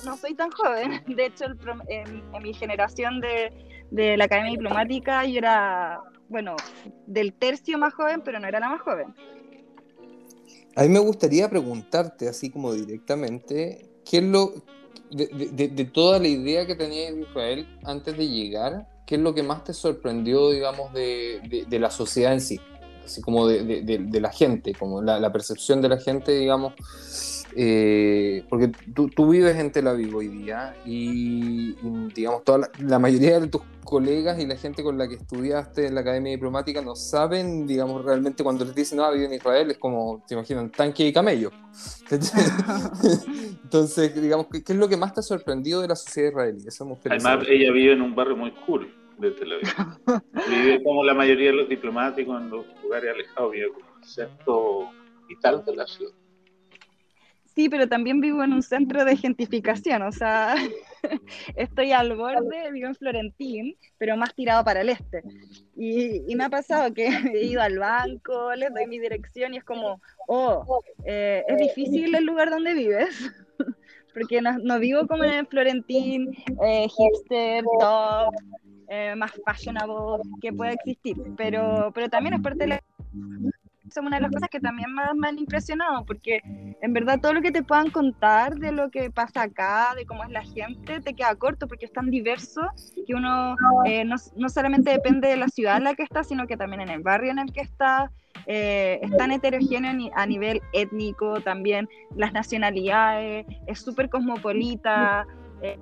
no, 0.06 0.18
soy 0.18 0.34
tan 0.36 0.52
joven. 0.52 1.02
De 1.08 1.26
hecho, 1.26 1.46
en, 1.88 2.24
mi 2.42 2.54
generación 2.54 3.20
de, 3.20 3.52
de, 3.92 4.18
la 4.18 4.26
Academia 4.26 4.52
Diplomática 4.52 5.26
yo 5.26 5.40
era, 5.40 6.02
bueno, 6.30 6.56
del 7.08 7.34
tercio 7.34 7.78
más 7.78 7.94
joven, 7.94 8.22
pero 8.24 8.40
no 8.40 8.48
era 8.48 8.60
la 8.60 8.70
más 8.70 8.82
joven. 8.82 9.14
A 10.76 10.84
mí 10.84 10.90
me 10.90 11.00
gustaría 11.00 11.50
preguntarte, 11.50 12.30
así 12.30 12.50
como 12.50 12.74
directamente, 12.74 13.90
¿qué 14.10 14.20
es 14.20 14.24
lo, 14.24 14.54
de, 15.12 15.70
de, 15.74 15.86
toda 15.86 16.20
la 16.20 16.28
idea 16.28 16.66
que 16.66 16.76
tenía 16.76 17.10
Israel 17.10 17.68
antes 17.84 18.16
de 18.16 18.30
llegar, 18.30 18.88
qué 19.06 19.16
es 19.16 19.22
lo 19.22 19.34
que 19.34 19.44
más 19.44 19.66
te 19.66 19.74
sorprendió, 19.74 20.52
digamos, 20.52 20.94
de, 20.94 21.66
la 21.70 21.92
sociedad 21.92 22.32
en 22.32 22.40
sí? 22.40 22.62
Así 23.04 23.22
como 23.22 23.48
de, 23.48 24.22
la 24.22 24.32
gente, 24.32 24.74
como 24.74 25.02
la 25.02 25.32
percepción 25.34 25.82
de 25.82 25.90
la 25.90 25.98
gente, 25.98 26.32
digamos 26.32 26.74
eh, 27.56 28.44
porque 28.50 28.72
tú, 28.94 29.10
tú, 29.10 29.30
vives 29.30 29.56
en 29.58 29.72
Tel 29.72 29.88
Aviv 29.88 30.16
hoy 30.16 30.28
día 30.28 30.76
y, 30.86 31.76
digamos, 32.14 32.44
toda 32.44 32.70
la, 32.80 33.00
mayoría 33.00 33.40
de 33.40 33.48
tus 33.48 33.62
colegas 33.84 34.40
y 34.40 34.46
la 34.46 34.56
gente 34.56 34.84
con 34.84 34.98
la 34.98 35.08
que 35.08 35.16
estudiaste 35.16 35.88
en 35.88 35.96
la 35.96 36.02
Academia 36.02 36.32
Diplomática 36.32 36.82
no 36.82 36.96
saben, 36.96 37.66
digamos, 37.66 38.06
realmente 38.06 38.44
cuando 38.44 38.66
les 38.66 38.76
dicen, 38.76 38.98
no, 38.98 39.06
ah, 39.06 39.12
vive 39.12 39.26
en 39.26 39.34
Israel, 39.34 39.72
es 39.72 39.78
como, 39.78 40.24
te 40.28 40.36
imaginan, 40.36 40.70
tanque 40.72 41.08
y 41.08 41.14
camello. 41.14 41.52
Entonces, 43.64 44.22
digamos, 44.22 44.48
¿qué, 44.48 44.62
es 44.66 44.76
lo 44.76 44.88
que 44.88 44.98
más 44.98 45.14
te 45.14 45.22
ha 45.22 45.24
sorprendido 45.24 45.82
de 45.82 45.88
la 45.88 45.96
sociedad 45.96 46.30
israelí? 46.30 46.66
Además, 47.10 47.46
ella 47.48 47.72
vive 47.72 47.94
en 47.94 48.02
un 48.02 48.16
barrio 48.16 48.36
muy 48.36 48.52
cool 48.68 48.94
de 49.18 49.32
Tel 49.32 49.54
Aviv. 49.54 49.68
vive 50.50 50.84
como 50.84 51.04
la 51.04 51.14
mayoría 51.16 51.48
de 51.48 51.58
los 51.58 51.70
diplomáticos 51.70 52.40
en 52.42 52.50
los 52.50 52.66
lugares 52.84 53.12
alejados, 53.14 53.52
vive 53.52 53.70
como 53.74 53.86
el 53.98 54.08
centro 54.08 54.90
vital 55.28 55.64
de 55.66 55.76
la 55.76 55.88
ciudad. 55.88 56.14
Sí, 57.60 57.68
pero 57.68 57.90
también 57.90 58.22
vivo 58.22 58.42
en 58.42 58.54
un 58.54 58.64
centro 58.64 59.04
de 59.04 59.18
gentrificación, 59.18 60.02
o 60.04 60.14
sea, 60.14 60.56
estoy 61.58 61.92
al 61.92 62.16
borde, 62.16 62.72
vivo 62.72 62.88
en 62.88 62.96
Florentín, 62.96 63.76
pero 63.98 64.16
más 64.16 64.34
tirado 64.34 64.64
para 64.64 64.80
el 64.80 64.88
este. 64.88 65.24
Y, 65.76 66.34
me 66.38 66.46
ha 66.46 66.50
pasado 66.50 66.94
que 66.94 67.08
he 67.36 67.48
ido 67.48 67.62
al 67.62 67.78
banco, 67.78 68.56
les 68.56 68.74
doy 68.74 68.88
mi 68.88 68.98
dirección 68.98 69.54
y 69.54 69.58
es 69.58 69.66
como, 69.66 70.00
oh, 70.30 70.82
eh, 71.04 71.44
es 71.50 71.58
difícil 71.58 72.16
el 72.16 72.24
lugar 72.24 72.50
donde 72.50 72.74
vives, 72.74 73.30
porque 74.14 74.42
no, 74.42 74.80
vivo 74.80 75.06
como 75.06 75.26
en 75.26 75.46
Florentín, 75.46 76.38
eh, 76.64 76.88
hipster, 76.88 77.66
top, 77.78 78.34
eh, 78.88 79.16
más 79.18 79.34
fashionable 79.44 80.24
que 80.42 80.54
pueda 80.54 80.72
existir, 80.72 81.18
pero, 81.36 81.92
pero 81.94 82.08
también 82.08 82.36
es 82.36 82.42
parte 82.42 82.60
de 82.60 82.68
la 82.68 82.84
es 83.90 84.06
una 84.06 84.18
de 84.18 84.24
las 84.24 84.32
cosas 84.32 84.50
que 84.50 84.60
también 84.60 84.94
más 84.94 85.16
me 85.16 85.28
han 85.28 85.40
impresionado, 85.40 86.06
porque 86.06 86.42
en 86.82 86.94
verdad 86.94 87.20
todo 87.20 87.34
lo 87.34 87.42
que 87.42 87.52
te 87.52 87.64
puedan 87.64 87.90
contar 87.90 88.56
de 88.56 88.72
lo 88.72 88.90
que 88.90 89.10
pasa 89.12 89.44
acá, 89.44 89.94
de 89.96 90.06
cómo 90.06 90.24
es 90.24 90.30
la 90.30 90.44
gente, 90.44 91.00
te 91.02 91.14
queda 91.14 91.36
corto, 91.36 91.68
porque 91.68 91.86
es 91.86 91.94
tan 91.94 92.10
diverso 92.10 92.62
que 93.06 93.14
uno 93.14 93.56
eh, 93.86 94.06
no, 94.06 94.16
no, 94.36 94.50
solamente 94.50 94.92
depende 94.92 95.28
de 95.28 95.38
la 95.38 95.48
ciudad 95.48 95.78
en 95.78 95.86
la 95.86 95.96
que 95.96 96.04
está, 96.04 96.24
sino 96.24 96.48
que 96.48 96.58
también 96.58 96.82
en 96.82 96.90
el 96.90 97.02
barrio 97.02 97.32
en 97.32 97.40
el 97.40 97.52
que 97.52 97.62
está. 97.62 98.12
Eh, 98.46 99.00
es 99.04 99.16
tan 99.18 99.32
heterogéneo 99.32 100.12
a 100.16 100.26
nivel 100.26 100.62
étnico 100.74 101.42
también, 101.42 101.88
las 102.16 102.34
nacionalidades, 102.34 103.46
es 103.68 103.80
súper 103.80 104.10
cosmopolita. 104.10 105.28
Eh, 105.62 105.78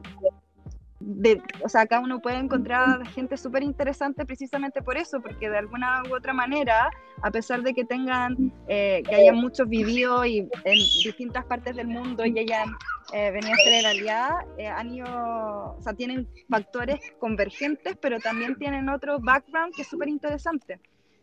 de, 1.09 1.41
o 1.63 1.69
sea, 1.69 1.81
acá 1.81 2.01
uno 2.01 2.19
puede 2.19 2.35
encontrar 2.35 3.07
gente 3.07 3.37
súper 3.37 3.63
interesante 3.63 4.25
precisamente 4.25 4.81
por 4.81 4.97
eso, 4.97 5.21
porque 5.21 5.49
de 5.49 5.57
alguna 5.57 6.03
u 6.03 6.13
otra 6.13 6.33
manera, 6.33 6.89
a 7.21 7.31
pesar 7.31 7.61
de 7.61 7.73
que 7.73 7.85
tengan, 7.85 8.51
eh, 8.67 9.01
que 9.07 9.15
hayan 9.15 9.37
muchos 9.37 9.69
vivido 9.69 10.25
y 10.25 10.39
en 10.39 10.73
distintas 10.73 11.45
partes 11.45 11.77
del 11.77 11.87
mundo 11.87 12.25
y 12.25 12.37
hayan 12.37 12.75
eh, 13.13 13.31
venido 13.31 13.53
a 13.53 13.63
ser 13.63 13.85
aliada, 13.85 14.45
eh, 14.57 14.67
han 14.67 14.93
ido, 14.93 15.07
o 15.07 15.81
sea, 15.81 15.93
tienen 15.93 16.27
factores 16.49 16.99
convergentes, 17.19 17.95
pero 18.01 18.19
también 18.19 18.57
tienen 18.57 18.89
otro 18.89 19.17
background 19.21 19.73
que 19.73 19.83
es 19.83 19.87
súper 19.87 20.09
interesante. 20.09 20.77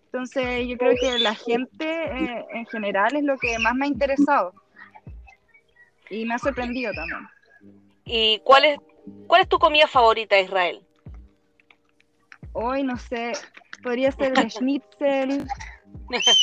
Entonces, 0.06 0.66
yo 0.66 0.78
creo 0.78 0.94
que 0.98 1.18
la 1.18 1.34
gente 1.34 2.10
en 2.54 2.64
general 2.66 3.16
es 3.16 3.24
lo 3.24 3.36
que 3.36 3.58
más 3.58 3.74
me 3.74 3.84
ha 3.84 3.88
interesado 3.88 4.54
y 6.08 6.24
me 6.24 6.34
ha 6.34 6.38
sorprendido 6.38 6.90
también. 6.94 7.28
¿Y 8.06 8.38
cuál 8.44 8.64
es 8.64 8.78
¿Cuál 9.26 9.42
es 9.42 9.48
tu 9.48 9.58
comida 9.58 9.86
favorita, 9.86 10.38
Israel? 10.38 10.82
Hoy 12.52 12.82
no 12.82 12.96
sé, 12.96 13.32
podría 13.82 14.12
ser 14.12 14.38
el 14.38 14.50
schnitzel. 14.50 15.46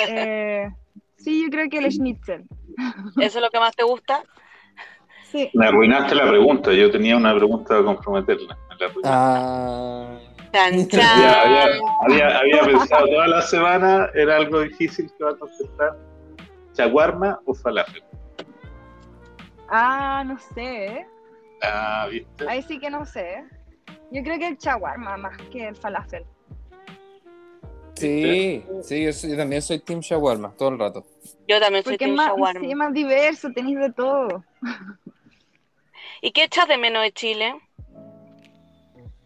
Eh, 0.09 0.69
sí, 1.17 1.43
yo 1.43 1.49
creo 1.49 1.69
que 1.69 1.77
el 1.77 1.91
schnitzel. 1.91 2.45
¿Eso 3.17 3.37
es 3.37 3.41
lo 3.41 3.49
que 3.49 3.59
más 3.59 3.75
te 3.75 3.83
gusta? 3.83 4.23
Sí. 5.23 5.49
Me 5.53 5.67
arruinaste 5.67 6.13
la 6.15 6.27
pregunta, 6.27 6.73
yo 6.73 6.91
tenía 6.91 7.15
una 7.15 7.33
pregunta 7.33 7.77
a 7.77 7.83
comprometerla. 7.83 8.57
Ah. 9.05 10.17
Había, 10.53 12.39
había, 12.39 12.61
pensado 12.65 13.05
toda 13.07 13.27
la 13.27 13.41
semana, 13.41 14.09
era 14.13 14.35
algo 14.35 14.59
difícil 14.59 15.09
que 15.17 15.23
va 15.23 15.31
a 15.31 15.35
contestar. 15.35 15.95
¿Chaguarma 16.73 17.39
o 17.45 17.53
falafel? 17.53 18.03
Ah, 19.69 20.25
no 20.25 20.37
sé. 20.53 21.07
¿Eh? 21.61 21.67
Ah, 21.71 22.07
¿viste? 22.09 22.47
Ahí 22.47 22.61
sí 22.63 22.79
que 22.79 22.89
no 22.89 23.05
sé. 23.05 23.43
Yo 24.11 24.23
creo 24.23 24.37
que 24.39 24.47
el 24.47 24.57
shawarma 24.57 25.17
más 25.17 25.37
que 25.51 25.67
el 25.67 25.75
falafel. 25.75 26.25
Sí, 27.95 28.65
sí, 28.81 29.03
yo, 29.03 29.37
también 29.37 29.61
soy 29.61 29.79
team 29.79 29.99
shawarma 29.99 30.51
todo 30.57 30.69
el 30.69 30.79
rato. 30.79 31.05
Yo 31.47 31.59
también 31.59 31.83
soy 31.83 31.97
team 31.97 32.15
más, 32.15 32.27
shawarma. 32.27 32.59
Sí, 32.59 32.71
es 32.71 32.75
más 32.75 32.93
diverso, 32.93 33.51
tenéis 33.53 33.79
de 33.79 33.91
todo. 33.91 34.43
¿Y 36.21 36.31
qué 36.31 36.45
echas 36.45 36.67
de 36.67 36.77
menos 36.77 37.03
de 37.03 37.11
Chile? 37.11 37.55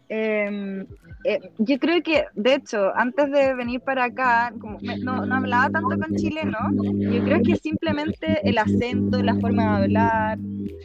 Eh, 0.08 0.86
eh, 1.28 1.40
yo 1.58 1.78
creo 1.80 2.02
que, 2.04 2.24
de 2.34 2.54
hecho, 2.54 2.92
antes 2.94 3.30
de 3.32 3.52
venir 3.54 3.80
para 3.80 4.04
acá, 4.04 4.52
como 4.60 4.78
no, 5.02 5.26
no, 5.26 5.34
hablaba 5.34 5.70
tanto 5.70 5.98
con 5.98 6.14
chileno, 6.14 6.56
yo 6.72 7.24
creo 7.24 7.42
que 7.42 7.56
simplemente 7.56 8.48
el 8.48 8.58
acento, 8.58 9.20
la 9.20 9.34
forma 9.34 9.64
de 9.64 9.84
hablar, 9.84 10.38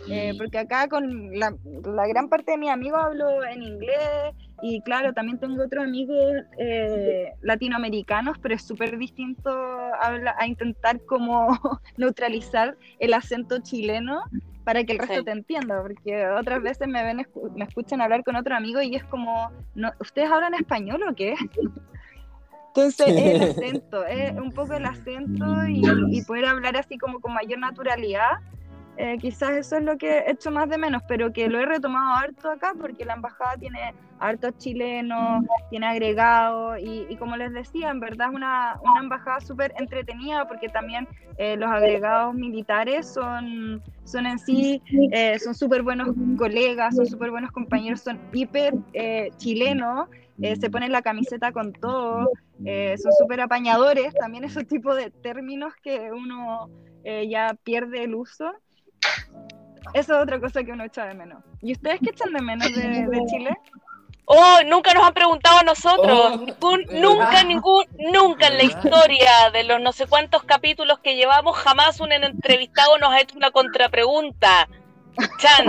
eh, 0.10 0.34
porque 0.39 0.58
acá 0.58 0.88
con 0.88 1.38
la, 1.38 1.56
la, 1.86 2.08
gran 2.08 2.27
parte 2.27 2.54
de 2.54 2.58
mis 2.58 2.71
amigos 2.71 2.99
hablo 3.04 3.45
en 3.45 3.62
inglés 3.62 4.34
y 4.63 4.82
claro, 4.82 5.13
también 5.13 5.39
tengo 5.39 5.63
otros 5.63 5.84
amigos 5.84 6.17
eh, 6.58 7.34
latinoamericanos, 7.41 8.39
pero 8.39 8.56
es 8.56 8.63
súper 8.63 8.97
distinto 8.97 9.51
a, 9.51 10.17
a 10.39 10.47
intentar 10.47 10.99
como 11.06 11.49
neutralizar 11.97 12.75
el 12.99 13.13
acento 13.13 13.60
chileno 13.60 14.23
para 14.63 14.84
que 14.84 14.93
el 14.93 15.00
resto 15.00 15.24
te 15.24 15.32
entienda, 15.32 15.82
porque 15.82 16.28
otras 16.28 16.62
veces 16.62 16.88
me 16.88 17.04
ven, 17.04 17.26
me 17.56 17.65
escuchan 17.65 18.02
hablar 18.02 18.24
con 18.24 18.36
otro 18.36 18.56
amigo 18.56 18.82
y 18.82 18.95
es 18.95 19.04
como, 19.06 19.52
no, 19.76 19.91
¿ustedes 20.00 20.30
hablan 20.30 20.54
español 20.54 21.02
o 21.10 21.15
qué? 21.15 21.36
Entonces 22.67 23.08
es 23.08 23.41
el 23.41 23.50
acento, 23.50 24.06
es 24.06 24.32
un 24.32 24.52
poco 24.52 24.74
el 24.74 24.86
acento 24.86 25.65
y, 25.67 25.82
y 26.10 26.21
poder 26.21 26.45
hablar 26.45 26.78
así 26.78 26.97
como 26.97 27.19
con 27.19 27.34
mayor 27.34 27.60
naturalidad 27.60 28.39
eh, 29.01 29.17
quizás 29.19 29.53
eso 29.53 29.77
es 29.77 29.83
lo 29.83 29.97
que 29.97 30.19
he 30.19 30.31
hecho 30.31 30.51
más 30.51 30.69
de 30.69 30.77
menos, 30.77 31.01
pero 31.07 31.33
que 31.33 31.49
lo 31.49 31.59
he 31.59 31.65
retomado 31.65 32.13
harto 32.13 32.51
acá 32.51 32.75
porque 32.79 33.03
la 33.03 33.15
embajada 33.15 33.55
tiene 33.57 33.95
hartos 34.19 34.55
chilenos, 34.59 35.43
tiene 35.71 35.87
agregados 35.87 36.77
y, 36.79 37.15
como 37.15 37.35
les 37.35 37.51
decía, 37.51 37.89
en 37.89 37.99
verdad 37.99 38.27
es 38.29 38.35
una, 38.35 38.79
una 38.83 38.99
embajada 38.99 39.39
súper 39.39 39.73
entretenida 39.79 40.47
porque 40.47 40.69
también 40.69 41.07
eh, 41.39 41.57
los 41.57 41.71
agregados 41.71 42.35
militares 42.35 43.07
son, 43.07 43.81
son 44.03 44.27
en 44.27 44.37
sí, 44.37 44.83
eh, 45.11 45.39
son 45.39 45.55
súper 45.55 45.81
buenos 45.81 46.09
colegas, 46.37 46.95
son 46.95 47.07
súper 47.07 47.31
buenos 47.31 47.51
compañeros, 47.51 48.01
son 48.01 48.19
hiper 48.31 48.75
chilenos, 49.37 50.09
se 50.37 50.69
ponen 50.69 50.91
la 50.91 51.01
camiseta 51.01 51.51
con 51.51 51.73
todo, 51.73 52.29
son 52.59 53.13
súper 53.17 53.41
apañadores, 53.41 54.13
también 54.13 54.43
esos 54.43 54.67
tipos 54.67 54.95
de 54.95 55.09
términos 55.09 55.73
que 55.81 56.11
uno 56.11 56.69
ya 57.03 57.55
pierde 57.63 58.03
el 58.03 58.13
uso. 58.13 58.53
Eso 59.93 60.15
es 60.15 60.23
otra 60.23 60.39
cosa 60.39 60.63
que 60.63 60.71
uno 60.71 60.83
echa 60.83 61.05
de 61.05 61.13
menos. 61.13 61.43
¿Y 61.61 61.73
ustedes 61.73 61.99
qué 61.99 62.11
echan 62.11 62.33
de 62.33 62.41
menos 62.41 62.67
de, 62.73 63.25
Chile? 63.29 63.57
Oh, 64.25 64.59
nunca 64.65 64.93
nos 64.93 65.03
han 65.03 65.13
preguntado 65.13 65.59
a 65.59 65.63
nosotros. 65.63 66.55
Oh. 66.61 66.77
nunca, 66.91 67.43
ningún, 67.43 67.85
nunca 68.13 68.47
en 68.47 68.57
la 68.57 68.63
historia 68.63 69.49
de 69.51 69.63
los 69.63 69.81
no 69.81 69.91
sé 69.91 70.07
cuántos 70.07 70.43
capítulos 70.43 70.99
que 70.99 71.15
llevamos, 71.15 71.57
jamás 71.57 71.99
un 71.99 72.13
entrevistado 72.13 72.97
nos 72.97 73.11
ha 73.11 73.19
hecho 73.19 73.35
una 73.35 73.51
contrapregunta. 73.51 74.69
Chan, 75.39 75.67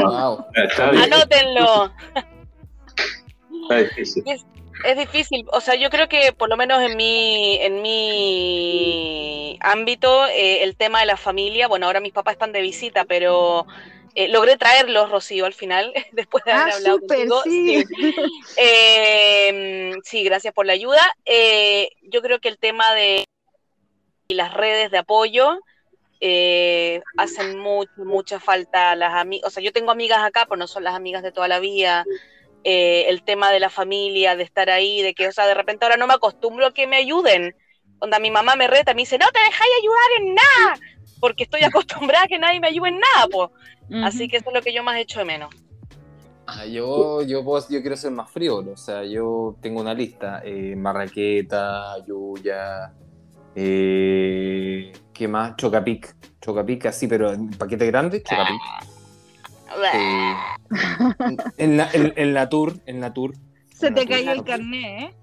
anótenlo. 1.03 1.93
Es, 4.85 4.97
difícil. 4.97 5.47
O 5.53 5.61
sea, 5.61 5.75
yo 5.75 5.91
creo 5.91 6.09
que 6.09 6.33
por 6.33 6.49
lo 6.49 6.57
menos 6.57 6.83
en 6.83 6.97
mi, 6.97 7.59
en 7.61 7.83
mi 7.83 9.59
ámbito, 9.61 10.27
eh, 10.27 10.63
el 10.63 10.77
tema 10.77 11.01
de 11.01 11.07
la 11.07 11.17
familia, 11.17 11.69
bueno, 11.69 11.87
ahora 11.87 12.01
mis 12.01 12.13
papás 12.13 12.33
están 12.33 12.53
de 12.53 12.61
visita, 12.61 13.05
pero 13.05 13.67
eh, 14.15 14.29
logré 14.29 14.59
traerlos, 14.59 15.11
Rocío, 15.11 15.47
al 15.47 15.55
final, 15.55 15.93
después 16.13 16.45
de 16.45 16.53
haber 16.53 16.75
ah, 16.75 16.77
hablado 16.77 17.01
contigo. 17.01 17.43
Sí. 17.45 17.85
Em, 18.57 20.01
sí. 20.03 20.23
gracias 20.25 20.53
por 20.53 20.67
la 20.67 20.75
ayuda. 20.75 21.03
Eh, 21.25 21.91
yo 22.03 22.21
creo 22.21 22.39
que 22.39 22.49
el 22.49 22.59
tema 22.59 22.93
de 22.95 23.25
las 24.29 24.53
redes 24.53 24.91
de 24.91 24.99
apoyo 24.99 25.61
eh, 26.21 27.03
hacen 27.17 27.59
mucho, 27.59 27.91
mucha 27.97 28.39
falta 28.39 28.95
las 28.97 29.15
amigas. 29.15 29.49
O 29.49 29.51
sea, 29.51 29.63
yo 29.63 29.73
tengo 29.73 29.91
amigas 29.91 30.23
acá, 30.23 30.45
pero 30.45 30.57
no 30.57 30.67
son 30.67 30.85
las 30.85 30.95
amigas 30.95 31.23
de 31.23 31.33
toda 31.33 31.49
la 31.49 31.59
vida. 31.59 32.05
El 32.65 33.23
tema 33.23 33.51
de 33.51 33.61
la 33.61 33.71
familia, 33.71 34.37
de 34.37 34.43
estar 34.43 34.71
ahí, 34.71 35.03
de 35.03 35.15
que, 35.15 35.29
o 35.29 35.33
sea, 35.33 35.47
de 35.47 35.55
repente 35.55 35.85
ahora 35.85 35.97
no 35.97 36.07
me 36.07 36.15
acostumbro 36.15 36.67
a 36.67 36.75
que 36.75 36.87
me 36.87 36.97
ayuden. 36.97 37.55
Cuando 37.99 38.19
mi 38.21 38.31
mamá 38.31 38.57
me 38.57 38.67
reta, 38.67 38.95
me 38.95 39.03
dice, 39.03 39.19
no 39.19 39.27
te 39.33 39.41
dejáis 39.41 39.73
ayudar 39.81 40.21
en 40.21 40.35
nada, 40.35 40.81
porque 41.21 41.45
estoy 41.45 41.63
acostumbrada 41.65 42.25
a 42.25 42.29
que 42.29 42.39
nadie 42.39 42.61
me 42.61 42.69
ayude 42.69 42.89
en 42.89 43.01
nada, 43.01 43.29
pues. 43.31 43.51
Así 44.05 44.27
que 44.27 44.39
eso 44.39 44.49
es 44.49 44.55
lo 44.55 44.63
que 44.63 44.73
yo 44.73 44.83
más 44.83 44.99
hecho 44.99 45.19
de 45.19 45.27
menos. 45.27 45.55
Ah, 46.47 46.67
yo, 46.67 47.23
yo, 47.23 47.43
yo 47.45 47.81
quiero 47.81 47.97
ser 47.97 48.11
más 48.11 48.31
frío, 48.31 48.57
o 48.59 48.77
sea, 48.77 49.05
yo 49.05 49.57
tengo 49.61 49.81
una 49.81 49.95
lista, 49.95 50.43
eh, 50.45 50.75
Marraqueta, 50.77 51.97
Yuya, 52.07 52.93
eh, 53.55 54.93
¿qué 55.13 55.29
más? 55.29 55.57
Chocapic, 55.57 56.17
Chocapic 56.41 56.87
así, 56.87 57.07
pero 57.07 57.33
en 57.33 57.51
paquete 57.51 57.87
grande, 57.87 58.23
Chocapic. 58.23 58.61
Eh, 59.85 60.35
en, 61.59 61.77
la, 61.77 61.89
en, 61.93 62.35
la 62.35 62.49
tour, 62.49 62.75
en 62.87 63.01
la 63.01 63.13
tour. 63.13 63.35
Se 63.75 63.91
te 63.91 64.07
cayó 64.07 64.33
el 64.33 64.45
carnet, 64.45 64.85
¿eh? 64.85 65.15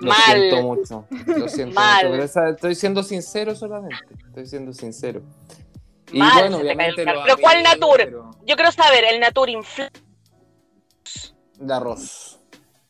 Lo 0.00 0.12
siento 0.12 0.62
mucho, 0.62 1.06
lo 1.26 1.48
siento 1.48 1.80
mucho, 1.80 2.28
pero 2.32 2.50
estoy 2.50 2.74
siendo 2.74 3.02
sincero 3.02 3.54
solamente, 3.54 4.06
estoy 4.26 4.46
siendo 4.46 4.72
sincero. 4.72 5.22
Y 6.10 6.18
bueno, 6.18 6.56
obviamente 6.56 7.04
pero 7.04 7.36
¿cuál 7.40 7.62
Natur? 7.62 8.32
Yo 8.44 8.56
quiero 8.56 8.72
saber, 8.72 9.04
el 9.04 9.20
Natur 9.20 9.50
infla... 9.50 9.90
De 11.58 11.74
arroz. 11.74 12.40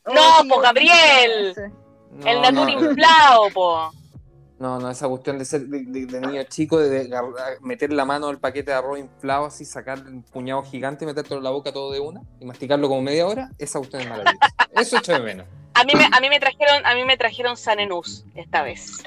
No, 0.05 0.47
po, 0.47 0.59
Gabriel. 0.61 1.53
el 2.25 2.41
Natur 2.41 2.69
inflado, 2.69 3.49
po. 3.53 3.91
No, 4.59 4.77
no, 4.77 4.89
esa 4.89 5.07
cuestión 5.07 5.39
de 5.39 5.45
ser 5.45 5.61
de, 5.67 6.19
niño 6.19 6.43
chico, 6.43 6.79
de, 6.79 7.09
meter 7.61 7.93
la 7.93 8.03
mano 8.03 8.27
al 8.27 8.39
paquete 8.39 8.71
de 8.71 8.77
arroz 8.77 8.99
inflado, 8.99 9.45
así, 9.45 9.63
sacar 9.63 9.99
un 10.05 10.21
puñado 10.21 10.63
gigante 10.63 11.05
y 11.05 11.07
metértelo 11.07 11.37
en 11.37 11.45
la 11.45 11.49
boca 11.49 11.71
todo 11.71 11.93
de 11.93 12.01
una 12.01 12.21
y 12.41 12.45
masticarlo 12.45 12.89
como 12.89 13.01
media 13.01 13.25
hora, 13.25 13.49
esa 13.57 13.79
cuestión 13.79 14.01
es 14.01 14.09
maravillosa. 14.09 14.37
Eso 14.73 14.97
echo 14.97 15.13
de 15.13 15.19
menos. 15.21 15.47
A 15.75 15.85
mí 15.85 15.93
me, 15.95 16.05
a 16.05 16.19
mí 16.19 16.29
me 16.29 16.39
trajeron, 16.41 16.85
a 16.85 16.93
mí 16.93 17.05
me 17.05 17.15
trajeron 17.15 17.55
Sanenús 17.55 18.25
esta 18.35 18.61
vez. 18.61 19.01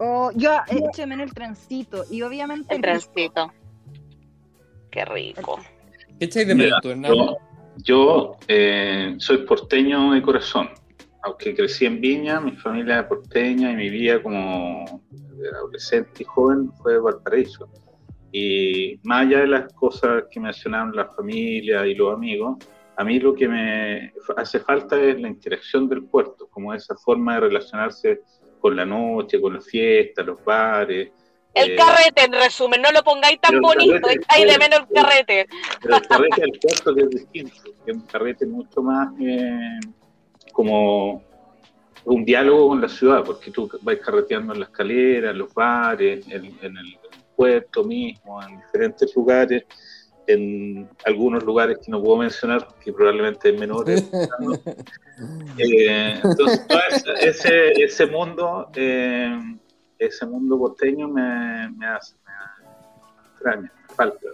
Oh, 0.00 0.32
yo 0.34 0.52
eché 0.68 1.02
en 1.02 1.20
el 1.20 1.32
transito 1.32 2.04
y 2.10 2.22
obviamente. 2.22 2.74
El 2.74 2.82
transito. 2.82 3.52
Qué 4.90 5.04
rico. 5.04 5.60
¿Qué 6.18 6.24
echáis 6.24 6.48
de 6.48 6.54
menos 6.54 6.80
Yo, 6.82 7.36
yo 7.76 8.36
eh, 8.48 9.14
soy 9.18 9.38
porteño 9.38 10.12
de 10.12 10.22
corazón. 10.22 10.70
Aunque 11.28 11.54
crecí 11.54 11.84
en 11.86 12.00
Viña, 12.00 12.40
mi 12.40 12.52
familia 12.52 13.00
es 13.00 13.06
porteña 13.06 13.72
y 13.72 13.76
mi 13.76 13.90
vida 13.90 14.22
como 14.22 15.02
adolescente 15.54 16.22
y 16.22 16.24
joven 16.24 16.70
fue 16.82 16.98
Valparaíso. 16.98 17.68
Y 18.32 18.98
más 19.04 19.26
allá 19.26 19.40
de 19.40 19.46
las 19.46 19.72
cosas 19.74 20.24
que 20.30 20.40
mencionaron 20.40 20.94
la 20.94 21.06
familia 21.06 21.86
y 21.86 21.94
los 21.94 22.14
amigos, 22.14 22.58
a 22.96 23.04
mí 23.04 23.18
lo 23.20 23.34
que 23.34 23.48
me 23.48 24.12
hace 24.36 24.60
falta 24.60 25.00
es 25.00 25.20
la 25.20 25.28
interacción 25.28 25.88
del 25.88 26.04
puerto, 26.04 26.48
como 26.48 26.74
esa 26.74 26.96
forma 26.96 27.34
de 27.34 27.40
relacionarse 27.40 28.20
con 28.60 28.74
la 28.74 28.84
noche, 28.84 29.40
con 29.40 29.54
las 29.54 29.66
fiestas, 29.66 30.26
los 30.26 30.42
bares. 30.44 31.10
El 31.54 31.72
eh, 31.72 31.76
carrete, 31.76 32.24
en 32.24 32.32
resumen, 32.32 32.82
no 32.82 32.90
lo 32.90 33.02
pongáis 33.02 33.40
tan 33.40 33.60
bonito, 33.60 34.08
hay 34.28 34.44
de 34.44 34.58
menos 34.58 34.80
el 34.80 34.94
carrete. 34.94 35.46
Pero 35.80 35.96
el 35.96 36.06
carrete 36.06 36.40
del 36.40 36.58
puerto 36.60 36.94
que 36.94 37.02
es 37.02 37.10
distinto, 37.10 37.62
que 37.84 37.90
es 37.90 37.96
un 37.96 38.06
carrete 38.06 38.46
mucho 38.46 38.82
más 38.82 39.08
eh, 39.20 39.78
como 40.58 41.22
un 42.04 42.24
diálogo 42.24 42.70
con 42.70 42.80
la 42.80 42.88
ciudad, 42.88 43.22
porque 43.24 43.52
tú 43.52 43.70
vas 43.80 43.96
carreteando 43.98 44.52
en 44.52 44.58
la 44.58 44.66
escalera, 44.66 45.30
en 45.30 45.38
los 45.38 45.54
bares, 45.54 46.26
en, 46.26 46.46
el 46.76 46.98
puerto 47.36 47.84
mismo, 47.84 48.42
en 48.42 48.56
diferentes 48.56 49.14
lugares, 49.14 49.62
en 50.26 50.90
algunos 51.04 51.44
lugares 51.44 51.78
que 51.78 51.92
no 51.92 52.02
puedo 52.02 52.16
mencionar, 52.16 52.66
que 52.82 52.92
probablemente 52.92 53.50
es 53.50 53.60
menores. 53.60 54.10
Eh, 55.58 56.20
entonces, 56.22 56.64
ese, 57.20 57.72
ese 57.72 58.06
mundo, 58.06 58.70
eh, 58.76 59.36
ese 59.98 60.24
mundo 60.26 60.56
porteño 60.56 61.08
me, 61.08 61.68
me 61.70 61.88
hace, 61.88 62.14
me 62.24 63.32
extraña, 63.32 63.72
me 63.88 63.94
falta. 63.96 64.28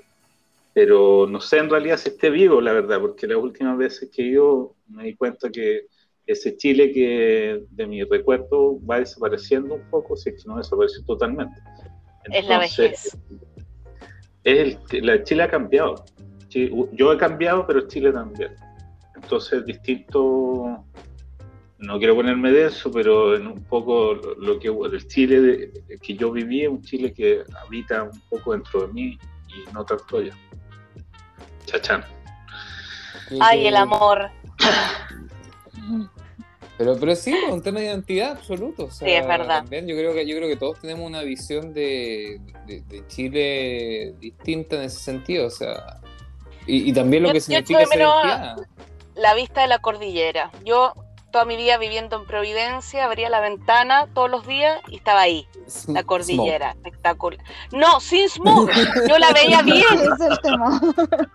Pero 0.75 1.27
no 1.27 1.41
sé 1.41 1.57
en 1.57 1.71
realidad 1.71 1.97
si 1.97 2.11
esté 2.11 2.29
vivo, 2.29 2.61
la 2.61 2.75
verdad, 2.75 3.01
porque 3.01 3.27
las 3.27 3.39
últimas 3.39 3.79
veces 3.79 4.11
que 4.15 4.31
yo 4.31 4.75
me 4.89 5.05
di 5.05 5.15
cuenta 5.15 5.49
que 5.49 5.87
ese 6.27 6.57
Chile 6.57 6.93
que 6.93 7.63
de 7.71 7.87
mi 7.87 8.03
recuerdo 8.03 8.79
va 8.85 9.01
desapareciendo 9.01 9.75
un 9.75 9.91
poco, 9.91 10.17
si 10.17 10.31
es 10.31 10.43
que 10.43 10.49
no 10.49 10.57
desapareció 10.57 11.05
totalmente. 11.05 11.61
es 12.31 12.47
la 12.47 12.59
vejez. 12.59 13.17
Es 14.43 14.79
el, 14.93 15.07
la 15.07 15.23
Chile 15.23 15.43
ha 15.43 15.51
cambiado. 15.51 16.05
Yo 16.51 17.13
he 17.13 17.19
cambiado, 17.19 17.67
pero 17.67 17.87
Chile 17.89 18.13
también. 18.13 18.55
Entonces, 19.17 19.65
distinto, 19.65 20.85
no 21.79 21.99
quiero 21.99 22.15
ponerme 22.15 22.53
de 22.53 22.67
eso, 22.67 22.91
pero 22.91 23.35
en 23.35 23.47
un 23.47 23.65
poco 23.65 24.15
lo 24.15 24.59
que 24.59 24.69
el 24.69 25.07
Chile 25.09 25.73
que 26.01 26.15
yo 26.15 26.31
viví 26.31 26.63
es 26.63 26.69
un 26.69 26.83
Chile 26.83 27.13
que 27.13 27.43
habita 27.65 28.05
un 28.05 28.21
poco 28.29 28.53
dentro 28.53 28.87
de 28.87 28.93
mí 28.93 29.19
y 29.49 29.73
no 29.73 29.85
tanto 29.85 30.19
allá. 30.19 30.35
Chachán. 31.67 32.05
Ay, 33.41 33.67
el 33.67 33.77
amor. 33.77 34.31
Pero, 36.77 36.97
pero 36.99 37.15
sí, 37.15 37.33
un 37.51 37.63
tema 37.63 37.81
de 37.81 37.87
identidad 37.87 38.33
absoluto. 38.33 38.91
sí, 38.91 39.05
es 39.07 39.27
verdad. 39.27 39.61
También 39.61 39.87
yo 39.87 39.97
creo 39.97 40.13
que 40.13 40.27
yo 40.27 40.37
creo 40.37 40.49
que 40.49 40.57
todos 40.57 40.81
tenemos 40.81 41.07
una 41.07 41.23
visión 41.23 41.73
de, 41.73 42.41
Chile 43.09 44.15
distinta 44.19 44.77
en 44.77 44.83
ese 44.83 44.99
sentido. 44.99 45.47
O 45.47 45.51
sea, 45.51 46.01
y, 46.67 46.93
también 46.93 47.23
lo 47.23 47.33
que 47.33 47.41
significa. 47.41 48.57
La 49.15 49.35
vista 49.35 49.61
de 49.61 49.69
la 49.69 49.79
cordillera. 49.79 50.51
Yo 50.65 50.95
toda 51.31 51.45
mi 51.45 51.57
vida 51.57 51.79
viviendo 51.79 52.17
en 52.17 52.27
Providencia, 52.27 53.05
abría 53.05 53.29
la 53.29 53.41
ventana 53.41 54.07
todos 54.15 54.31
los 54.31 54.47
días 54.47 54.81
y 54.87 54.97
estaba 54.97 55.23
ahí, 55.23 55.49
la 55.89 56.05
cordillera, 56.05 56.71
espectacular. 56.71 57.45
No, 57.73 57.99
sin 57.99 58.29
smog, 58.29 58.71
yo 59.09 59.19
la 59.19 59.33
veía 59.33 59.63
bien. 59.63 59.85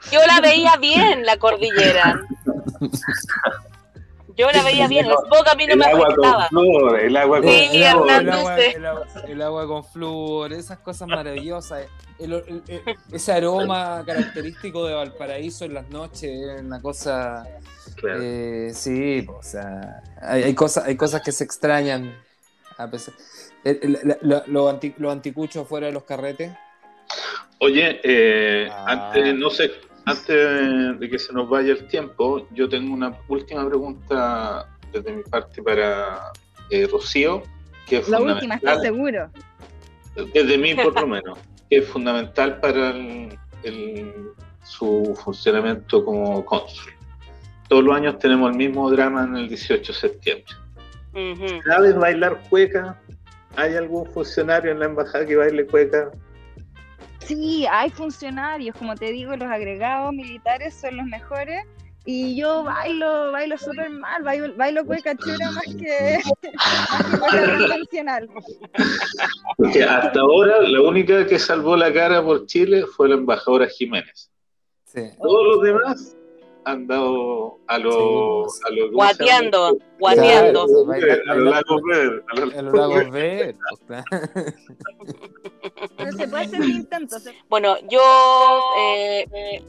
Yo 0.09 0.25
la 0.25 0.39
veía 0.39 0.77
bien, 0.77 1.25
la 1.25 1.35
cordillera. 1.35 2.17
Yo 4.39 4.49
la 4.53 4.63
veía 4.63 4.87
bien, 4.87 5.05
el 5.05 5.11
smog 5.11 5.49
a 5.51 5.55
mí 5.55 5.67
no 5.67 5.75
me 5.75 5.85
afectaba. 5.85 6.47
el 7.01 7.17
agua 7.17 7.41
con 7.41 7.49
sí, 7.49 7.83
el, 9.27 9.41
agua, 9.41 9.67
con 9.67 9.83
flúor, 9.83 10.53
esas 10.53 10.79
cosas 10.79 11.09
maravillosas. 11.09 11.87
ese 13.11 13.31
aroma 13.33 14.01
característico 14.05 14.87
de 14.87 14.93
Valparaíso 14.93 15.65
en 15.65 15.73
las 15.73 15.89
noches, 15.89 16.61
una 16.61 16.81
cosa. 16.81 17.45
Eh, 18.21 18.71
sí, 18.73 19.27
o 19.27 19.43
sea, 19.43 20.03
hay, 20.21 20.53
cosas, 20.53 20.85
hay 20.85 20.95
cosas 20.95 21.21
que 21.21 21.33
se 21.33 21.43
extrañan. 21.43 22.17
A 22.77 22.89
pesar, 22.89 23.13
lo, 24.47 24.69
anticucho 25.09 25.65
fuera 25.65 25.87
de 25.87 25.91
los 25.91 26.03
carretes. 26.03 26.53
Oye, 27.59 27.99
eh, 28.05 28.69
ah. 28.71 28.85
antes, 28.87 29.35
no 29.35 29.49
sé, 29.49 29.69
antes 30.11 30.99
de 30.99 31.09
que 31.09 31.19
se 31.19 31.33
nos 31.33 31.49
vaya 31.49 31.73
el 31.73 31.87
tiempo, 31.87 32.47
yo 32.51 32.67
tengo 32.67 32.93
una 32.93 33.17
última 33.27 33.67
pregunta 33.67 34.67
desde 34.91 35.11
mi 35.13 35.23
parte 35.23 35.61
para 35.61 36.31
eh, 36.69 36.87
Rocío. 36.91 37.43
Que 37.87 37.97
es 37.97 38.09
La 38.09 38.19
última, 38.19 38.55
¿estás 38.55 38.81
seguro? 38.81 39.29
Desde 40.33 40.57
mí, 40.57 40.75
por 40.75 40.99
lo 40.99 41.07
menos, 41.07 41.39
que 41.69 41.77
es 41.77 41.87
fundamental 41.87 42.59
para 42.59 42.93
su 44.63 45.17
funcionamiento 45.23 46.03
como 46.05 46.43
cónsul. 46.45 46.93
Todos 47.67 47.83
los 47.83 47.95
años 47.95 48.19
tenemos 48.19 48.51
el 48.51 48.57
mismo 48.57 48.89
drama 48.89 49.23
en 49.23 49.37
el 49.37 49.49
18 49.49 49.93
de 49.93 49.99
septiembre. 49.99 50.53
¿Sabes 51.65 51.95
bailar 51.95 52.41
cueca? 52.49 52.99
¿Hay 53.55 53.75
algún 53.75 54.05
funcionario 54.11 54.71
en 54.71 54.79
la 54.79 54.85
embajada 54.85 55.25
que 55.25 55.35
baile 55.35 55.65
cueca? 55.65 56.11
Sí, 57.19 57.65
hay 57.69 57.89
funcionarios, 57.89 58.75
como 58.75 58.95
te 58.95 59.11
digo, 59.11 59.35
los 59.35 59.49
agregados 59.49 60.13
militares 60.13 60.73
son 60.73 60.97
los 60.97 61.05
mejores. 61.05 61.65
Y 62.05 62.35
yo 62.35 62.63
bailo, 62.63 63.31
bailo 63.31 63.57
súper 63.57 63.89
mal, 63.89 64.23
bailo, 64.23 64.55
bailo 64.55 64.85
cueca 64.85 65.15
chura 65.15 65.51
más 65.51 65.65
que, 65.65 66.19
convencional. 67.19 68.29
Porque 69.57 69.83
hasta 69.83 70.19
ahora 70.19 70.61
la 70.61 70.81
única 70.81 71.27
que 71.27 71.37
salvó 71.37 71.75
la 71.75 71.93
cara 71.93 72.23
por 72.23 72.45
Chile 72.45 72.85
fue 72.95 73.09
la 73.09 73.15
embajadora 73.15 73.67
Jiménez. 73.67 74.31
Todos 75.21 75.55
los 75.55 75.61
demás 75.61 76.15
han 76.69 76.87
dado 76.87 77.59
a 77.67 77.77
los. 77.77 78.59
A 78.65 78.69
los 78.71 78.91
guateando, 78.91 79.77
guateando. 79.99 80.63
a 80.63 81.35
los 81.35 81.53
lagos 81.53 81.81
verdes. 81.83 82.23
A 82.29 82.61
los 82.61 82.73
lagos 82.73 83.11
verdes. 83.11 83.55
Pero 85.97 86.11
se 86.11 86.27
puede 86.27 86.45
hacer 86.45 86.63
intentos. 86.63 87.23
Bueno, 87.49 87.75
yo. 87.89 88.01
Eh, 88.79 89.63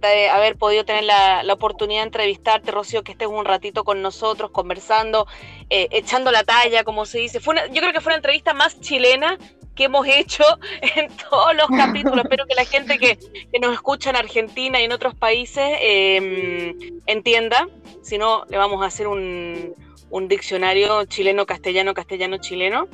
de 0.00 0.28
haber 0.28 0.56
podido 0.56 0.84
tener 0.84 1.04
la, 1.04 1.44
la, 1.44 1.52
oportunidad 1.52 2.00
de 2.00 2.06
entrevistarte, 2.06 2.72
Rocío, 2.72 3.04
que 3.04 3.12
estés 3.12 3.28
un 3.28 3.44
ratito 3.44 3.84
con 3.84 4.02
nosotros, 4.02 4.50
conversando, 4.50 5.28
eh, 5.70 5.86
echando 5.92 6.32
la 6.32 6.42
talla, 6.42 6.82
como 6.82 7.06
se 7.06 7.18
dice. 7.18 7.38
Fue 7.38 7.54
yo 7.70 7.80
creo 7.80 7.92
que 7.92 8.00
fue 8.00 8.10
una 8.10 8.16
entrevista 8.16 8.52
más 8.52 8.80
chilena 8.80 9.38
que 9.76 9.84
hemos 9.84 10.06
hecho 10.08 10.42
en 10.96 11.08
todos 11.16 11.54
los 11.54 11.68
capítulos. 11.68 12.24
Espero 12.24 12.46
que 12.46 12.54
la 12.54 12.64
gente 12.64 12.98
que, 12.98 13.18
nos 13.60 13.72
escucha 13.72 14.10
en 14.10 14.16
Argentina 14.16 14.80
y 14.80 14.84
en 14.84 14.92
otros 14.92 15.14
países 15.14 15.78
em, 15.80 17.00
entienda. 17.06 17.68
Si 18.02 18.18
no, 18.18 18.44
le 18.48 18.56
vamos 18.56 18.82
a 18.82 18.86
hacer 18.86 19.06
un, 19.06 19.74
un 20.10 20.28
diccionario 20.28 21.04
chileno-castellano, 21.04 21.94
castellano-chileno. 21.94 22.88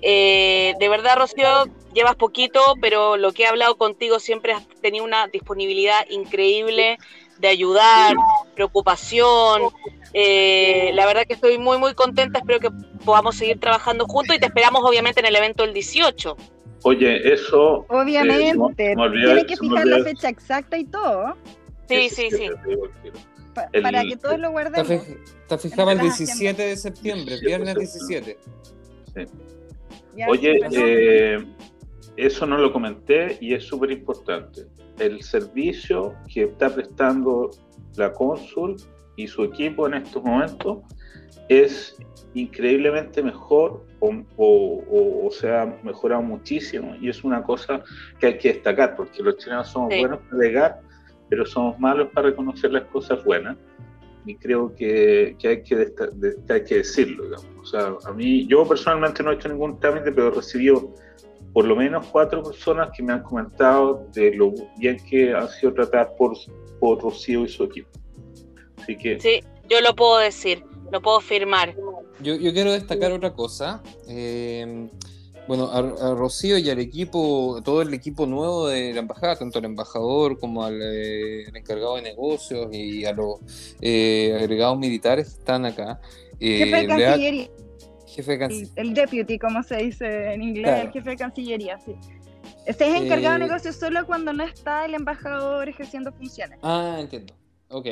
Eh, 0.00 0.74
de 0.80 0.88
verdad, 0.88 1.16
Rocío, 1.16 1.66
llevas 1.94 2.16
poquito, 2.16 2.60
pero 2.80 3.16
lo 3.16 3.32
que 3.32 3.44
he 3.44 3.46
hablado 3.46 3.76
contigo 3.76 4.18
siempre 4.18 4.52
has 4.52 4.66
tenido 4.80 5.04
una 5.04 5.28
disponibilidad 5.28 6.04
increíble 6.10 6.98
de 7.38 7.48
ayudar, 7.48 8.14
preocupación. 8.54 9.62
Eh, 10.14 10.90
la 10.94 11.06
verdad 11.06 11.24
que 11.26 11.34
estoy 11.34 11.58
muy, 11.58 11.78
muy 11.78 11.94
contenta. 11.94 12.38
Espero 12.38 12.60
que 12.60 12.70
podamos 13.04 13.36
seguir 13.36 13.58
trabajando 13.58 14.06
juntos 14.06 14.36
y 14.36 14.40
te 14.40 14.46
esperamos, 14.46 14.82
obviamente, 14.84 15.20
en 15.20 15.26
el 15.26 15.36
evento 15.36 15.62
del 15.62 15.72
18. 15.72 16.36
Oye, 16.84 17.32
eso. 17.32 17.86
Obviamente. 17.88 18.94
Tiene 18.94 19.46
que 19.46 19.56
fijar 19.56 19.86
la 19.86 20.02
fecha 20.02 20.28
exacta 20.28 20.76
y 20.76 20.84
todo. 20.84 21.36
Sí, 21.88 22.08
sí, 22.08 22.28
sí. 22.30 22.48
para 23.82 24.02
que 24.02 24.16
todos 24.16 24.38
lo 24.38 24.50
guardemos. 24.50 24.90
Está 24.90 25.58
fijado 25.58 25.90
el 25.90 25.98
17 26.00 26.62
de 26.62 26.76
septiembre, 26.76 27.38
viernes 27.40 27.76
17. 27.76 28.38
Sí. 29.14 29.26
Oye, 30.28 30.58
eh, 30.72 31.38
eso 32.16 32.46
no 32.46 32.58
lo 32.58 32.72
comenté 32.72 33.38
y 33.40 33.54
es 33.54 33.64
súper 33.64 33.90
importante. 33.90 34.66
El 34.98 35.22
servicio 35.22 36.14
que 36.32 36.44
está 36.44 36.68
prestando 36.74 37.50
la 37.96 38.12
cónsul 38.12 38.76
y 39.16 39.26
su 39.26 39.44
equipo 39.44 39.86
en 39.86 39.94
estos 39.94 40.22
momentos 40.22 40.78
es 41.48 41.96
increíblemente 42.34 43.22
mejor 43.22 43.84
o, 44.00 45.28
se 45.30 45.50
ha 45.50 45.78
mejorado 45.82 46.22
muchísimo 46.22 46.94
y 47.00 47.08
es 47.08 47.24
una 47.24 47.42
cosa 47.42 47.82
que 48.18 48.26
hay 48.26 48.38
que 48.38 48.54
destacar 48.54 48.96
porque 48.96 49.22
los 49.22 49.36
chilenos 49.38 49.68
somos 49.68 49.88
buenos 49.98 50.20
para 50.28 50.42
llegar 50.42 50.80
pero 51.28 51.46
somos 51.46 51.78
malos 51.78 52.08
para 52.12 52.28
reconocer 52.28 52.72
las 52.72 52.84
cosas 52.84 53.24
buenas 53.24 53.56
y 54.26 54.36
creo 54.36 54.74
que, 54.74 55.36
hay, 55.42 55.62
que, 55.62 55.92
hay 56.48 56.64
que 56.64 56.74
decirlo. 56.76 57.24
Digamos. 57.24 57.46
O 57.60 57.64
sea, 57.64 57.96
a 58.04 58.12
mí, 58.12 58.46
yo 58.46 58.66
personalmente 58.66 59.22
no 59.22 59.32
he 59.32 59.34
hecho 59.34 59.48
ningún 59.48 59.80
trámite, 59.80 60.12
pero 60.12 60.28
he 60.28 60.30
recibido 60.30 60.94
por 61.52 61.64
lo 61.66 61.76
menos 61.76 62.06
cuatro 62.06 62.42
personas 62.42 62.90
que 62.96 63.02
me 63.02 63.12
han 63.12 63.22
comentado 63.22 64.06
de 64.14 64.34
lo 64.34 64.52
bien 64.78 64.96
que 65.08 65.34
han 65.34 65.48
sido 65.48 65.74
tratadas 65.74 66.08
por, 66.16 66.36
por 66.80 67.02
Rocío 67.02 67.44
y 67.44 67.48
su 67.48 67.64
equipo. 67.64 67.90
Así 68.82 68.96
que... 68.96 69.20
Sí, 69.20 69.40
yo 69.68 69.80
lo 69.80 69.94
puedo 69.94 70.18
decir. 70.18 70.64
lo 70.90 71.00
puedo 71.00 71.20
firmar. 71.20 71.74
Yo, 72.20 72.38
quiero 72.38 72.72
destacar 72.72 73.12
otra 73.12 73.32
cosa. 73.32 73.82
Eh, 74.08 74.88
bueno, 75.48 75.70
a, 75.72 76.14
Rocío 76.14 76.56
y 76.58 76.70
al 76.70 76.78
equipo, 76.78 77.60
todo 77.64 77.82
el 77.82 77.92
equipo 77.94 78.26
nuevo 78.26 78.68
de 78.68 78.92
la 78.92 79.00
embajada, 79.00 79.36
tanto 79.36 79.58
al 79.58 79.64
embajador 79.64 80.38
como 80.38 80.64
al, 80.64 80.78
eh, 80.82 81.48
encargado 81.54 81.96
de 81.96 82.02
negocios 82.02 82.68
y 82.72 83.04
a 83.04 83.12
los 83.12 83.40
eh, 83.80 84.36
agregados 84.38 84.78
militares 84.78 85.32
que 85.32 85.38
están 85.40 85.66
acá. 85.66 86.00
jefe 86.38 86.76
de 86.76 86.86
Cancillería. 86.86 87.50
Jefe 88.06 88.32
de 88.32 88.38
Cancillería. 88.38 88.72
El, 88.76 88.94
deputy, 88.94 89.38
como 89.38 89.62
se 89.62 89.76
dice 89.78 90.32
en 90.32 90.42
inglés, 90.42 90.84
el 90.84 90.92
jefe 90.92 91.10
de 91.10 91.16
Cancillería, 91.16 91.78
sí. 91.80 91.94
Este 92.66 92.88
es 92.88 93.02
encargado 93.02 93.34
de 93.34 93.46
negocios 93.46 93.76
solo 93.76 94.06
cuando 94.06 94.32
no 94.32 94.44
está 94.44 94.84
el 94.84 94.94
embajador 94.94 95.68
ejerciendo 95.68 96.12
funciones. 96.12 96.58
Ah, 96.62 96.98
entiendo. 97.00 97.34
Ok. 97.68 97.86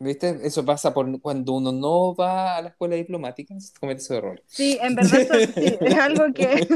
¿Viste? 0.00 0.40
Eso 0.42 0.64
pasa 0.64 0.92
por 0.92 1.20
cuando 1.20 1.52
uno 1.52 1.70
no 1.70 2.14
va 2.16 2.56
a 2.56 2.62
la 2.62 2.68
escuela 2.70 2.96
diplomática, 2.96 3.54
comete 3.78 4.00
ese 4.00 4.16
error. 4.16 4.42
Sí, 4.46 4.76
en 4.82 4.96
verdad 4.96 5.20
sí, 5.54 5.76
es 5.80 5.94
algo 5.94 6.32
que 6.34 6.66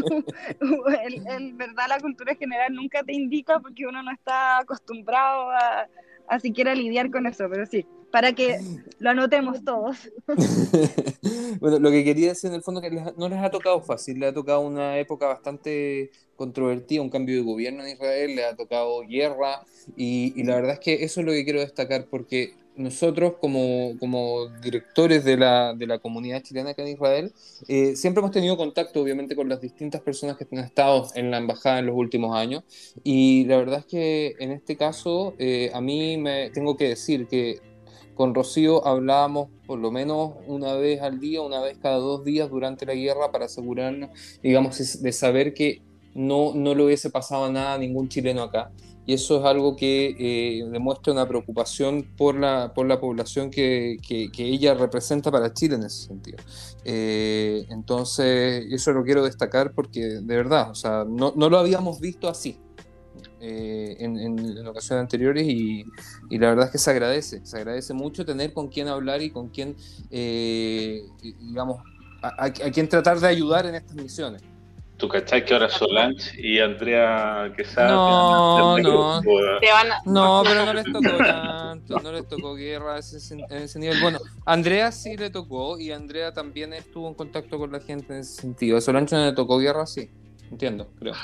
en 1.26 1.58
verdad 1.58 1.86
la 1.88 2.00
cultura 2.00 2.36
general 2.36 2.72
nunca 2.74 3.02
te 3.02 3.12
indica 3.12 3.58
porque 3.58 3.86
uno 3.86 4.02
no 4.04 4.12
está 4.12 4.58
acostumbrado 4.58 5.50
a, 5.50 5.88
a 6.28 6.40
siquiera 6.40 6.74
lidiar 6.76 7.10
con 7.10 7.26
eso, 7.26 7.48
pero 7.50 7.66
sí, 7.66 7.84
para 8.12 8.32
que 8.34 8.60
lo 9.00 9.10
anotemos 9.10 9.64
todos. 9.64 10.10
bueno, 11.60 11.78
lo 11.80 11.90
que 11.90 12.04
quería 12.04 12.28
decir 12.28 12.50
en 12.50 12.56
el 12.56 12.62
fondo 12.62 12.80
es 12.80 12.88
que 12.88 13.12
no 13.16 13.28
les 13.28 13.38
ha 13.38 13.50
tocado 13.50 13.80
fácil, 13.82 14.20
le 14.20 14.26
ha 14.26 14.32
tocado 14.32 14.60
una 14.60 14.98
época 14.98 15.26
bastante 15.26 16.10
controvertida, 16.36 17.02
un 17.02 17.10
cambio 17.10 17.36
de 17.36 17.42
gobierno 17.42 17.82
en 17.84 17.94
Israel, 17.94 18.36
le 18.36 18.44
ha 18.44 18.54
tocado 18.54 19.00
guerra 19.00 19.64
y, 19.96 20.32
y 20.36 20.44
la 20.44 20.54
verdad 20.54 20.74
es 20.74 20.80
que 20.80 21.04
eso 21.04 21.20
es 21.20 21.26
lo 21.26 21.32
que 21.32 21.44
quiero 21.44 21.60
destacar 21.60 22.06
porque 22.06 22.54
nosotros 22.78 23.34
como, 23.40 23.98
como 23.98 24.48
directores 24.62 25.24
de 25.24 25.36
la, 25.36 25.74
de 25.74 25.86
la, 25.86 25.98
comunidad 25.98 26.42
chilena 26.42 26.70
acá 26.70 26.82
en 26.82 26.88
Israel, 26.88 27.32
eh, 27.66 27.96
siempre 27.96 28.20
hemos 28.20 28.30
tenido 28.30 28.56
contacto 28.56 29.02
obviamente 29.02 29.34
con 29.36 29.48
las 29.48 29.60
distintas 29.60 30.00
personas 30.00 30.36
que 30.36 30.46
han 30.50 30.64
estado 30.64 31.08
en 31.14 31.30
la 31.30 31.38
embajada 31.38 31.80
en 31.80 31.86
los 31.86 31.96
últimos 31.96 32.36
años. 32.36 32.62
Y 33.02 33.44
la 33.46 33.56
verdad 33.56 33.80
es 33.80 33.86
que 33.86 34.34
en 34.38 34.52
este 34.52 34.76
caso 34.76 35.34
eh, 35.38 35.70
a 35.74 35.80
mí 35.80 36.16
me 36.16 36.50
tengo 36.50 36.76
que 36.76 36.88
decir 36.88 37.26
que 37.26 37.60
con 38.14 38.34
Rocío 38.34 38.86
hablábamos 38.86 39.48
por 39.66 39.78
lo 39.78 39.90
menos 39.90 40.32
una 40.46 40.74
vez 40.74 41.02
al 41.02 41.20
día, 41.20 41.40
una 41.42 41.60
vez 41.60 41.78
cada 41.78 41.98
dos 41.98 42.24
días 42.24 42.48
durante 42.50 42.86
la 42.86 42.94
guerra 42.94 43.30
para 43.30 43.44
asegurarnos, 43.44 44.10
digamos, 44.42 45.02
de 45.02 45.12
saber 45.12 45.54
que 45.54 45.82
no, 46.14 46.52
no 46.54 46.74
le 46.74 46.84
hubiese 46.84 47.10
pasado 47.10 47.50
nada 47.50 47.74
a 47.74 47.78
ningún 47.78 48.08
chileno 48.08 48.42
acá 48.42 48.70
y 49.08 49.14
eso 49.14 49.38
es 49.38 49.44
algo 49.46 49.74
que 49.74 50.14
eh, 50.18 50.68
demuestra 50.70 51.14
una 51.14 51.26
preocupación 51.26 52.02
por 52.14 52.38
la, 52.38 52.74
por 52.74 52.86
la 52.86 53.00
población 53.00 53.50
que, 53.50 53.96
que, 54.06 54.30
ella 54.36 54.74
representa 54.74 55.30
para 55.30 55.54
Chile 55.54 55.76
en 55.76 55.84
ese 55.84 56.08
sentido. 56.08 56.36
Eh, 56.84 57.64
entonces, 57.70 58.66
eso 58.70 58.92
lo 58.92 59.02
quiero 59.04 59.24
destacar 59.24 59.72
porque 59.72 60.00
de 60.00 60.36
verdad, 60.36 60.70
o 60.70 60.74
sea, 60.74 61.06
no, 61.08 61.32
no 61.34 61.48
lo 61.48 61.58
habíamos 61.58 62.00
visto 62.00 62.28
así. 62.28 62.60
Eh, 63.40 63.96
en, 63.98 64.18
en, 64.18 64.66
ocasiones 64.66 65.00
anteriores 65.00 65.46
y, 65.48 65.86
y, 66.28 66.38
la 66.38 66.50
verdad 66.50 66.66
es 66.66 66.72
que 66.72 66.78
se 66.78 66.90
agradece, 66.90 67.40
se 67.46 67.56
agradece 67.56 67.94
mucho 67.94 68.26
tener 68.26 68.52
con 68.52 68.68
quién 68.68 68.88
hablar 68.88 69.22
y 69.22 69.30
con 69.30 69.48
quién, 69.48 69.74
digamos, 70.10 71.82
a, 72.20 72.44
a, 72.44 72.50
quien 72.52 72.90
tratar 72.90 73.20
de 73.20 73.26
ayudar 73.26 73.64
en 73.64 73.74
estas 73.74 73.96
misiones. 73.96 74.42
¿Tú 74.98 75.08
cachai 75.08 75.44
que 75.44 75.54
ahora 75.54 75.68
Solange 75.68 76.32
y 76.40 76.58
Andrea 76.58 77.52
Quesada 77.56 77.88
no, 77.88 78.78
no. 78.78 79.20
no, 80.04 80.42
pero 80.44 80.66
no 80.66 80.72
les 80.74 80.84
tocó 80.86 81.16
tanto, 81.18 82.00
no 82.00 82.12
les 82.12 82.26
tocó 82.26 82.56
guerra 82.56 82.96
a 82.96 82.98
ese, 82.98 83.34
en 83.34 83.62
ese 83.62 83.78
nivel. 83.78 84.00
Bueno, 84.02 84.18
Andrea 84.44 84.90
sí 84.90 85.16
le 85.16 85.30
tocó 85.30 85.78
y 85.78 85.92
Andrea 85.92 86.32
también 86.32 86.72
estuvo 86.72 87.06
en 87.06 87.14
contacto 87.14 87.58
con 87.58 87.70
la 87.70 87.78
gente 87.78 88.12
en 88.12 88.20
ese 88.20 88.40
sentido. 88.40 88.76
A 88.76 88.80
Solange 88.80 89.14
no 89.14 89.24
le 89.24 89.32
tocó 89.34 89.58
guerra, 89.58 89.86
sí, 89.86 90.10
entiendo, 90.50 90.90
creo. 90.98 91.14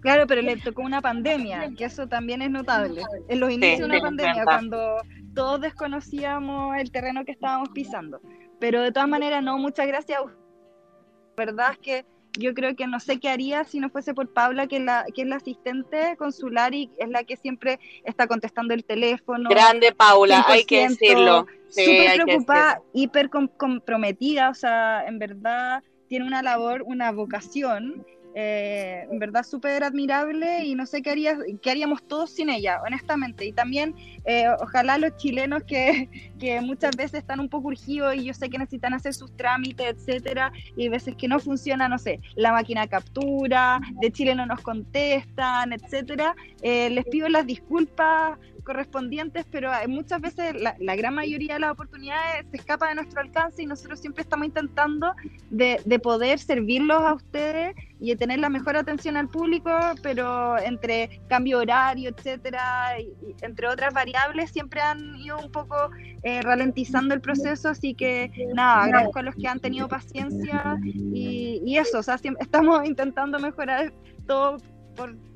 Claro, 0.00 0.28
pero 0.28 0.40
le 0.40 0.56
tocó 0.56 0.82
una 0.82 1.00
pandemia, 1.00 1.70
que 1.76 1.86
eso 1.86 2.06
también 2.06 2.40
es 2.40 2.50
notable. 2.50 3.02
En 3.28 3.40
los 3.40 3.50
inicios 3.50 3.80
de 3.80 3.96
una 3.96 4.00
pandemia, 4.00 4.44
cuando 4.44 4.98
todos 5.34 5.60
desconocíamos 5.60 6.76
el 6.76 6.92
terreno 6.92 7.24
que 7.24 7.32
estábamos 7.32 7.70
pisando. 7.70 8.20
Pero 8.60 8.80
de 8.80 8.92
todas 8.92 9.08
maneras, 9.08 9.42
no, 9.42 9.58
muchas 9.58 9.88
gracias. 9.88 10.20
La 10.24 11.44
verdad 11.44 11.72
es 11.72 11.78
que 11.78 12.06
yo 12.38 12.54
creo 12.54 12.76
que 12.76 12.86
no 12.86 13.00
sé 13.00 13.18
qué 13.18 13.28
haría 13.28 13.64
si 13.64 13.80
no 13.80 13.90
fuese 13.90 14.14
por 14.14 14.32
Paula, 14.32 14.66
que 14.68 14.76
es 14.76 14.82
la, 14.82 15.04
que 15.14 15.22
es 15.22 15.28
la 15.28 15.36
asistente 15.36 16.16
consular 16.16 16.72
y 16.72 16.90
es 16.98 17.08
la 17.08 17.24
que 17.24 17.36
siempre 17.36 17.80
está 18.04 18.26
contestando 18.26 18.74
el 18.74 18.84
teléfono. 18.84 19.50
Grande 19.50 19.92
Paula, 19.92 20.44
hay 20.46 20.64
que 20.64 20.88
decirlo. 20.88 21.46
súper 21.68 22.22
preocupada, 22.22 22.80
hiper 22.92 23.28
comprometida, 23.28 24.50
o 24.50 24.54
sea, 24.54 25.04
en 25.06 25.18
verdad 25.18 25.82
tiene 26.08 26.26
una 26.26 26.42
labor, 26.42 26.82
una 26.86 27.12
vocación 27.12 28.06
eh, 28.40 29.04
en 29.10 29.18
verdad 29.18 29.42
súper 29.42 29.82
admirable 29.82 30.64
y 30.64 30.76
no 30.76 30.86
sé 30.86 31.02
qué, 31.02 31.10
haría, 31.10 31.36
qué 31.60 31.72
haríamos 31.72 32.04
todos 32.04 32.30
sin 32.30 32.50
ella, 32.50 32.80
honestamente. 32.86 33.44
Y 33.44 33.52
también 33.52 33.96
eh, 34.24 34.46
ojalá 34.60 34.96
los 34.96 35.16
chilenos 35.16 35.64
que, 35.64 36.08
que, 36.38 36.60
muchas 36.60 36.94
veces 36.96 37.14
están 37.14 37.40
un 37.40 37.48
poco 37.48 37.66
urgidos 37.66 38.14
y 38.14 38.26
yo 38.26 38.34
sé 38.34 38.48
que 38.48 38.56
necesitan 38.56 38.94
hacer 38.94 39.12
sus 39.12 39.36
trámites, 39.36 39.88
etcétera, 39.88 40.52
y 40.76 40.88
veces 40.88 41.16
que 41.16 41.26
no 41.26 41.40
funciona, 41.40 41.88
no 41.88 41.98
sé, 41.98 42.20
la 42.36 42.52
máquina 42.52 42.86
captura, 42.86 43.80
de 44.00 44.12
Chile 44.12 44.36
no 44.36 44.46
nos 44.46 44.60
contestan, 44.60 45.72
etcétera, 45.72 46.36
eh, 46.62 46.90
les 46.90 47.06
pido 47.06 47.28
las 47.28 47.44
disculpas 47.44 48.38
correspondientes, 48.68 49.46
pero 49.50 49.70
muchas 49.88 50.20
veces 50.20 50.54
la, 50.60 50.96
gran 50.96 51.14
mayoría 51.14 51.54
de 51.54 51.60
las 51.60 51.72
oportunidades 51.72 52.46
se 52.50 52.58
escapa 52.58 52.90
de 52.90 52.96
nuestro 52.96 53.22
alcance 53.22 53.62
y 53.62 53.66
nosotros 53.66 53.98
siempre 53.98 54.22
estamos 54.22 54.46
intentando 54.46 55.14
de, 55.48 55.80
de 55.86 55.98
poder 55.98 56.38
servirlos 56.38 57.00
a 57.00 57.14
ustedes 57.14 57.74
y 57.98 58.10
de 58.10 58.16
tener 58.16 58.40
la 58.40 58.50
mejor 58.50 58.76
atención 58.76 59.16
al 59.16 59.28
público, 59.28 59.70
pero 60.02 60.58
entre 60.58 61.20
cambio 61.28 61.60
horario, 61.60 62.10
etcétera, 62.10 63.00
y, 63.00 63.34
entre 63.40 63.68
otras 63.68 63.94
variables, 63.94 64.50
siempre 64.50 64.82
han 64.82 65.16
ido 65.16 65.38
un 65.38 65.50
poco 65.50 65.74
eh, 66.22 66.42
ralentizando 66.42 67.14
el 67.14 67.22
proceso, 67.22 67.70
así 67.70 67.94
que 67.94 68.30
nada, 68.54 68.84
agradezco 68.84 69.18
a 69.18 69.22
los 69.22 69.34
que 69.34 69.48
han 69.48 69.60
tenido 69.60 69.88
paciencia 69.88 70.78
y, 70.84 71.62
y 71.64 71.78
eso, 71.78 72.00
o 72.00 72.02
sea, 72.02 72.20
estamos 72.38 72.86
intentando 72.86 73.38
mejorar 73.38 73.94
todo 74.26 74.58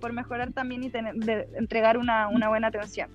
por, 0.01 0.13
mejorar 0.13 0.53
también 0.53 0.83
y 0.85 0.91
tener, 0.91 1.15
entregar 1.55 1.97
una, 1.97 2.29
buena 2.49 2.69
atención. 2.69 3.11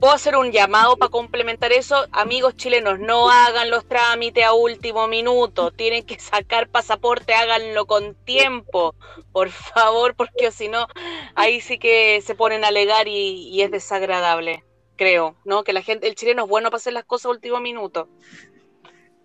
Puedo 0.00 0.14
hacer 0.14 0.34
un 0.34 0.50
llamado 0.50 0.96
para 0.96 1.10
complementar 1.10 1.72
eso. 1.72 2.06
Amigos 2.10 2.56
chilenos, 2.56 2.98
no 2.98 3.30
hagan 3.30 3.68
los 3.68 3.86
trámites 3.86 4.44
a 4.44 4.54
último 4.54 5.06
minuto. 5.08 5.72
Tienen 5.72 6.04
que 6.04 6.18
sacar 6.18 6.70
pasaporte, 6.70 7.34
háganlo 7.34 7.86
con 7.86 8.14
tiempo, 8.24 8.94
por 9.30 9.50
favor, 9.50 10.14
porque 10.14 10.52
si 10.52 10.68
no, 10.68 10.86
ahí 11.34 11.60
sí 11.60 11.78
que 11.78 12.22
se 12.22 12.34
ponen 12.34 12.64
a 12.64 12.68
alegar 12.68 13.08
y, 13.08 13.60
es 13.60 13.70
desagradable, 13.70 14.64
creo, 14.96 15.36
¿no? 15.44 15.64
Que 15.64 15.74
la 15.74 15.82
gente, 15.82 16.08
el 16.08 16.14
chileno 16.14 16.44
es 16.44 16.48
bueno 16.48 16.70
para 16.70 16.78
hacer 16.78 16.94
las 16.94 17.04
cosas 17.04 17.26
a 17.26 17.30
último 17.30 17.60
minuto. 17.60 18.08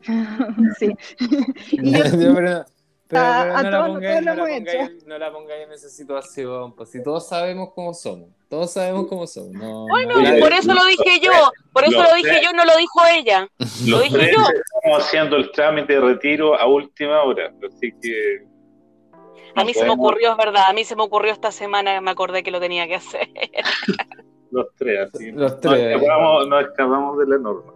sí. 0.77 0.93
Pero, 3.07 3.21
no, 3.21 3.69
la 3.69 3.87
pongáis, 3.87 4.25
no, 5.05 5.17
la 5.19 5.31
pongáis, 5.31 5.67
en 5.67 5.71
esa 5.71 5.89
situación, 5.89 6.75
pues 6.75 6.89
si 6.89 7.03
todos 7.03 7.27
sabemos 7.27 7.69
cómo 7.75 7.93
somos, 7.93 8.29
todos 8.49 8.73
sabemos 8.73 9.05
cómo 9.07 9.27
somos. 9.27 9.87
bueno, 9.89 10.15
por 10.39 10.51
eso 10.51 10.73
lo 10.73 10.83
dije 10.85 11.19
yo, 11.21 11.31
por 11.71 11.83
eso 11.83 12.01
lo 12.01 12.15
dije 12.15 12.41
yo, 12.43 12.51
no 12.53 12.65
lo 12.65 12.75
dijo 12.77 13.01
ella. 13.13 13.47
Lo 13.87 13.99
dije 13.99 14.31
yo. 14.33 14.41
Estamos 14.41 15.05
haciendo 15.05 15.35
el 15.35 15.51
trámite 15.51 15.93
de 15.93 15.99
retiro 15.99 16.59
a 16.59 16.65
última 16.65 17.21
hora, 17.21 17.53
así 17.67 17.91
que. 18.01 18.47
A 19.55 19.63
mí 19.63 19.73
se 19.73 19.85
me 19.85 19.91
ocurrió, 19.91 20.31
es 20.31 20.37
verdad, 20.37 20.63
a 20.67 20.73
mí 20.73 20.83
se 20.83 20.95
me 20.95 21.03
ocurrió 21.03 21.31
esta 21.31 21.51
semana, 21.51 22.01
me 22.01 22.09
acordé 22.09 22.41
que 22.41 22.51
lo 22.51 22.59
tenía 22.59 22.87
que 22.87 22.95
hacer. 22.95 23.29
Los 24.51 24.67
tres, 24.77 25.09
así. 25.13 25.31
Los 25.31 25.59
tres. 25.59 26.01
Nos 26.01 26.61
escapamos, 26.63 27.17
de 27.19 27.27
la 27.27 27.37
norma. 27.37 27.71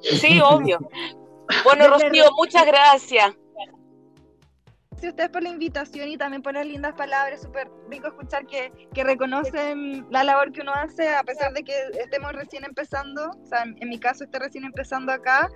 Sí, 0.00 0.40
obvio. 0.40 0.78
Bueno, 1.62 1.88
Rocío, 1.88 2.24
muchas 2.38 2.64
gracias 2.64 3.36
a 5.06 5.10
ustedes 5.10 5.30
por 5.30 5.42
la 5.42 5.50
invitación 5.50 6.08
y 6.08 6.16
también 6.16 6.42
por 6.42 6.54
las 6.54 6.66
lindas 6.66 6.94
palabras. 6.94 7.42
Súper 7.42 7.68
rico 7.90 8.08
escuchar 8.08 8.46
que, 8.46 8.72
que, 8.92 9.04
reconocen 9.04 10.06
la 10.10 10.24
labor 10.24 10.52
que 10.52 10.60
uno 10.60 10.72
hace, 10.72 11.08
a 11.08 11.22
pesar 11.22 11.52
de 11.52 11.62
que 11.62 11.74
estemos 12.00 12.32
recién 12.32 12.64
empezando. 12.64 13.30
O 13.30 13.46
sea, 13.46 13.62
en, 13.64 13.88
mi 13.88 13.98
caso, 13.98 14.24
esté 14.24 14.38
recién 14.38 14.64
empezando 14.64 15.12
acá. 15.12 15.48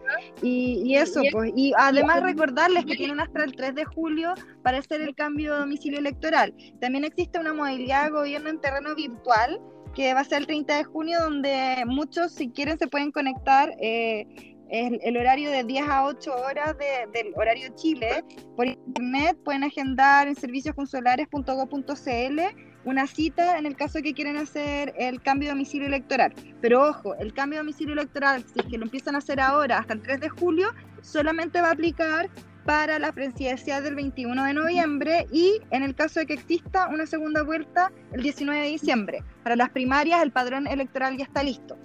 Y, 0.43 0.83
y, 0.85 0.97
eso, 0.97 1.23
pues. 1.33 1.53
Y 1.57 1.73
además, 1.77 2.23
recordarles 2.23 2.85
que 2.85 2.97
tienen 2.97 3.21
hasta 3.21 3.45
el 3.45 3.55
3 3.55 3.75
de 3.75 3.85
julio 3.85 4.35
para 4.63 4.79
hacer 4.79 5.01
el 5.01 5.15
cambio 5.15 5.55
de 5.55 5.61
domicilio 5.61 5.99
electoral. 5.99 6.55
También 6.81 7.05
existe 7.05 7.39
una 7.39 7.53
modalidad 7.53 8.05
de 8.05 8.11
gobierno 8.11 8.51
en 8.51 8.61
terreno 8.61 8.95
virtual 8.95 9.61
que 9.95 10.15
va 10.15 10.21
a 10.21 10.25
ser 10.25 10.39
el 10.39 10.47
30 10.47 10.77
de 10.77 10.85
junio, 10.85 11.21
donde 11.21 11.83
muchos, 11.87 12.33
si 12.33 12.51
quieren, 12.51 12.79
se 12.79 12.87
pueden 12.87 13.11
conectar. 13.11 13.75
Eh, 13.81 14.48
el, 14.71 15.01
el, 15.03 15.17
horario 15.17 15.51
de 15.51 15.65
10 15.65 15.89
a 15.89 16.05
8 16.05 16.37
horas 16.37 16.77
del 16.79 17.33
horario 17.37 17.71
Chile. 17.75 18.25
Por 18.57 18.67
internet 18.67 19.37
pueden 19.45 19.65
agendar 19.65 20.29
en 20.29 20.37
serviciosconsulares.go.cl 20.37 22.41
una 22.85 23.07
cita 23.07 23.59
en 23.59 23.67
el 23.67 23.77
caso 23.77 23.99
de 23.99 24.03
que 24.03 24.15
quieren 24.15 24.37
hacer 24.37 24.95
el 24.97 25.21
cambio 25.21 25.49
de 25.49 25.55
domicilio 25.55 25.87
electoral. 25.87 26.35
Pero 26.61 26.89
ojo, 26.89 27.15
el 27.17 27.33
cambio 27.33 27.59
de 27.59 27.65
domicilio 27.65 27.93
electoral, 27.93 28.45
si 28.45 28.61
es 28.61 28.67
que 28.67 28.79
lo 28.79 28.85
empiezan 28.85 29.15
a 29.15 29.19
hacer 29.19 29.41
ahora 29.41 29.79
hasta 29.79 29.95
el 29.95 30.03
3 30.03 30.21
de 30.21 30.29
julio, 30.29 30.73
solamente 31.03 31.61
va 31.61 31.69
a 31.69 31.73
aplicar 31.73 32.31
para 32.65 32.99
la 32.99 33.13
presidencia 33.13 33.81
del 33.81 33.95
21 33.95 34.45
de 34.45 34.53
noviembre 34.53 35.27
y 35.33 35.59
en 35.71 35.83
el 35.83 35.95
caso 35.95 36.21
de 36.21 36.27
que 36.27 36.35
exista 36.35 36.89
una 36.89 37.07
segunda 37.07 37.43
vuelta 37.43 37.91
el 38.13 38.23
19 38.23 38.61
de 38.61 38.69
diciembre. 38.69 39.25
Para 39.43 39.57
las 39.57 39.71
primarias 39.71 40.23
el 40.23 40.33
padrón 40.33 40.67
electoral 40.67 41.17
ya 41.17 41.25
está 41.25 41.43
listo. 41.43 41.79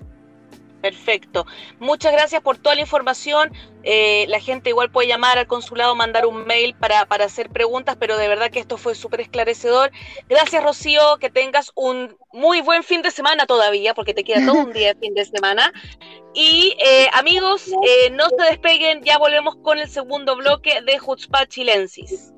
Perfecto. 0.84 1.46
Muchas 1.80 2.12
gracias 2.12 2.42
por 2.42 2.58
toda 2.58 2.76
la 2.76 2.82
información. 2.82 3.54
Eh, 3.84 4.26
la 4.28 4.42
gente 4.42 4.70
igual 4.70 4.92
puede 4.92 5.08
llamar 5.08 5.38
al 5.38 5.48
consulado, 5.48 5.96
mandar 5.96 6.26
un 6.26 6.46
mail 6.46 6.76
para, 6.76 7.06
para 7.06 7.24
hacer 7.24 7.50
preguntas, 7.50 7.96
pero 7.98 8.18
de 8.18 8.28
verdad 8.28 8.52
que 8.52 8.60
esto 8.60 8.76
fue 8.78 8.94
súper 8.94 9.22
esclarecedor. 9.22 9.92
Gracias, 10.28 10.62
Rocío. 10.62 11.20
Que 11.22 11.30
tengas 11.30 11.72
un 11.76 12.18
muy 12.34 12.60
buen 12.60 12.84
fin 12.84 13.02
de 13.02 13.12
semana 13.12 13.46
todavía, 13.46 13.94
porque 13.94 14.14
te 14.14 14.26
queda 14.26 14.46
todo 14.46 14.60
un 14.60 14.74
día 14.74 14.94
de 14.94 15.00
fin 15.00 15.14
de 15.14 15.24
semana. 15.24 15.72
Y 16.34 16.76
eh, 16.86 17.08
amigos, 17.14 17.70
eh, 17.88 18.10
no 18.10 18.28
se 18.28 18.44
despeguen, 18.44 19.04
ya 19.04 19.18
volvemos 19.18 19.56
con 19.64 19.78
el 19.80 19.88
segundo 19.88 20.36
bloque 20.36 20.82
de 20.82 21.00
Jutzpah 21.00 21.46
Chilensis. 21.46 22.33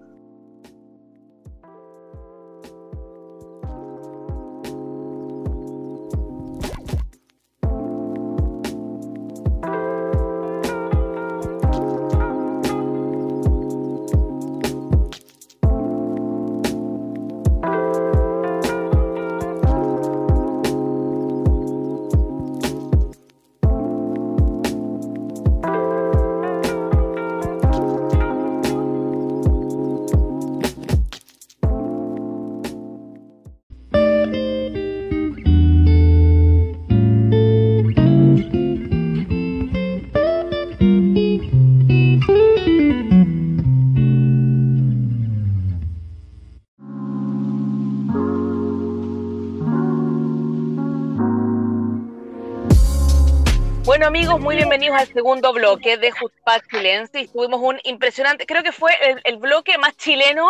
Amigos, 54.03 54.41
muy 54.41 54.57
bienvenidos 54.57 54.97
al 54.99 55.07
segundo 55.07 55.53
bloque 55.53 55.97
de 55.97 56.11
Juspaz 56.11 56.61
Chilense. 56.69 57.27
tuvimos 57.29 57.61
un 57.61 57.79
impresionante, 57.85 58.45
creo 58.45 58.61
que 58.61 58.73
fue 58.73 58.91
el, 59.23 59.37
bloque 59.37 59.77
más 59.77 59.95
chileno 59.95 60.49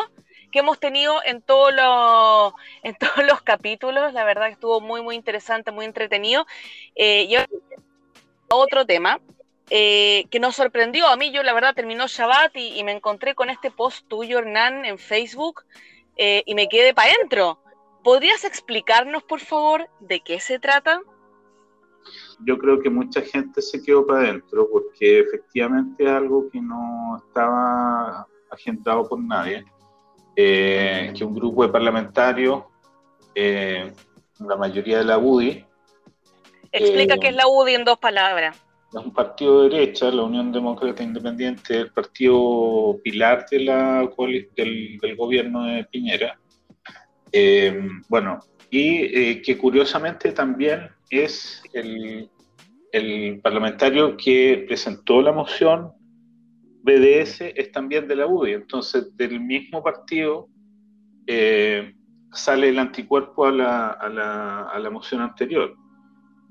que 0.51 0.59
hemos 0.59 0.79
tenido 0.79 1.23
en, 1.23 1.41
todos 1.41 1.73
los, 1.73 2.53
en 2.81 2.95
todos 2.95 3.25
los 3.25 3.41
capítulos. 3.43 4.13
La 4.13 4.23
verdad 4.23 4.47
que 4.47 4.53
estuvo 4.53 4.81
muy, 4.81 5.01
muy 5.03 5.15
interesante, 5.15 5.71
muy 5.71 5.85
entretenido. 5.85 6.45
Eh, 6.95 7.27
y 7.29 7.35
otro 8.49 8.85
tema 8.85 9.19
eh, 9.69 10.25
que 10.31 10.39
nos 10.39 10.55
sorprendió. 10.55 11.07
A 11.07 11.15
mí 11.15 11.31
yo 11.31 11.43
la 11.43 11.53
verdad 11.53 11.75
terminó 11.75 12.07
Shabbat 12.07 12.55
y, 12.55 12.83
me 12.83 12.93
encontré 12.93 13.35
con 13.35 13.49
este 13.49 13.69
post 13.69 14.07
tuyo, 14.07 14.39
Hernán, 14.39 14.85
en 14.85 14.97
Facebook 14.97 15.65
eh, 16.17 16.41
y 16.45 16.55
me 16.55 16.67
quedé 16.67 16.93
para 16.93 17.11
adentro. 17.11 17.61
¿Podrías 18.03 18.43
explicarnos, 18.43 19.23
por 19.23 19.39
favor, 19.39 19.87
de 19.99 20.19
qué 20.21 20.39
se 20.39 20.57
trata? 20.57 20.99
Yo 22.39 22.57
creo 22.57 22.81
que 22.81 22.89
mucha 22.89 23.21
gente 23.21 23.61
se 23.61 23.81
quedó 23.81 24.05
para 24.05 24.21
adentro 24.21 24.67
porque 24.71 25.19
efectivamente 25.19 26.03
es 26.03 26.09
algo 26.09 26.49
que 26.49 26.61
no 26.61 27.21
estaba 27.25 28.27
agendado 28.49 29.07
por 29.07 29.19
nadie, 29.19 29.65
eh, 30.35 31.13
que 31.15 31.23
un 31.23 31.33
grupo 31.33 31.65
de 31.65 31.71
parlamentarios, 31.71 32.63
eh, 33.33 33.91
la 34.39 34.55
mayoría 34.55 34.99
de 34.99 35.05
la 35.05 35.17
UDI... 35.17 35.65
Explica 36.71 37.15
eh, 37.15 37.19
qué 37.19 37.27
es 37.29 37.35
la 37.35 37.47
UDI 37.47 37.75
en 37.75 37.85
dos 37.85 37.97
palabras. 37.97 38.61
Es 38.89 39.05
un 39.05 39.13
partido 39.13 39.63
de 39.63 39.69
derecha, 39.69 40.09
la 40.11 40.23
Unión 40.23 40.51
Demócrata 40.51 41.03
Independiente, 41.03 41.79
el 41.81 41.91
partido 41.91 42.97
pilar 43.03 43.45
de 43.49 43.59
la, 43.61 44.09
del, 44.55 44.97
del 45.01 45.15
gobierno 45.15 45.65
de 45.65 45.83
Piñera. 45.85 46.37
bueno, 48.07 48.39
y 48.69 49.41
que 49.41 49.57
curiosamente 49.57 50.31
también 50.31 50.89
es 51.09 51.63
el, 51.73 52.29
parlamentario 53.43 54.15
que 54.15 54.63
presentó 54.67 55.21
la 55.21 55.33
moción 55.33 55.91
BDS 56.83 57.41
es 57.41 57.71
también 57.73 58.07
de 58.07 58.15
la 58.15 58.25
UDI, 58.25 58.53
entonces 58.53 59.15
del 59.17 59.41
mismo 59.41 59.83
partido 59.83 60.47
eh, 61.27 61.93
sale 62.31 62.69
el 62.69 62.79
anticuerpo 62.79 63.47
a 63.47 63.51
la, 63.51 63.87
a, 63.89 64.07
la, 64.07 64.61
a 64.69 64.79
la, 64.79 64.89
moción 64.89 65.21
anterior. 65.21 65.75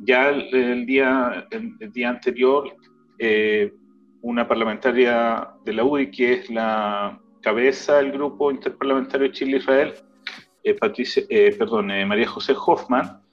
Ya 0.01 0.29
el, 0.29 0.85
día, 0.85 1.47
el, 1.51 1.93
día 1.93 2.11
anterior, 2.11 2.77
eh, 3.19 3.73
una 4.21 4.47
parlamentaria 4.47 5.49
de 5.65 5.73
la 5.73 5.85
UDI, 5.85 6.11
que 6.11 6.33
es 6.35 6.51
la 6.51 7.19
cabeza 7.41 7.97
del 7.99 8.13
grupo 8.13 8.51
interparlamentario 8.51 9.29
Chile-Israel, 9.29 9.95
eh, 10.63 10.75
Patricia, 10.75 11.23
perdón, 11.59 11.87
María 12.07 12.27
José 12.27 12.55
Hoffman, 12.55 13.24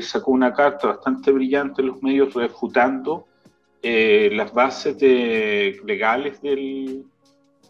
sacó 0.00 0.32
una 0.32 0.52
carta 0.52 0.88
bastante 0.88 1.30
brillante 1.30 1.82
en 1.82 1.88
los 1.88 2.02
medios 2.02 2.34
refutando 2.34 3.26
eh, 3.82 4.30
las 4.32 4.52
bases 4.52 5.00
legales 5.84 6.42
del, 6.42 7.04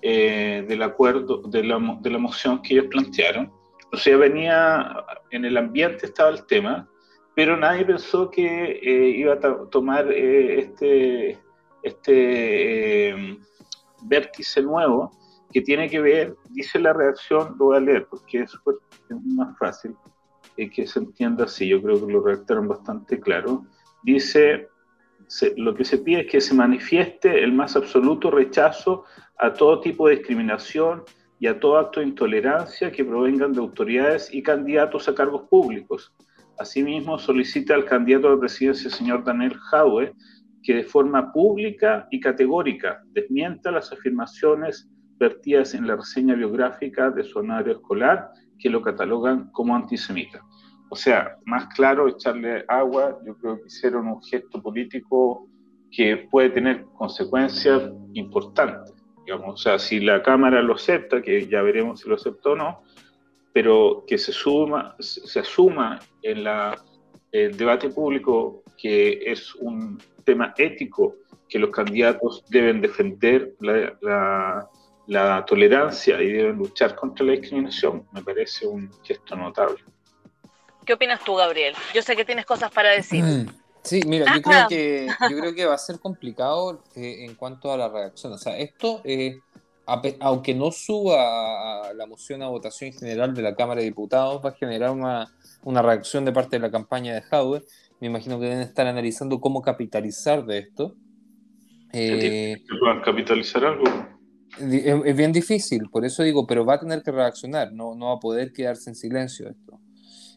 eh, 0.00 0.64
del 0.66 0.82
acuerdo, 0.82 1.42
de 1.42 1.64
la, 1.64 1.98
de 2.00 2.10
la, 2.10 2.18
moción 2.18 2.62
que 2.62 2.74
ellos 2.74 2.86
plantearon. 2.86 3.52
O 3.92 3.96
sea, 3.96 4.16
venía, 4.16 5.04
en 5.30 5.44
el 5.44 5.56
ambiente 5.56 6.06
estaba 6.06 6.30
el 6.30 6.46
tema, 6.46 6.88
pero 7.34 7.56
nadie 7.56 7.84
pensó 7.84 8.30
que 8.30 8.80
eh, 8.82 9.08
iba 9.10 9.34
a 9.34 9.40
tomar 9.70 10.10
este, 10.12 11.38
este 11.82 13.38
vértice 14.02 14.62
nuevo 14.62 15.10
que 15.52 15.60
tiene 15.62 15.88
que 15.88 16.00
ver, 16.00 16.36
dice 16.50 16.78
la 16.78 16.92
reacción, 16.92 17.56
lo 17.58 17.66
voy 17.66 17.76
a 17.76 17.80
leer 17.80 18.06
porque 18.08 18.40
es 18.40 18.52
más 19.24 19.56
fácil, 19.58 19.96
que 20.66 20.86
se 20.86 20.98
entienda 20.98 21.44
así, 21.44 21.68
yo 21.68 21.80
creo 21.80 22.04
que 22.04 22.12
lo 22.12 22.20
redactaron 22.20 22.66
bastante 22.66 23.20
claro, 23.20 23.66
dice, 24.02 24.68
lo 25.56 25.74
que 25.74 25.84
se 25.84 25.98
pide 25.98 26.22
es 26.22 26.26
que 26.26 26.40
se 26.40 26.54
manifieste 26.54 27.42
el 27.44 27.52
más 27.52 27.76
absoluto 27.76 28.30
rechazo 28.30 29.04
a 29.38 29.52
todo 29.52 29.80
tipo 29.80 30.08
de 30.08 30.16
discriminación 30.16 31.04
y 31.38 31.46
a 31.46 31.60
todo 31.60 31.78
acto 31.78 32.00
de 32.00 32.06
intolerancia 32.06 32.90
que 32.90 33.04
provengan 33.04 33.52
de 33.52 33.60
autoridades 33.60 34.32
y 34.34 34.42
candidatos 34.42 35.08
a 35.08 35.14
cargos 35.14 35.42
públicos. 35.48 36.12
Asimismo, 36.58 37.18
solicita 37.18 37.74
al 37.74 37.84
candidato 37.84 38.26
a 38.26 38.32
la 38.32 38.40
presidencia, 38.40 38.90
señor 38.90 39.22
Daniel 39.22 39.54
Jaue, 39.70 40.12
que 40.64 40.74
de 40.74 40.84
forma 40.84 41.32
pública 41.32 42.08
y 42.10 42.18
categórica 42.18 43.00
desmienta 43.12 43.70
las 43.70 43.92
afirmaciones 43.92 44.90
vertidas 45.18 45.74
en 45.74 45.86
la 45.86 45.96
reseña 45.96 46.34
biográfica 46.34 47.10
de 47.10 47.22
su 47.22 47.38
honorario 47.38 47.74
escolar 47.74 48.30
que 48.58 48.70
lo 48.70 48.82
catalogan 48.82 49.50
como 49.52 49.74
antisemita. 49.74 50.42
O 50.90 50.96
sea, 50.96 51.36
más 51.44 51.66
claro, 51.74 52.08
echarle 52.08 52.64
agua, 52.68 53.18
yo 53.26 53.36
creo 53.36 53.56
que 53.60 53.66
hicieron 53.66 54.08
un 54.08 54.22
gesto 54.22 54.62
político 54.62 55.46
que 55.90 56.28
puede 56.30 56.50
tener 56.50 56.84
consecuencias 56.96 57.90
importantes. 58.14 58.94
Digamos. 59.24 59.54
O 59.54 59.56
sea, 59.56 59.78
si 59.78 60.00
la 60.00 60.22
Cámara 60.22 60.62
lo 60.62 60.74
acepta, 60.74 61.20
que 61.20 61.46
ya 61.46 61.60
veremos 61.62 62.00
si 62.00 62.08
lo 62.08 62.14
acepta 62.14 62.50
o 62.50 62.56
no, 62.56 62.82
pero 63.52 64.04
que 64.06 64.16
se, 64.16 64.32
suma, 64.32 64.94
se 64.98 65.40
asuma 65.40 65.98
en 66.22 66.44
la, 66.44 66.78
el 67.32 67.56
debate 67.56 67.90
público 67.90 68.62
que 68.76 69.20
es 69.24 69.54
un 69.56 69.98
tema 70.24 70.54
ético 70.56 71.16
que 71.48 71.58
los 71.58 71.70
candidatos 71.70 72.44
deben 72.48 72.80
defender 72.80 73.54
la, 73.60 73.98
la 74.00 74.68
tolerancia 75.46 76.20
y 76.22 76.32
deben 76.32 76.56
luchar 76.56 76.94
contra 76.94 77.24
la 77.24 77.32
discriminación, 77.32 78.06
me 78.12 78.22
parece 78.22 78.66
un 78.66 78.90
gesto 79.02 79.36
notable. 79.36 79.78
¿Qué 80.84 80.94
opinas 80.94 81.22
tú, 81.24 81.34
Gabriel? 81.34 81.74
Yo 81.94 82.02
sé 82.02 82.16
que 82.16 82.24
tienes 82.24 82.46
cosas 82.46 82.70
para 82.70 82.90
decir. 82.90 83.22
Mm, 83.22 83.46
sí, 83.82 84.02
mira, 84.06 84.34
yo, 84.34 84.42
creo 84.42 84.68
que, 84.68 85.08
yo 85.30 85.38
creo 85.38 85.54
que 85.54 85.66
va 85.66 85.74
a 85.74 85.78
ser 85.78 85.98
complicado 85.98 86.82
eh, 86.94 87.24
en 87.24 87.34
cuanto 87.34 87.72
a 87.72 87.76
la 87.76 87.88
reacción. 87.88 88.32
O 88.32 88.38
sea, 88.38 88.56
esto, 88.58 89.00
eh, 89.04 89.38
aunque 90.20 90.54
no 90.54 90.70
suba 90.70 91.92
la 91.94 92.06
moción 92.06 92.42
a 92.42 92.48
votación 92.48 92.92
general 92.92 93.34
de 93.34 93.42
la 93.42 93.54
Cámara 93.54 93.80
de 93.80 93.86
Diputados, 93.86 94.42
va 94.44 94.50
a 94.50 94.54
generar 94.54 94.90
una, 94.90 95.30
una 95.62 95.82
reacción 95.82 96.24
de 96.24 96.32
parte 96.32 96.56
de 96.56 96.60
la 96.60 96.70
campaña 96.70 97.14
de 97.14 97.22
Howard. 97.30 97.64
Me 98.00 98.06
imagino 98.06 98.38
que 98.38 98.46
deben 98.46 98.60
estar 98.60 98.86
analizando 98.86 99.40
cómo 99.40 99.62
capitalizar 99.62 100.44
de 100.44 100.58
esto. 100.58 100.94
Eh, 101.92 102.62
capitalizar 103.04 103.64
algo? 103.64 103.84
Es, 104.58 105.16
bien 105.16 105.32
difícil, 105.32 105.88
por 105.90 106.04
eso 106.04 106.22
digo, 106.22 106.46
pero 106.46 106.64
va 106.64 106.74
a 106.74 106.80
tener 106.80 107.02
que 107.02 107.10
reaccionar, 107.12 107.72
no, 107.72 107.94
no 107.94 108.06
va 108.06 108.14
a 108.14 108.20
poder 108.20 108.52
quedarse 108.52 108.90
en 108.90 108.96
silencio 108.96 109.48
esto. 109.48 109.78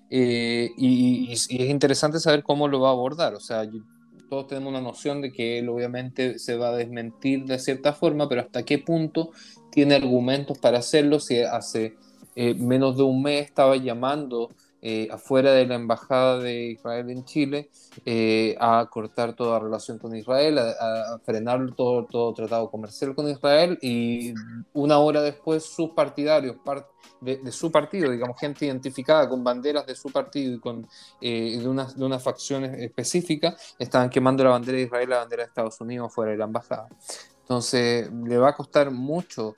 Eh, 0.09 0.71
y, 0.77 1.31
es 1.31 1.49
interesante 1.49 2.19
saber 2.19 2.43
cómo 2.43 2.67
lo 2.67 2.81
va 2.81 2.89
a 2.89 2.91
abordar. 2.91 3.33
O 3.33 3.39
sea, 3.39 3.63
todos 4.29 4.47
tenemos 4.47 4.69
una 4.69 4.81
noción 4.81 5.21
de 5.21 5.31
que 5.31 5.59
él 5.59 5.69
obviamente 5.69 6.37
se 6.37 6.57
va 6.57 6.69
a 6.69 6.75
desmentir 6.75 7.45
de 7.45 7.57
cierta 7.57 7.93
forma, 7.93 8.27
pero 8.27 8.41
hasta 8.41 8.63
qué 8.63 8.77
punto 8.77 9.31
tiene 9.71 9.95
argumentos 9.95 10.57
para 10.57 10.79
hacerlo 10.79 11.19
si 11.19 11.39
hace 11.39 11.95
eh, 12.35 12.53
menos 12.53 12.97
de 12.97 13.03
un 13.03 13.23
mes 13.23 13.45
estaba 13.45 13.77
llamando 13.77 14.49
eh, 14.83 15.07
afuera 15.11 15.51
de 15.51 15.67
la 15.67 15.75
embajada 15.75 16.39
de 16.39 16.71
Israel 16.71 17.11
en 17.11 17.23
Chile 17.23 17.69
eh, 18.03 18.55
a 18.59 18.87
cortar 18.89 19.35
toda 19.35 19.59
relación 19.59 19.99
con 19.99 20.15
Israel, 20.15 20.57
a, 20.57 21.19
frenar 21.23 21.75
todo, 21.75 22.05
todo 22.05 22.33
tratado 22.33 22.71
comercial 22.71 23.13
con 23.13 23.29
Israel 23.29 23.77
y 23.81 24.33
una 24.73 24.97
hora 24.97 25.21
después 25.21 25.63
sus 25.63 25.91
partidarios 25.91 26.55
de, 27.19 27.51
su 27.51 27.71
partido, 27.71 28.09
digamos, 28.09 28.39
gente 28.39 28.65
identificada 28.65 29.29
con 29.29 29.43
banderas 29.43 29.85
de 29.85 29.95
su 29.95 30.09
partido 30.09 30.55
y 30.55 30.59
con, 30.59 30.87
eh, 31.21 31.59
de, 31.59 31.67
una, 31.67 31.85
de 31.85 32.03
una 32.03 32.17
facción 32.17 32.65
específica, 32.65 33.55
estaban 33.77 34.09
quemando 34.09 34.43
la 34.43 34.49
bandera 34.49 34.79
de 34.79 34.85
Israel, 34.85 35.09
la 35.11 35.17
bandera 35.19 35.43
de 35.43 35.47
Estados 35.49 35.79
Unidos 35.79 36.11
fuera 36.11 36.31
de 36.31 36.39
la 36.39 36.45
embajada. 36.45 36.87
Entonces 37.41 38.11
le 38.11 38.37
va 38.39 38.49
a 38.49 38.55
costar 38.55 38.89
mucho 38.89 39.55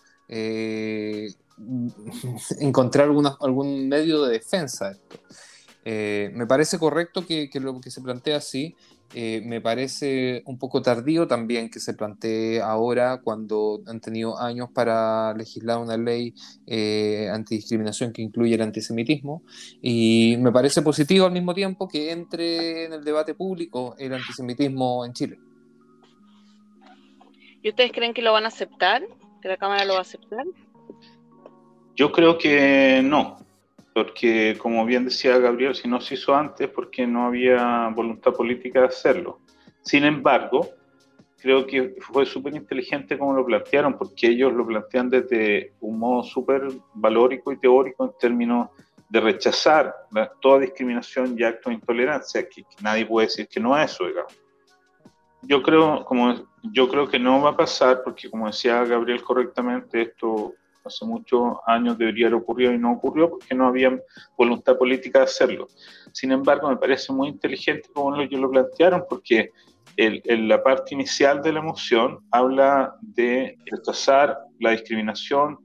encontrar 2.59 3.09
algún 3.39 3.87
medio 3.87 4.23
de 4.23 4.33
defensa 4.33 4.89
de 4.89 4.93
esto. 4.93 5.19
Eh, 5.85 6.31
me 6.33 6.47
parece 6.47 6.79
correcto 6.79 7.25
que, 7.25 7.49
lo 7.55 7.79
que 7.81 7.91
se 7.91 8.01
plantea 8.01 8.37
así, 8.37 8.75
eh, 9.13 9.41
me 9.45 9.61
parece 9.61 10.41
un 10.45 10.57
poco 10.57 10.81
tardío 10.81 11.27
también 11.27 11.69
que 11.69 11.79
se 11.79 11.93
plantee 11.93 12.61
ahora 12.61 13.21
cuando 13.21 13.81
han 13.85 13.99
tenido 13.99 14.39
años 14.39 14.69
para 14.73 15.33
legislar 15.35 15.77
una 15.77 15.97
ley 15.97 16.33
eh, 16.65 17.29
antidiscriminación 17.31 18.11
que 18.11 18.23
incluye 18.23 18.55
el 18.55 18.61
antisemitismo 18.61 19.43
y 19.81 20.37
me 20.39 20.51
parece 20.51 20.81
positivo 20.81 21.27
al 21.27 21.31
mismo 21.31 21.53
tiempo 21.53 21.87
que 21.87 22.11
entre 22.11 22.85
en 22.85 22.93
el 22.93 23.03
debate 23.03 23.35
público 23.35 23.93
el 23.99 24.13
antisemitismo 24.13 25.05
en 25.05 25.13
Chile. 25.13 25.39
¿Y 27.61 27.69
ustedes 27.69 27.91
creen 27.91 28.13
que 28.13 28.21
lo 28.21 28.33
van 28.33 28.45
a 28.45 28.47
aceptar? 28.47 29.03
¿Que 29.41 29.47
la 29.47 29.57
Cámara 29.57 29.85
lo 29.85 29.93
va 29.93 29.99
a 29.99 30.03
aceptar? 30.03 30.45
Yo 31.95 32.11
creo 32.11 32.37
que 32.37 33.01
no, 33.03 33.37
porque 33.93 34.57
como 34.57 34.85
bien 34.85 35.05
decía 35.05 35.37
Gabriel, 35.37 35.75
si 35.75 35.87
no 35.87 36.01
se 36.01 36.15
hizo 36.15 36.35
antes, 36.35 36.67
porque 36.69 37.05
no 37.05 37.27
había 37.27 37.89
voluntad 37.89 38.33
política 38.33 38.81
de 38.81 38.87
hacerlo. 38.87 39.39
Sin 39.81 40.03
embargo, 40.03 40.69
creo 41.39 41.67
que 41.67 41.95
fue 41.99 42.25
súper 42.25 42.55
inteligente 42.55 43.17
como 43.17 43.33
lo 43.33 43.45
plantearon, 43.45 43.97
porque 43.97 44.27
ellos 44.27 44.53
lo 44.53 44.65
plantean 44.65 45.09
desde 45.09 45.73
un 45.81 45.99
modo 45.99 46.23
súper 46.23 46.67
valórico 46.95 47.51
y 47.51 47.59
teórico 47.59 48.05
en 48.05 48.11
términos 48.19 48.69
de 49.09 49.19
rechazar 49.19 49.93
toda 50.41 50.59
discriminación 50.59 51.35
y 51.37 51.43
acto 51.43 51.69
de 51.69 51.75
intolerancia, 51.75 52.47
que, 52.49 52.63
nadie 52.81 53.05
puede 53.05 53.27
decir 53.27 53.47
que 53.47 53.59
no 53.59 53.77
es 53.77 53.91
eso, 53.91 54.07
digamos. 54.07 54.33
Yo 55.43 55.61
creo, 55.61 56.03
como, 56.05 56.33
yo 56.63 56.89
creo 56.89 57.07
que 57.07 57.19
no 57.19 57.41
va 57.41 57.51
a 57.51 57.57
pasar, 57.57 58.01
porque 58.03 58.29
como 58.29 58.47
decía 58.47 58.83
Gabriel 58.85 59.21
correctamente, 59.21 60.01
esto 60.01 60.53
hace 60.85 61.05
muchos 61.05 61.55
años 61.65 61.97
debería 61.97 62.27
haber 62.27 62.41
ocurrido 62.41 62.73
y 62.73 62.77
no 62.77 62.93
ocurrió 62.93 63.29
porque 63.29 63.55
no 63.55 63.67
había 63.67 63.97
voluntad 64.37 64.77
política 64.77 65.19
de 65.19 65.25
hacerlo. 65.25 65.67
Sin 66.11 66.31
embargo, 66.31 66.69
me 66.69 66.77
parece 66.77 67.11
muy 67.13 67.29
inteligente 67.29 67.89
como 67.93 68.15
ellos 68.21 68.39
lo 68.39 68.49
plantearon 68.49 69.03
porque 69.09 69.49
en 69.97 70.47
la 70.47 70.63
parte 70.63 70.95
inicial 70.95 71.41
de 71.41 71.53
la 71.53 71.61
moción 71.61 72.19
habla 72.31 72.95
de 73.01 73.57
rechazar 73.65 74.37
la 74.59 74.71
discriminación 74.71 75.59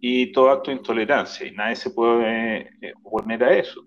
y 0.00 0.32
todo 0.32 0.50
acto 0.50 0.70
de 0.70 0.76
intolerancia 0.76 1.46
y 1.46 1.52
nadie 1.52 1.76
se 1.76 1.90
puede 1.90 2.68
eh, 2.82 2.92
oponer 3.02 3.42
a 3.42 3.56
eso. 3.56 3.82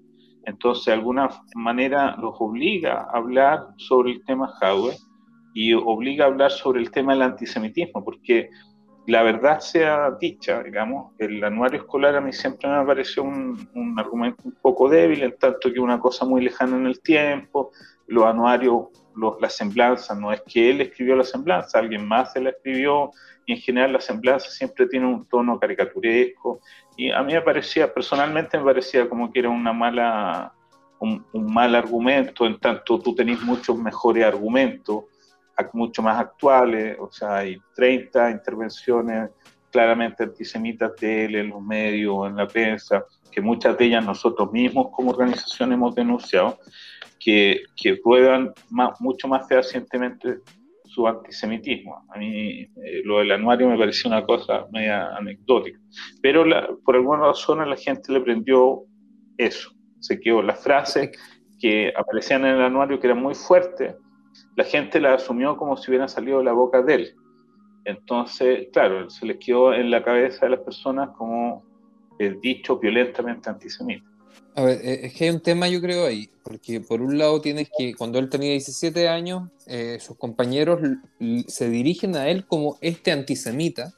Entonces, 0.46 0.86
de 0.86 0.94
alguna 0.94 1.30
manera 1.56 2.16
los 2.20 2.34
obliga 2.40 3.02
a 3.02 3.18
hablar 3.18 3.68
sobre 3.78 4.14
el 4.14 4.24
tema 4.26 4.48
Jaue 4.60 4.96
y 5.54 5.74
obliga 5.74 6.26
a 6.26 6.30
hablar 6.30 6.52
sobre 6.52 6.80
el 6.82 6.90
tema 6.90 7.14
del 7.14 7.22
antisemitismo, 7.22 8.04
porque 8.04 8.50
la 9.08 9.24
verdad 9.24 9.62
sea 9.62 10.12
dicha, 10.20 10.62
digamos, 10.62 11.14
el 11.18 11.42
anuario 11.42 11.80
escolar 11.80 12.18
a 12.18 12.22
mí 12.22 12.34
siempre 12.34 12.70
me 12.70 12.86
pareció 12.86 13.24
un, 13.24 13.70
un, 13.74 13.98
argumento 13.98 14.44
un 14.44 14.58
poco 14.62 14.90
débil, 14.90 15.24
en 15.24 15.38
tanto 15.38 15.72
que 15.72 15.80
una 15.80 15.98
cosa 15.98 16.26
muy 16.26 16.44
lejana 16.44 16.76
en 16.76 16.86
el 16.88 17.00
tiempo, 17.00 17.72
los 18.08 18.26
anuarios, 18.26 18.88
los, 19.16 19.40
la 19.40 19.50
semblanza, 19.50 20.14
no 20.14 20.34
es 20.34 20.42
que 20.42 20.70
él 20.70 20.82
escribió 20.82 21.16
la 21.16 21.24
semblanza, 21.24 21.80
alguien 21.80 22.06
más 22.06 22.34
se 22.34 22.42
la 22.42 22.50
escribió, 22.50 23.12
y 23.46 23.54
en 23.54 23.60
general 23.60 23.94
la 23.94 24.02
semblanza 24.02 24.50
siempre 24.50 24.88
tiene 24.88 25.08
un 25.08 25.26
tono 25.26 25.58
caricaturesco, 25.58 26.60
y 26.98 27.10
a 27.10 27.24
mí 27.24 27.32
me 27.32 27.42
parecía, 27.42 27.94
personalmente 27.94 28.58
me 28.58 28.66
parecía 28.66 29.08
como 29.08 29.32
que 29.32 29.40
era 29.40 29.48
una 29.48 29.72
mala, 29.72 30.52
un, 31.00 31.26
un 31.32 31.54
mal 31.54 31.76
argumento, 31.76 32.46
en 32.46 32.60
tanto 32.60 33.00
tú 33.00 33.16
tenés 33.16 33.42
muchos 33.42 33.78
mejores 33.78 34.26
argumentos, 34.26 35.06
mucho 35.74 36.02
más 36.02 36.20
actuales, 36.20 36.98
o 37.00 37.12
sea, 37.12 37.38
hay 37.38 37.58
30 37.76 38.32
intervenciones 38.32 39.30
claramente 39.72 40.24
antisemitas 40.24 40.96
de 41.00 41.26
él 41.26 41.36
en 41.36 41.50
los 41.50 41.62
medios, 41.62 42.28
en 42.28 42.36
la 42.36 42.48
prensa, 42.48 43.06
que 43.32 43.42
muchas 43.42 43.78
de 43.78 43.86
ellas 43.86 44.06
nosotros 44.06 44.52
mismos 44.52 44.88
como 44.92 45.12
organización 45.12 45.74
hemos 45.74 45.94
denunciado, 45.94 46.58
que, 47.20 47.64
que 47.76 47.96
prueban 47.98 48.54
más, 48.70 49.00
mucho 49.02 49.28
más 49.28 49.48
fehacientemente 49.48 50.40
su 50.86 51.08
antisemitismo. 51.08 52.06
A 52.10 52.18
mí 52.18 52.62
eh, 52.62 53.02
lo 53.04 53.20
del 53.20 53.32
anuario 53.32 53.70
me 53.70 53.78
pareció 53.78 54.10
una 54.10 54.26
cosa 54.26 54.66
media 54.72 55.16
anecdótica, 55.16 55.80
pero 56.22 56.46
por 56.84 56.96
alguna 56.96 57.28
razón 57.28 57.62
a 57.62 57.66
la 57.66 57.76
gente 57.76 58.12
le 58.12 58.22
prendió 58.22 58.84
eso, 59.38 59.70
se 60.00 60.20
quedó 60.20 60.42
la 60.42 60.56
frase 60.56 61.12
que 61.60 61.92
aparecían 61.96 62.46
en 62.46 62.56
el 62.56 62.62
anuario 62.62 63.00
que 63.00 63.08
era 63.08 63.16
muy 63.16 63.36
fuerte, 63.36 63.96
la 64.56 64.64
gente 64.64 65.00
la 65.00 65.14
asumió 65.16 65.58
como 65.58 65.78
si 65.78 65.92
hubiera 65.92 66.08
salido 66.08 66.40
de 66.40 66.46
la 66.46 66.54
boca 66.54 66.82
de 66.82 66.94
él. 66.94 67.16
Entonces, 67.86 68.68
claro, 68.74 69.10
se 69.10 69.26
les 69.26 69.38
quedó 69.38 69.74
en 69.74 69.90
la 69.92 70.04
cabeza 70.04 70.46
de 70.46 70.52
las 70.52 70.60
personas 70.62 71.10
como 71.18 71.64
el 72.20 72.40
dicho 72.42 72.78
violentamente 72.78 73.50
antisemita. 73.50 74.06
A 74.56 74.64
ver, 74.64 74.80
eh, 74.84 75.06
es 75.06 75.14
que 75.14 75.26
hay 75.26 75.30
un 75.30 75.40
tema 75.40 75.68
yo 75.68 75.80
creo 75.80 76.06
ahí, 76.06 76.30
porque 76.44 76.82
por 76.82 77.02
un 77.02 77.18
lado 77.18 77.40
tienes 77.42 77.70
que 77.78 77.94
cuando 77.94 78.20
él 78.20 78.30
tenía 78.30 78.52
17 78.52 79.08
años, 79.08 79.50
eh, 79.68 80.00
sus 80.02 80.18
compañeros 80.18 80.82
se 81.48 81.70
dirigen 81.70 82.16
a 82.16 82.28
él 82.28 82.46
como 82.46 82.78
este 82.82 83.12
antisemita, 83.12 83.94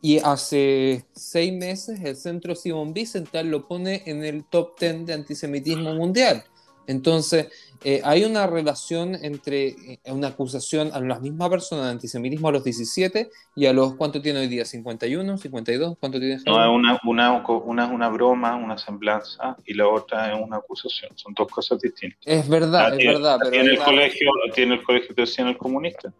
y 0.00 0.18
hace 0.18 1.04
seis 1.12 1.52
meses 1.52 2.00
el 2.00 2.16
centro 2.16 2.54
Simon 2.54 2.92
Wiesenthal 2.94 3.50
lo 3.50 3.66
pone 3.66 4.02
en 4.06 4.24
el 4.24 4.44
top 4.44 4.78
10 4.78 5.06
de 5.06 5.14
antisemitismo 5.14 5.94
mundial. 5.94 6.44
Entonces, 6.86 7.48
eh, 7.84 8.00
hay 8.04 8.24
una 8.24 8.46
relación 8.46 9.14
entre 9.22 9.68
eh, 9.68 9.98
una 10.06 10.28
acusación 10.28 10.90
a 10.92 11.00
la 11.00 11.18
misma 11.20 11.50
persona 11.50 11.84
de 11.84 11.90
antisemitismo 11.90 12.48
a 12.48 12.52
los 12.52 12.64
17 12.64 13.30
y 13.54 13.66
a 13.66 13.72
los, 13.72 13.94
¿cuánto 13.94 14.20
tiene 14.20 14.40
hoy 14.40 14.48
día? 14.48 14.64
¿51, 14.64 15.36
52? 15.36 15.96
¿Cuánto 15.98 16.18
tiene? 16.18 16.38
No, 16.46 16.62
es 16.62 16.70
una, 16.70 16.98
una, 17.04 17.44
una, 17.46 17.86
una 17.86 18.08
broma, 18.08 18.56
una 18.56 18.78
semblanza 18.78 19.56
y 19.64 19.74
la 19.74 19.88
otra 19.88 20.32
es 20.32 20.40
una 20.42 20.56
acusación. 20.56 21.12
Son 21.16 21.34
dos 21.34 21.48
cosas 21.48 21.80
distintas. 21.80 22.20
Es 22.24 22.48
verdad, 22.48 22.98
es 22.98 23.06
verdad. 23.06 23.38
Pero 23.40 23.50
tiene, 23.50 23.70
el 23.70 23.78
colegio, 23.78 24.30
tiene 24.54 24.74
el 24.74 24.82
colegio 24.82 25.14
que 25.14 25.22
decían 25.22 25.48
el 25.48 25.56
comunista. 25.56 26.12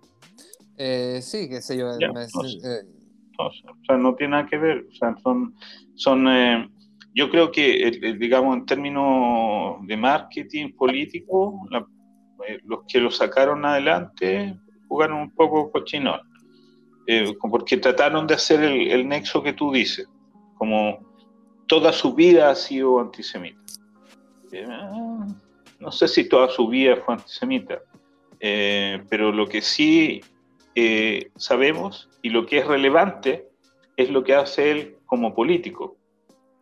Eh, 0.76 1.20
sí, 1.22 1.48
qué 1.48 1.62
sé 1.62 1.78
yo. 1.78 1.88
o 1.88 3.50
sea, 3.86 3.96
no 3.96 4.14
tiene 4.14 4.32
nada 4.32 4.46
que 4.46 4.58
ver. 4.58 4.86
O 4.90 4.94
sea, 4.94 5.16
son, 5.22 5.54
son 5.94 6.26
yo 7.16 7.30
creo 7.30 7.50
que, 7.50 8.14
digamos, 8.18 8.58
en 8.58 8.66
términos 8.66 9.76
de 9.86 9.96
marketing 9.96 10.72
político, 10.72 11.66
eh, 12.46 12.58
los 12.66 12.80
que 12.86 13.00
lo 13.00 13.10
sacaron 13.10 13.64
adelante 13.64 14.54
jugaron 14.86 15.20
un 15.20 15.30
poco 15.34 15.72
cochinón, 15.72 16.20
eh, 17.06 17.34
porque 17.40 17.78
trataron 17.78 18.26
de 18.26 18.34
hacer 18.34 18.62
el, 18.62 19.08
nexo 19.08 19.42
que 19.42 19.54
tú 19.54 19.72
dices, 19.72 20.06
como 20.58 20.98
toda 21.66 21.90
su 21.90 22.14
vida 22.14 22.50
ha 22.50 22.54
sido 22.54 23.00
antisemita. 23.00 23.62
Eh, 24.52 24.66
no 25.80 25.90
sé 25.92 26.08
si 26.08 26.28
toda 26.28 26.50
su 26.50 26.68
vida 26.68 26.96
fue 26.96 27.14
antisemita, 27.14 27.80
pero 28.38 29.32
lo 29.32 29.46
que 29.46 29.62
sí 29.62 30.20
sabemos 31.36 32.10
y 32.20 32.28
lo 32.28 32.44
que 32.44 32.58
es 32.58 32.66
relevante 32.66 33.48
es 33.96 34.10
lo 34.10 34.22
que 34.22 34.34
hace 34.34 34.70
él 34.70 34.96
como 35.06 35.34
político 35.34 35.96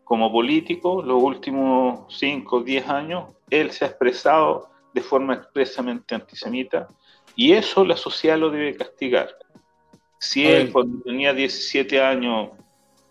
como 0.04 0.30
político, 0.30 1.02
los 1.02 1.22
últimos 1.22 2.14
5 2.16 2.56
o 2.56 2.60
10 2.62 2.88
años, 2.88 3.30
él 3.50 3.70
se 3.70 3.84
ha 3.84 3.88
expresado 3.88 4.68
de 4.92 5.00
forma 5.00 5.34
expresamente 5.34 6.14
antisemita 6.14 6.86
y 7.34 7.52
eso 7.52 7.84
la 7.84 7.96
sociedad 7.96 8.38
lo 8.38 8.50
debe 8.50 8.76
castigar. 8.76 9.36
Si 10.18 10.46
él 10.46 10.70
cuando 10.72 11.02
tenía 11.02 11.32
17 11.32 12.00
años, 12.00 12.50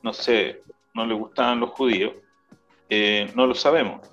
no 0.02 0.14
sé, 0.14 0.64
no 0.94 1.06
le 1.06 1.14
gustaban 1.14 1.60
los 1.60 1.72
judíos, 1.72 2.14
eh, 2.90 3.30
no 3.36 3.46
lo 3.46 3.56
sabemos. 3.56 4.08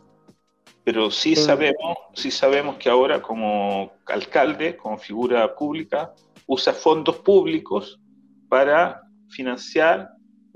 Pero 0.83 1.11
sí 1.11 1.37
sabemos, 1.37 1.99
sí 2.15 2.31
sabemos 2.31 2.77
que 2.77 2.89
ahora 2.89 3.23
como 3.23 3.93
alcalde, 4.07 4.77
como 4.77 4.99
figura 4.99 5.55
pública, 5.55 6.15
usa 6.47 6.73
fondos 6.73 7.19
públicos 7.19 8.01
para 8.49 9.03
financiar 9.29 10.11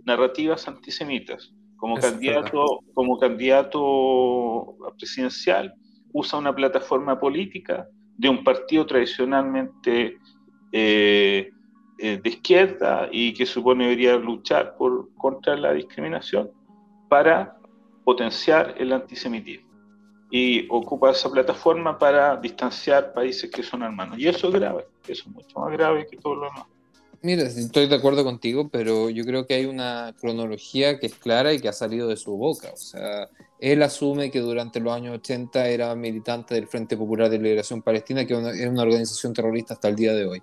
narrativas 0.05 0.66
antisemitas 0.66 1.55
como 1.85 1.99
candidato, 1.99 2.80
como 2.95 3.18
candidato 3.18 4.74
presidencial, 4.99 5.74
usa 6.14 6.39
una 6.39 6.55
plataforma 6.55 7.20
política 7.20 7.87
de 8.16 8.30
un 8.30 8.43
partido 8.43 8.87
tradicionalmente 8.87 10.16
eh, 10.72 11.51
eh, 11.99 12.20
de 12.22 12.28
izquierda 12.30 13.11
y 13.12 13.35
que 13.35 13.45
supone 13.45 13.85
debería 13.85 14.16
luchar 14.16 14.78
por, 14.78 15.14
contra 15.16 15.59
la 15.59 15.74
discriminación 15.74 16.51
para 17.11 17.59
potenciar 18.03 18.76
el 18.78 18.91
antisemitismo 18.91 19.68
y 20.30 20.66
ocupa 20.70 21.11
esa 21.11 21.30
plataforma 21.30 21.99
para 21.99 22.35
distanciar 22.39 23.12
países 23.12 23.51
que 23.51 23.62
son 23.62 23.82
hermanos. 23.82 24.18
Y 24.18 24.26
eso 24.26 24.49
es 24.49 24.55
grave, 24.55 24.87
eso 25.07 25.24
es 25.28 25.35
mucho 25.35 25.59
más 25.59 25.70
grave 25.70 26.07
que 26.11 26.16
todo 26.16 26.37
lo 26.37 26.45
demás. 26.47 26.74
Mira, 27.25 27.45
estoy 27.45 27.87
de 27.87 27.95
acuerdo 27.95 28.22
contigo, 28.22 28.68
pero 28.68 29.09
yo 29.09 29.25
creo 29.25 29.47
que 29.47 29.55
hay 29.55 29.64
una 29.64 30.14
cronología 30.20 30.99
que 30.99 31.07
es 31.07 31.14
clara 31.14 31.55
y 31.55 31.59
que 31.59 31.68
ha 31.70 31.72
salido 31.72 32.07
de 32.07 32.18
su 32.18 32.37
boca. 32.37 32.70
O 32.70 32.77
sea, 32.77 33.31
él 33.59 33.83
asume 33.83 34.31
que 34.31 34.41
durante 34.41 34.79
los 34.79 34.93
años 34.93 35.14
80 35.14 35.68
era 35.68 35.95
militante 35.95 36.55
del 36.55 36.66
Frente 36.66 36.99
Popular 36.99 37.31
de 37.31 37.39
Liberación 37.39 37.81
Palestina, 37.81 38.27
que 38.27 38.35
es 38.35 38.68
una 38.68 38.83
organización 38.83 39.33
terrorista 39.33 39.72
hasta 39.72 39.89
el 39.89 39.97
día 39.97 40.12
de 40.12 40.27
hoy. 40.27 40.43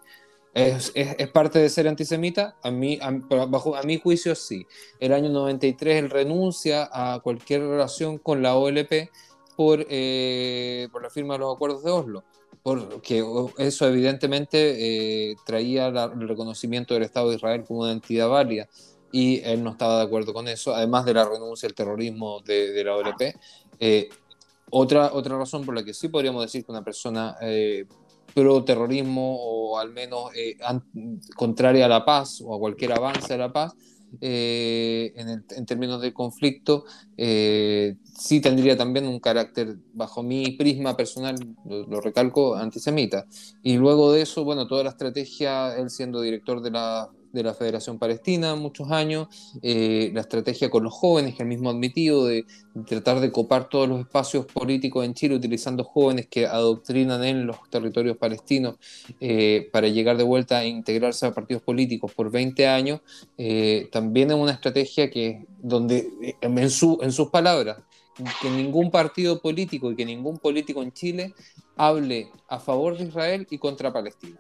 ¿Es, 0.56 0.92
es, 0.96 1.28
parte 1.28 1.60
de 1.60 1.70
ser 1.70 1.88
antisemita? 1.88 2.56
A 2.64 2.72
mí, 2.72 3.00
bajo, 3.30 3.76
a 3.76 3.84
mi 3.84 4.00
juicio 4.00 4.34
sí. 4.34 4.66
El 5.00 5.14
año 5.14 5.30
93 5.30 6.04
él 6.04 6.10
renuncia 6.10 6.90
a 6.92 7.20
cualquier 7.20 7.62
relación 7.62 8.18
con 8.18 8.42
la 8.42 8.56
OLP 8.56 9.12
por, 9.56 9.86
eh, 9.88 10.88
por 10.92 11.04
la 11.04 11.12
firma 11.12 11.36
de 11.36 11.42
los 11.42 11.56
acuerdos 11.56 11.84
de 11.84 11.92
Oslo 11.92 12.24
porque 12.64 13.24
eso 13.58 13.88
evidentemente 13.88 15.32
eh, 15.32 15.36
traía 15.46 15.88
el 15.88 16.28
reconocimiento 16.28 16.94
del 16.94 17.04
Estado 17.04 17.30
de 17.30 17.38
Israel 17.38 17.64
como 17.68 17.82
una 17.82 17.92
entidad 17.92 18.30
válida 18.30 18.68
y 19.12 19.42
él 19.42 19.64
no 19.64 19.72
estaba 19.72 19.98
de 19.98 20.04
acuerdo 20.04 20.34
con 20.34 20.48
eso, 20.48 20.74
además 20.74 21.06
de 21.06 21.14
la 21.14 21.28
renuncia 21.28 21.68
al 21.68 21.76
terrorismo 21.76 22.40
de, 22.42 22.84
la 22.84 22.96
OLP. 22.96 23.36
Eh, 23.80 24.10
otra, 24.70 25.12
otra 25.14 25.38
razón 25.38 25.66
por 25.66 25.76
la 25.76 25.84
que 25.84 25.94
sí 25.94 26.08
podríamos 26.08 26.44
decir 26.44 26.64
que 26.64 26.72
una 26.72 26.84
persona 26.84 27.36
eh, 27.42 27.86
pro 28.34 28.64
terrorismo 28.64 29.38
o 29.38 29.78
al 29.78 29.92
menos 29.92 30.32
contraria 31.36 31.86
a 31.86 31.90
la 31.90 32.06
paz 32.06 32.42
o 32.46 32.56
a 32.56 32.60
cualquier 32.60 32.94
avance 32.94 33.34
a 33.34 33.38
la 33.38 33.52
paz 33.52 33.74
eh, 34.20 35.14
en, 35.16 35.66
términos 35.66 36.02
de 36.02 36.14
conflicto, 36.14 36.84
eh, 37.18 37.96
sí 38.04 38.42
tendría 38.42 38.76
también 38.76 39.08
un 39.08 39.20
carácter, 39.20 39.78
bajo 39.94 40.24
mi 40.24 40.52
prisma 40.52 40.98
personal, 40.98 41.36
lo, 41.66 42.02
recalco, 42.02 42.56
antisemita. 42.56 43.26
Y 43.64 43.78
luego 43.78 44.12
de 44.12 44.24
eso, 44.24 44.44
bueno, 44.44 44.68
toda 44.68 44.84
la 44.84 44.90
estrategia, 44.90 45.76
él 45.78 45.90
siendo 45.90 46.22
director 46.22 46.62
de 46.62 46.72
la 46.72 47.10
de 47.32 47.44
la 47.44 47.54
Federación 47.54 47.98
Palestina 47.98 48.56
muchos 48.56 48.92
años, 48.92 49.28
eh, 49.62 50.12
la 50.14 50.22
estrategia 50.22 50.70
con 50.70 50.84
los 50.84 50.94
jóvenes, 50.94 51.36
que 51.36 51.44
él 51.44 51.50
mismo 51.50 51.70
admitido, 51.70 52.26
de, 52.26 52.46
tratar 52.88 53.20
de 53.20 53.32
copar 53.32 53.70
todos 53.70 53.88
los 53.88 54.00
espacios 54.02 54.46
políticos 54.46 55.06
en 55.06 55.14
Chile 55.14 55.36
utilizando 55.36 55.84
jóvenes 55.84 56.28
que 56.28 56.46
adoctrinan 56.46 57.24
en 57.24 57.46
los 57.46 57.58
territorios 57.70 58.18
palestinos 58.18 58.76
eh, 59.20 59.70
para 59.72 59.88
llegar 59.88 60.18
de 60.18 60.24
vuelta 60.24 60.60
a 60.60 60.66
integrarse 60.66 61.26
a 61.26 61.34
partidos 61.34 61.64
políticos 61.64 62.14
por 62.14 62.32
20 62.32 62.68
años, 62.68 63.02
eh, 63.38 63.90
también 63.92 64.32
es 64.32 64.38
una 64.38 64.52
estrategia 64.52 65.10
que, 65.10 65.46
donde, 65.62 66.36
en, 66.42 66.70
su, 66.70 67.00
en 67.02 67.12
sus 67.12 67.30
palabras, 67.30 67.78
que 68.42 68.50
ningún 68.50 68.92
partido 68.92 69.42
político 69.42 69.92
y 69.92 69.96
que 69.96 70.06
ningún 70.06 70.38
político 70.38 70.84
en 70.84 70.92
Chile 70.92 71.34
hable 71.76 72.30
a 72.48 72.60
favor 72.60 72.98
de 72.98 73.06
Israel 73.06 73.48
y 73.50 73.58
contra 73.58 73.92
Palestina. 73.92 74.40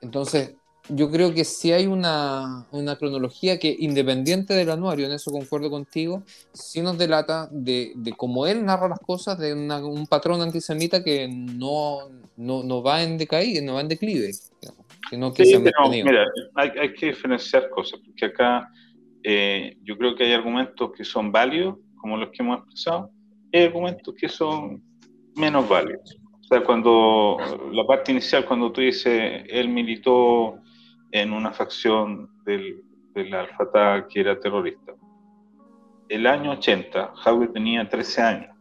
Entonces, 0.00 0.54
yo 0.92 1.10
creo 1.10 1.32
que 1.32 1.44
sí 1.44 1.72
hay 1.72 1.86
una, 1.86 2.66
cronología 2.98 3.58
que, 3.58 3.74
independiente 3.78 4.54
del 4.54 4.70
anuario, 4.70 5.06
en 5.06 5.12
eso 5.12 5.30
concuerdo 5.30 5.70
contigo, 5.70 6.22
sí 6.52 6.82
nos 6.82 6.98
delata 6.98 7.48
de, 7.50 7.92
de 7.94 8.12
cómo 8.12 8.46
él 8.46 8.64
narra 8.64 8.88
las 8.88 9.00
cosas, 9.00 9.38
de 9.38 9.54
un 9.54 10.06
patrón 10.06 10.40
antisemita 10.40 11.02
que 11.02 11.28
no, 11.28 12.08
no, 12.36 12.82
va 12.82 13.02
en 13.02 13.18
decaída, 13.18 13.62
no 13.62 13.74
va 13.74 13.80
en 13.80 13.88
declive. 13.88 14.30
Sino 15.08 15.32
que 15.32 15.44
sí, 15.44 15.56
pero, 15.58 15.88
mira, 15.88 16.26
hay, 16.54 16.70
hay, 16.80 16.94
que 16.94 17.06
diferenciar 17.06 17.68
cosas, 17.70 18.00
porque 18.04 18.26
acá 18.26 18.70
eh, 19.24 19.76
yo 19.82 19.96
creo 19.98 20.14
que 20.14 20.24
hay 20.24 20.32
argumentos 20.32 20.92
que 20.96 21.04
son 21.04 21.32
válidos, 21.32 21.76
como 21.96 22.16
los 22.16 22.30
que 22.30 22.42
hemos 22.42 22.58
expresado, 22.58 23.10
y 23.52 23.58
hay 23.58 23.64
argumentos 23.66 24.14
que 24.14 24.28
son 24.28 24.82
menos 25.34 25.68
válidos. 25.68 26.16
O 26.42 26.44
sea, 26.44 26.64
cuando 26.64 27.36
la 27.72 27.84
parte 27.86 28.12
inicial, 28.12 28.44
cuando 28.44 28.72
tú 28.72 28.80
dices, 28.80 29.44
él 29.48 29.68
militó 29.68 30.60
en 31.12 31.32
una 31.32 31.52
facción 31.52 32.30
del, 32.44 32.82
del 33.14 33.34
Al-Fatah 33.34 34.06
que 34.08 34.20
era 34.20 34.38
terrorista. 34.38 34.92
El 36.08 36.26
año 36.26 36.52
80, 36.52 37.12
Javi 37.14 37.48
tenía 37.48 37.88
13 37.88 38.22
años. 38.22 38.56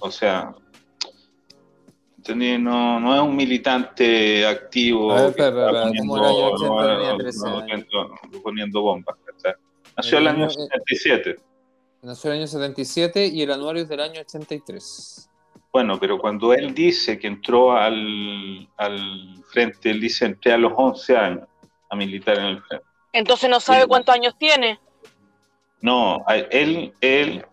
O 0.00 0.10
sea, 0.10 0.54
no, 2.28 3.00
no 3.00 3.14
es 3.14 3.20
un 3.20 3.36
militante 3.36 4.46
activo. 4.46 5.14
poniendo, 8.42 8.82
bombas. 8.82 9.16
Nació 9.96 10.18
el, 10.18 10.28
año 10.28 10.48
77. 10.48 11.36
Nació 12.02 12.32
el 12.32 12.38
año 12.38 12.46
77 12.46 13.26
y 13.26 13.42
el 13.42 13.50
anuario 13.50 13.82
es 13.82 13.88
del 13.88 14.00
año 14.00 14.20
83. 14.20 15.29
Bueno, 15.72 15.98
pero 16.00 16.18
cuando 16.18 16.52
él 16.52 16.74
dice 16.74 17.18
que 17.18 17.28
entró 17.28 17.72
al, 17.72 18.68
al 18.76 19.44
frente, 19.50 19.90
él 19.90 20.00
dice 20.00 20.26
entré 20.26 20.52
a 20.52 20.58
los 20.58 20.72
11 20.74 21.16
años 21.16 21.48
a 21.88 21.96
militar 21.96 22.38
en 22.38 22.44
el 22.46 22.62
frente. 22.62 22.86
Entonces 23.12 23.50
no 23.50 23.60
sabe 23.60 23.86
cuántos 23.86 24.14
años 24.14 24.36
tiene. 24.38 24.78
No, 25.80 26.24
él, 26.50 26.92
él, 27.00 27.44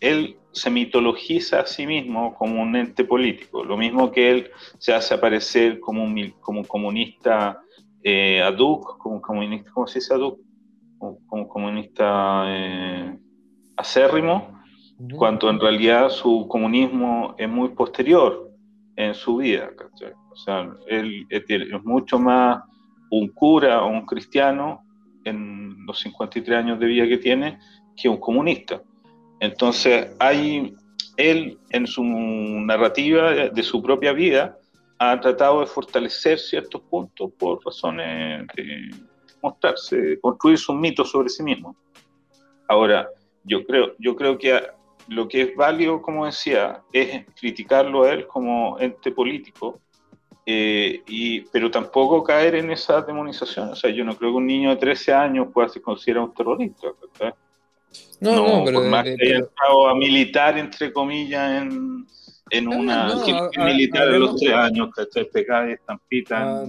él 0.00 0.36
se 0.52 0.70
mitologiza 0.70 1.60
a 1.60 1.66
sí 1.66 1.86
mismo 1.86 2.34
como 2.34 2.62
un 2.62 2.76
ente 2.76 3.04
político, 3.04 3.64
lo 3.64 3.76
mismo 3.76 4.10
que 4.10 4.30
él 4.30 4.50
se 4.78 4.94
hace 4.94 5.14
aparecer 5.14 5.80
como 5.80 6.04
un, 6.04 6.34
como 6.40 6.64
comunista 6.64 7.60
eh, 8.02 8.42
aduc, 8.42 8.98
como 8.98 9.20
comunista, 9.20 9.70
¿cómo 9.72 9.86
se 9.86 9.98
dice 9.98 10.14
aduc? 10.14 10.38
Como, 10.98 11.48
comunista 11.48 12.44
eh, 12.46 13.18
acérrimo, 13.76 14.63
cuando 15.16 15.50
en 15.50 15.60
realidad 15.60 16.08
su 16.08 16.46
comunismo 16.48 17.34
es 17.38 17.48
muy 17.48 17.70
posterior 17.70 18.50
en 18.96 19.14
su 19.14 19.36
vida. 19.36 19.70
O 20.30 20.36
sea, 20.36 20.68
él, 20.86 21.26
es 21.30 21.84
mucho 21.84 22.18
más 22.18 22.62
un 23.10 23.28
cura 23.28 23.82
o 23.82 23.88
un 23.88 24.06
cristiano 24.06 24.82
en 25.24 25.84
los 25.86 26.00
53 26.00 26.58
años 26.58 26.78
de 26.78 26.86
vida 26.86 27.06
que 27.06 27.18
tiene 27.18 27.58
que 27.96 28.08
un 28.08 28.18
comunista. 28.18 28.82
Entonces, 29.40 30.14
hay, 30.18 30.74
él 31.16 31.58
en 31.70 31.86
su 31.86 32.02
narrativa 32.02 33.30
de 33.48 33.62
su 33.62 33.82
propia 33.82 34.12
vida 34.12 34.58
ha 34.98 35.20
tratado 35.20 35.60
de 35.60 35.66
fortalecer 35.66 36.38
ciertos 36.38 36.80
puntos 36.82 37.30
por 37.38 37.64
razones 37.64 38.46
de 38.54 38.90
mostrarse, 39.42 40.18
construir 40.20 40.58
sus 40.58 40.76
mitos 40.76 41.10
sobre 41.10 41.28
sí 41.28 41.42
mismo. 41.42 41.76
Ahora, 42.68 43.08
yo 43.44 43.64
creo, 43.66 43.94
yo 43.98 44.16
creo 44.16 44.38
que 44.38 44.58
lo 45.08 45.28
que 45.28 45.42
es 45.42 45.56
válido, 45.56 46.00
como 46.02 46.26
decía, 46.26 46.82
es 46.92 47.24
criticarlo 47.38 48.04
a 48.04 48.12
él 48.12 48.26
como 48.26 48.78
ente 48.78 49.10
político, 49.10 49.80
eh, 50.46 51.02
y, 51.06 51.40
pero 51.40 51.70
tampoco 51.70 52.22
caer 52.22 52.56
en 52.56 52.70
esa 52.70 53.00
demonización. 53.00 53.70
O 53.70 53.76
sea, 53.76 53.90
yo 53.90 54.04
no 54.04 54.16
creo 54.16 54.32
que 54.32 54.36
un 54.36 54.46
niño 54.46 54.70
de 54.70 54.76
13 54.76 55.12
años 55.12 55.48
pueda 55.52 55.68
ser 55.68 55.82
considerado 55.82 56.26
un 56.26 56.34
terrorista. 56.34 56.88
No, 58.20 58.34
no, 58.34 58.64
pero. 58.64 58.80
Por 58.80 58.88
más 58.88 59.04
que 59.04 59.16
haya 59.20 59.36
entrado 59.36 59.88
a 59.88 59.94
militar, 59.94 60.58
entre 60.58 60.92
comillas, 60.92 61.62
en, 61.62 62.06
en 62.50 62.68
una. 62.68 63.14
militar 63.56 64.08
a, 64.08 64.18
los 64.18 64.36
3 64.36 64.52
años, 64.54 64.90
¿cachai? 64.94 65.30
Pegada 65.30 65.70
y 65.70 65.72
estampita. 65.72 66.62
Ah, 66.62 66.66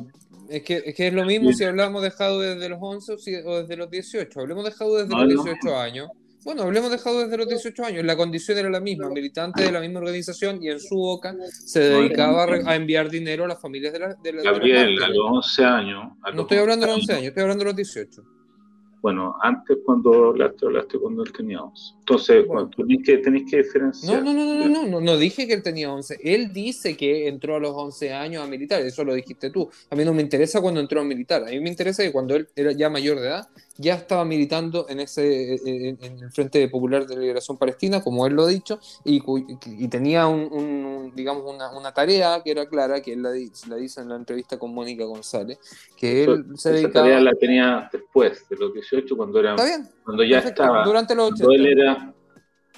es 0.50 0.64
que, 0.64 0.84
es 0.86 0.96
que 0.96 1.08
es 1.08 1.14
lo 1.14 1.26
mismo 1.26 1.52
si 1.52 1.64
hablamos 1.64 2.04
dejado 2.04 2.40
desde 2.40 2.70
los 2.70 2.80
11 2.82 3.44
o, 3.46 3.62
desde 3.62 3.76
los 3.76 3.90
18. 3.90 4.40
Hablemos 4.40 4.64
dejado 4.64 4.98
desde 4.98 5.16
los 5.16 5.44
18 5.44 5.78
años. 5.78 6.10
Bueno, 6.46 6.62
hablemos 6.62 6.92
dejado 6.92 7.22
desde 7.22 7.38
los 7.38 7.50
18 7.50 7.86
años. 7.86 8.06
La 8.06 8.16
condición 8.16 8.56
era 8.60 8.70
la 8.70 8.80
misma, 8.80 9.10
militante 9.10 9.64
de 9.64 9.72
la 9.72 9.80
misma 9.80 9.98
organización 10.00 10.62
y 10.62 10.70
en 10.70 10.80
su 10.80 10.96
boca 10.96 11.36
se 11.50 11.80
dedicaba 11.80 12.44
a 12.44 12.76
enviar 12.76 13.10
dinero 13.10 13.46
a 13.46 13.48
las 13.48 13.60
familias 13.60 13.92
de 13.92 14.00
la. 14.00 14.14
De 14.14 14.32
la 14.32 14.44
Gabriel, 14.44 15.02
a 15.02 15.08
los 15.08 15.44
11 15.44 15.66
años. 15.66 16.04
no 16.36 16.44
estoy 16.44 16.60
hablando 16.60 16.86
de 16.86 16.92
los 16.92 17.02
11 17.02 17.14
años, 17.14 17.26
estoy 17.30 17.42
hablando 17.42 17.64
de 17.64 17.70
los 17.72 17.76
18. 17.76 18.35
Bueno, 19.06 19.38
antes 19.40 19.78
cuando 19.86 20.30
hablaste, 20.30 20.66
hablaste 20.66 20.98
cuando 20.98 21.22
él 21.22 21.32
tenía 21.32 21.62
11. 21.62 21.94
Entonces, 22.00 22.48
bueno. 22.48 22.72
tenéis, 22.76 23.06
que, 23.06 23.18
tenéis 23.20 23.52
que 23.52 23.58
diferenciar. 23.58 24.24
No, 24.24 24.34
no, 24.34 24.44
no, 24.44 24.56
no, 24.56 24.68
no, 24.68 24.88
no, 24.88 25.00
no, 25.00 25.18
dije 25.18 25.46
que 25.46 25.54
él 25.54 25.62
tenía 25.62 25.94
11. 25.94 26.18
Él 26.24 26.52
dice 26.52 26.98
que 26.98 27.28
entró 27.28 27.56
a 27.56 27.60
los 27.60 27.74
11 27.76 28.14
años 28.14 28.44
a 28.44 28.48
militar, 28.48 28.82
eso 28.82 29.04
lo 29.04 29.14
dijiste 29.14 29.52
tú. 29.52 29.70
A 29.92 29.96
mí 29.96 30.04
no 30.04 30.12
me 30.12 30.24
interesa 30.24 30.60
cuando 30.60 30.80
entró 30.80 31.02
a 31.02 31.04
militar, 31.04 31.44
a 31.44 31.52
mí 31.52 31.60
me 31.60 31.70
interesa 31.70 32.02
que 32.02 32.12
cuando 32.12 32.36
él 32.36 32.48
era 32.56 32.72
ya 32.72 32.90
mayor 32.90 33.20
de 33.20 33.28
edad, 33.28 33.48
ya 33.78 33.96
estaba 33.96 34.24
militando 34.24 34.88
en 34.90 35.02
ese 35.02 35.56
en, 35.56 35.98
el 36.02 36.32
Frente 36.32 36.68
Popular 36.70 37.06
de 37.06 37.18
Liberación 37.18 37.58
Palestina, 37.58 38.02
como 38.02 38.26
él 38.26 38.34
lo 38.34 38.44
ha 38.44 38.48
dicho, 38.48 38.80
y, 39.04 39.22
y 39.66 39.88
tenía 39.90 40.28
un, 40.28 41.12
digamos 41.14 41.44
una, 41.46 41.94
tarea 41.94 42.42
que 42.44 42.52
era 42.52 42.68
clara, 42.68 43.02
que 43.02 43.14
él 43.14 43.22
la, 43.22 43.32
la, 43.68 43.76
dice 43.76 44.02
en 44.02 44.10
la 44.10 44.16
entrevista 44.16 44.58
con 44.58 44.74
Mónica 44.74 45.04
González, 45.04 45.60
que 45.96 46.24
él 46.24 46.46
se 46.56 46.70
esa 46.70 46.72
dedicaba... 46.72 47.06
tarea 47.06 47.20
la 47.20 47.34
tenía 47.34 47.90
después 47.92 48.48
de 48.50 48.56
los 48.56 48.74
18, 48.96 49.18
cuando 49.18 49.40
era... 49.40 49.56
Cuando 50.04 50.24
ya 50.24 50.40
estaba... 50.40 50.84
Durante 50.84 51.16
los 51.16 51.32
80 51.32 52.14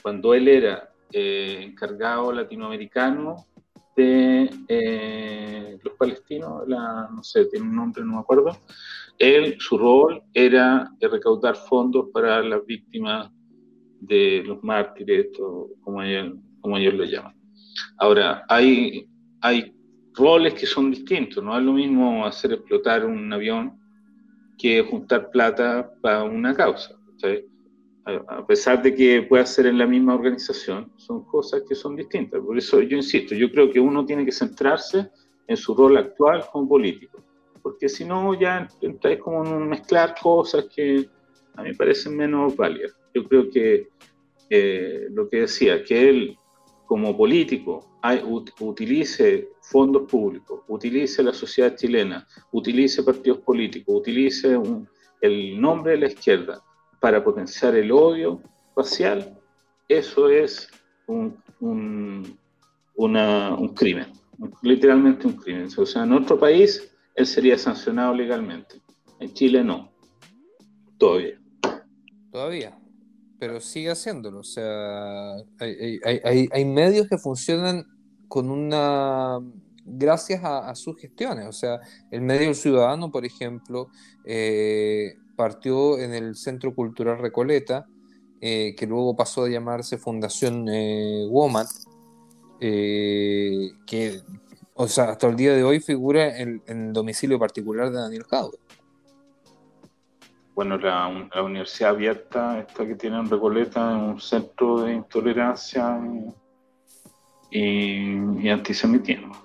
cuando 0.02 0.34
él 0.34 0.48
era 0.48 0.90
eh, 1.12 1.60
encargado 1.62 2.32
latinoamericano 2.32 3.46
de 3.96 4.50
eh, 4.68 5.78
los 5.84 5.94
palestinos, 5.96 6.68
la, 6.68 7.10
no 7.14 7.24
sé, 7.24 7.46
tiene 7.46 7.66
un 7.66 7.76
nombre, 7.76 8.06
no 8.06 8.14
me 8.14 8.20
acuerdo, 8.20 8.58
él, 9.18 9.58
su 9.60 9.78
rol 9.78 10.24
era 10.34 10.90
recaudar 11.02 11.56
fondos 11.56 12.08
para 12.14 12.42
las 12.42 12.66
víctimas 12.66 13.30
de 14.00 14.44
los 14.46 14.64
mártires, 14.64 15.28
como, 15.82 16.04
ellos, 16.04 16.36
como 16.62 16.78
ellos 16.78 16.94
lo 16.94 17.04
llaman. 17.04 17.36
Ahora, 17.98 18.46
hay, 18.48 19.10
hay 19.42 19.76
roles 20.14 20.54
que 20.54 20.68
son 20.68 20.92
distintos, 20.92 21.44
no 21.44 21.58
es 21.58 21.64
lo 21.64 21.74
mismo 21.74 22.26
hacer 22.26 22.54
explotar 22.54 23.06
un 23.06 23.34
avión 23.34 23.78
que 24.58 24.82
juntar 24.84 25.30
plata 25.30 25.92
para 26.02 26.24
una 26.24 26.54
causa. 26.56 26.96
A 28.06 28.46
pesar 28.48 28.82
de 28.82 28.96
que 28.96 29.22
pueda 29.24 29.46
ser 29.46 29.66
en 29.66 29.78
la 29.78 29.86
misma 29.86 30.16
organización, 30.16 30.92
son 30.96 31.26
cosas 31.26 31.64
que 31.68 31.76
son 31.76 31.96
distintas. 31.96 32.42
Por 32.42 32.58
eso 32.58 32.82
yo 32.82 32.96
insisto, 32.96 33.36
yo 33.36 33.52
creo 33.52 33.70
que 33.70 33.80
uno 33.80 34.06
tiene 34.06 34.26
que 34.26 34.32
centrarse 34.32 35.10
en 35.46 35.58
su 35.58 35.76
rol 35.76 35.98
actual 35.98 36.46
como 36.52 36.70
político, 36.70 37.24
porque 37.62 37.90
si 37.90 38.06
no 38.06 38.34
ya 38.40 38.68
entráis 38.82 39.20
como 39.20 39.46
en 39.46 39.68
mezclar 39.68 40.16
cosas 40.22 40.66
que 40.74 41.10
a 41.56 41.64
mí 41.64 41.74
parecen 41.74 42.16
menos 42.16 42.56
válidas. 42.56 42.96
Yo 43.14 43.28
creo 43.28 43.50
que 43.50 43.90
eh, 44.50 45.08
lo 45.12 45.28
que 45.30 45.42
decía, 45.42 45.84
que 45.84 46.10
él 46.10 46.38
como 46.88 47.16
político 47.16 47.86
hay, 48.02 48.24
utilice 48.60 49.50
fondos 49.62 50.10
públicos, 50.10 50.62
utilice 50.68 51.22
la 51.22 51.34
sociedad 51.34 51.76
chilena, 51.76 52.26
utilice 52.52 53.04
partidos 53.04 53.40
políticos, 53.40 53.96
utilice 54.00 54.58
el 55.22 55.62
nombre 55.62 55.92
de 55.92 55.98
la 56.00 56.08
izquierda 56.08 56.64
para 57.00 57.24
potenciar 57.24 57.76
el 57.76 57.92
odio 57.92 58.42
racial, 58.76 59.38
eso 59.88 60.30
es 60.30 60.70
un, 61.08 61.38
un, 61.60 62.38
un 62.96 63.74
crimen, 63.76 64.08
literalmente 64.62 65.28
un 65.28 65.34
crimen. 65.34 65.68
O 65.78 65.86
sea, 65.86 66.04
en 66.04 66.14
otro 66.14 66.40
país 66.40 66.90
él 67.16 67.28
sería 67.28 67.58
sancionado 67.58 68.14
legalmente, 68.14 68.82
en 69.20 69.34
Chile 69.34 69.64
no, 69.64 69.92
todavía. 70.98 71.40
Todavía 72.32 72.78
pero 73.40 73.60
sigue 73.60 73.92
haciéndolo. 73.92 74.40
O 74.40 74.44
sea, 74.44 75.36
hay, 75.60 76.00
hay, 76.04 76.50
hay, 76.52 76.66
medios 76.66 77.08
que 77.08 77.18
funcionan 77.18 77.86
con 78.28 78.50
una 78.50 79.40
gracias 79.88 80.42
a, 80.44 80.74
sus 80.76 81.00
gestiones. 81.00 81.48
O 81.48 81.54
sea, 81.54 81.80
el 82.12 82.22
medio 82.22 82.54
Ciudadano, 82.54 83.12
por 83.12 83.26
ejemplo, 83.26 83.90
eh, 84.26 85.16
partió 85.36 85.98
en 86.00 86.14
el 86.14 86.36
Centro 86.36 86.76
Cultural 86.76 87.20
Recoleta, 87.20 87.88
eh, 88.42 88.76
que 88.78 88.86
luego 88.86 89.16
pasó 89.16 89.46
a 89.46 89.50
llamarse 89.50 89.98
Fundación 89.98 90.68
eh, 90.70 91.26
Womat, 91.30 91.68
que, 92.60 94.22
o 94.74 94.88
sea, 94.88 95.12
hasta 95.12 95.28
el 95.28 95.36
día 95.36 95.54
de 95.54 95.64
hoy 95.64 95.80
figura 95.80 96.38
en, 96.38 96.62
el 96.68 96.92
domicilio 96.92 97.40
particular 97.40 97.92
de 97.92 98.00
Daniel 98.00 98.24
Jaude 98.24 98.58
bueno, 100.58 100.76
la, 100.80 101.08
universidad 101.44 101.92
abierta, 101.92 102.58
esta 102.58 102.84
que 102.84 102.96
tiene 102.96 103.20
en 103.20 103.30
Recoleta, 103.30 103.92
es 103.92 104.02
un 104.02 104.20
centro 104.20 104.82
de 104.82 104.94
intolerancia 104.96 106.02
y, 107.52 108.50
antisemitismo. 108.50 109.38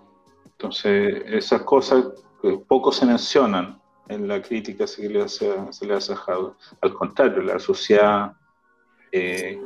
Entonces, 0.52 1.22
esas 1.26 1.64
cosas 1.64 2.06
que 2.40 2.56
poco 2.66 2.90
se 2.90 3.04
mencionan 3.04 3.78
en 4.08 4.26
la 4.26 4.40
crítica 4.40 4.86
se 4.86 5.06
le 5.06 5.20
hace, 5.20 5.52
se 5.70 5.84
le 5.84 5.92
hace 5.92 6.14
a 6.14 6.18
Al 6.80 6.94
contrario, 6.94 7.42
la 7.42 7.58
sociedad, 7.58 8.32
eh, 9.12 9.60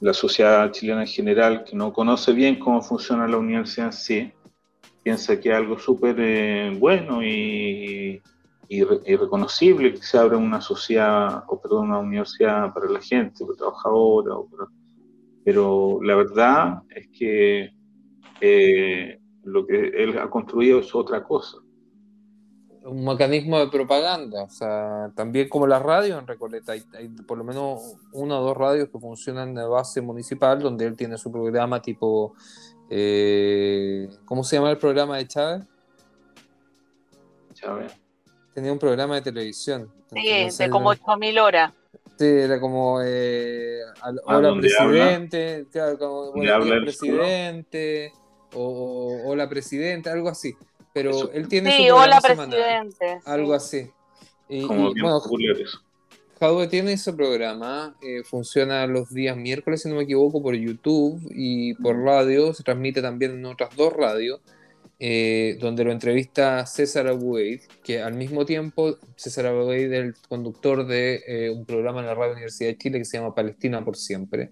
la 0.00 0.14
sociedad 0.14 0.72
chilena 0.72 1.02
en 1.02 1.06
general, 1.06 1.64
que 1.64 1.76
no 1.76 1.92
conoce 1.92 2.32
bien 2.32 2.58
cómo 2.58 2.80
funciona 2.80 3.28
la 3.28 3.36
universidad 3.36 3.88
en 3.88 3.92
sí, 3.92 4.32
piensa 5.02 5.38
que 5.38 5.50
es 5.50 5.54
algo 5.54 5.78
súper 5.78 6.16
eh, 6.18 6.74
bueno 6.78 7.22
y 7.22 8.22
irreconocible 8.68 9.94
que 9.94 10.02
se 10.02 10.18
abra 10.18 10.36
una 10.36 10.60
sociedad, 10.60 11.44
o 11.48 11.60
perdón, 11.60 11.88
una 11.88 11.98
universidad 11.98 12.72
para 12.72 12.88
la 12.90 13.00
gente, 13.00 13.44
para 13.44 13.56
trabajadora, 13.56 14.34
pero 15.44 15.98
la 16.02 16.14
verdad 16.16 16.82
es 16.90 17.08
que 17.08 17.70
eh, 18.40 19.20
lo 19.44 19.66
que 19.66 19.88
él 19.88 20.18
ha 20.18 20.28
construido 20.28 20.80
es 20.80 20.94
otra 20.94 21.24
cosa. 21.24 21.58
Un 22.84 23.04
mecanismo 23.04 23.58
de 23.58 23.68
propaganda, 23.68 24.44
o 24.44 24.50
sea, 24.50 25.10
también 25.14 25.48
como 25.48 25.66
las 25.66 25.82
radios 25.82 26.18
en 26.18 26.26
Recoleta, 26.26 26.72
hay, 26.72 27.08
por 27.26 27.36
lo 27.36 27.44
menos 27.44 27.96
una 28.12 28.38
o 28.38 28.44
dos 28.44 28.56
radios 28.56 28.88
que 28.88 28.98
funcionan 28.98 29.54
de 29.54 29.64
base 29.64 30.00
municipal, 30.00 30.60
donde 30.60 30.86
él 30.86 30.96
tiene 30.96 31.18
su 31.18 31.30
programa 31.30 31.82
tipo, 31.82 32.34
eh, 32.88 34.08
¿cómo 34.24 34.44
se 34.44 34.56
llama 34.56 34.70
el 34.70 34.78
programa 34.78 35.16
de 35.16 35.26
Chávez? 35.26 35.62
Chávez 37.54 38.07
tenía 38.58 38.72
un 38.72 38.78
programa 38.80 39.14
de 39.14 39.22
televisión. 39.22 39.88
Sí, 40.12 40.48
de 40.58 40.68
como 40.68 40.88
8000 40.90 41.38
horas. 41.38 41.72
Sí, 42.18 42.26
era 42.26 42.58
como 42.58 43.00
eh, 43.04 43.78
ah, 44.02 44.10
Hola 44.24 44.52
Presidente, 44.56 45.66
claro, 45.70 46.32
Presidente, 46.82 48.12
o 48.54 49.22
Hola 49.26 49.48
Presidente, 49.48 50.10
algo 50.10 50.28
así. 50.28 50.56
Pero 50.92 51.30
él 51.30 51.46
tiene 51.46 51.70
sí, 51.76 51.88
Hola 51.88 52.20
Presidente. 52.20 53.20
algo 53.24 53.54
así. 53.54 53.88
Y, 54.48 54.66
como 54.66 54.92
tiene 56.68 56.94
ese 56.94 57.12
programa, 57.12 57.96
eh, 58.02 58.24
funciona 58.24 58.88
los 58.88 59.10
días 59.10 59.36
miércoles, 59.36 59.82
si 59.82 59.88
no 59.88 59.94
me 59.94 60.02
equivoco, 60.02 60.42
por 60.42 60.56
YouTube 60.56 61.20
y 61.30 61.74
por 61.74 61.96
radio, 61.96 62.52
se 62.54 62.64
transmite 62.64 63.02
también 63.02 63.32
en 63.32 63.46
otras 63.46 63.76
dos 63.76 63.92
radios. 63.92 64.40
Eh, 65.00 65.56
donde 65.60 65.84
lo 65.84 65.92
entrevista 65.92 66.66
César 66.66 67.06
Abueid, 67.06 67.60
que 67.84 68.02
al 68.02 68.14
mismo 68.14 68.44
tiempo 68.44 68.96
César 69.14 69.46
Abueid 69.46 69.92
es 69.92 70.04
el 70.04 70.14
conductor 70.28 70.84
de 70.88 71.22
eh, 71.24 71.50
un 71.50 71.64
programa 71.64 72.00
en 72.00 72.06
la 72.06 72.16
Radio 72.16 72.32
Universidad 72.32 72.70
de 72.70 72.78
Chile 72.78 72.98
que 72.98 73.04
se 73.04 73.16
llama 73.16 73.32
Palestina 73.32 73.84
por 73.84 73.94
siempre, 73.94 74.50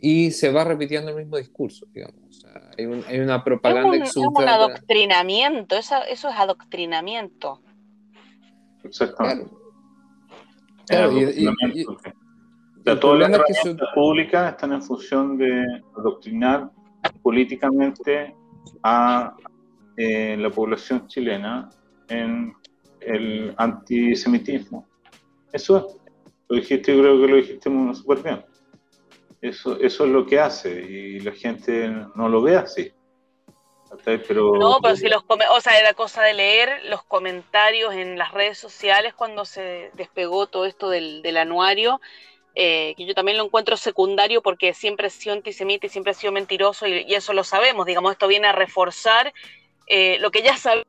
y 0.00 0.32
se 0.32 0.50
va 0.50 0.64
repitiendo 0.64 1.12
el 1.12 1.16
mismo 1.18 1.36
discurso, 1.36 1.86
digamos. 1.92 2.44
hay, 2.76 3.20
una 3.20 3.44
propaganda 3.44 3.94
es 3.94 4.16
un, 4.16 4.24
es 4.24 4.28
un 4.34 4.48
adoctrinamiento, 4.48 5.76
eso, 5.76 5.94
eso, 6.10 6.28
es 6.28 6.34
adoctrinamiento. 6.34 7.60
Exactamente. 8.82 9.48
Claro. 10.88 11.12
y, 11.16 11.86
todas 13.00 13.20
las 13.20 13.30
herramientas 13.30 13.88
públicas 13.94 14.52
están 14.54 14.72
en 14.72 14.82
función 14.82 15.38
de 15.38 15.64
adoctrinar 15.96 16.68
políticamente 17.22 18.34
a 18.82 19.36
en 19.96 20.42
la 20.42 20.50
población 20.50 21.06
chilena 21.08 21.70
en 22.08 22.54
el 23.00 23.54
antisemitismo. 23.56 24.86
Eso 25.52 26.00
lo 26.48 26.56
dijiste, 26.56 26.94
yo 26.94 27.02
creo 27.02 27.20
que 27.20 27.28
lo 27.28 27.36
dijiste 27.36 27.70
súper 27.94 28.22
bien. 28.22 28.44
Eso, 29.40 29.78
eso 29.80 30.04
es 30.04 30.10
lo 30.10 30.26
que 30.26 30.40
hace 30.40 30.70
y 30.70 31.20
la 31.20 31.32
gente 31.32 31.88
no 32.14 32.28
lo 32.28 32.42
ve 32.42 32.56
así. 32.56 32.92
Pero, 34.04 34.56
no, 34.56 34.78
pero 34.82 34.96
si 34.96 35.08
los 35.08 35.22
o 35.28 35.60
sea, 35.60 35.78
era 35.78 35.94
cosa 35.94 36.22
de 36.22 36.34
leer 36.34 36.84
los 36.86 37.04
comentarios 37.04 37.94
en 37.94 38.18
las 38.18 38.32
redes 38.32 38.58
sociales 38.58 39.14
cuando 39.14 39.44
se 39.44 39.90
despegó 39.94 40.48
todo 40.48 40.66
esto 40.66 40.90
del, 40.90 41.22
del 41.22 41.36
anuario, 41.36 42.00
eh, 42.56 42.94
que 42.96 43.06
yo 43.06 43.14
también 43.14 43.38
lo 43.38 43.44
encuentro 43.44 43.76
secundario 43.76 44.42
porque 44.42 44.74
siempre 44.74 45.06
ha 45.06 45.10
sido 45.10 45.34
antisemita 45.34 45.86
y 45.86 45.90
siempre 45.90 46.10
ha 46.10 46.14
sido 46.14 46.32
mentiroso 46.32 46.86
y, 46.86 47.04
y, 47.06 47.14
eso 47.14 47.32
lo 47.32 47.44
sabemos, 47.44 47.86
digamos, 47.86 48.12
esto 48.12 48.26
viene 48.26 48.48
a 48.48 48.52
reforzar 48.52 49.32
eh, 49.86 50.18
lo 50.20 50.30
que 50.30 50.42
ya 50.42 50.56
sabía, 50.56 50.84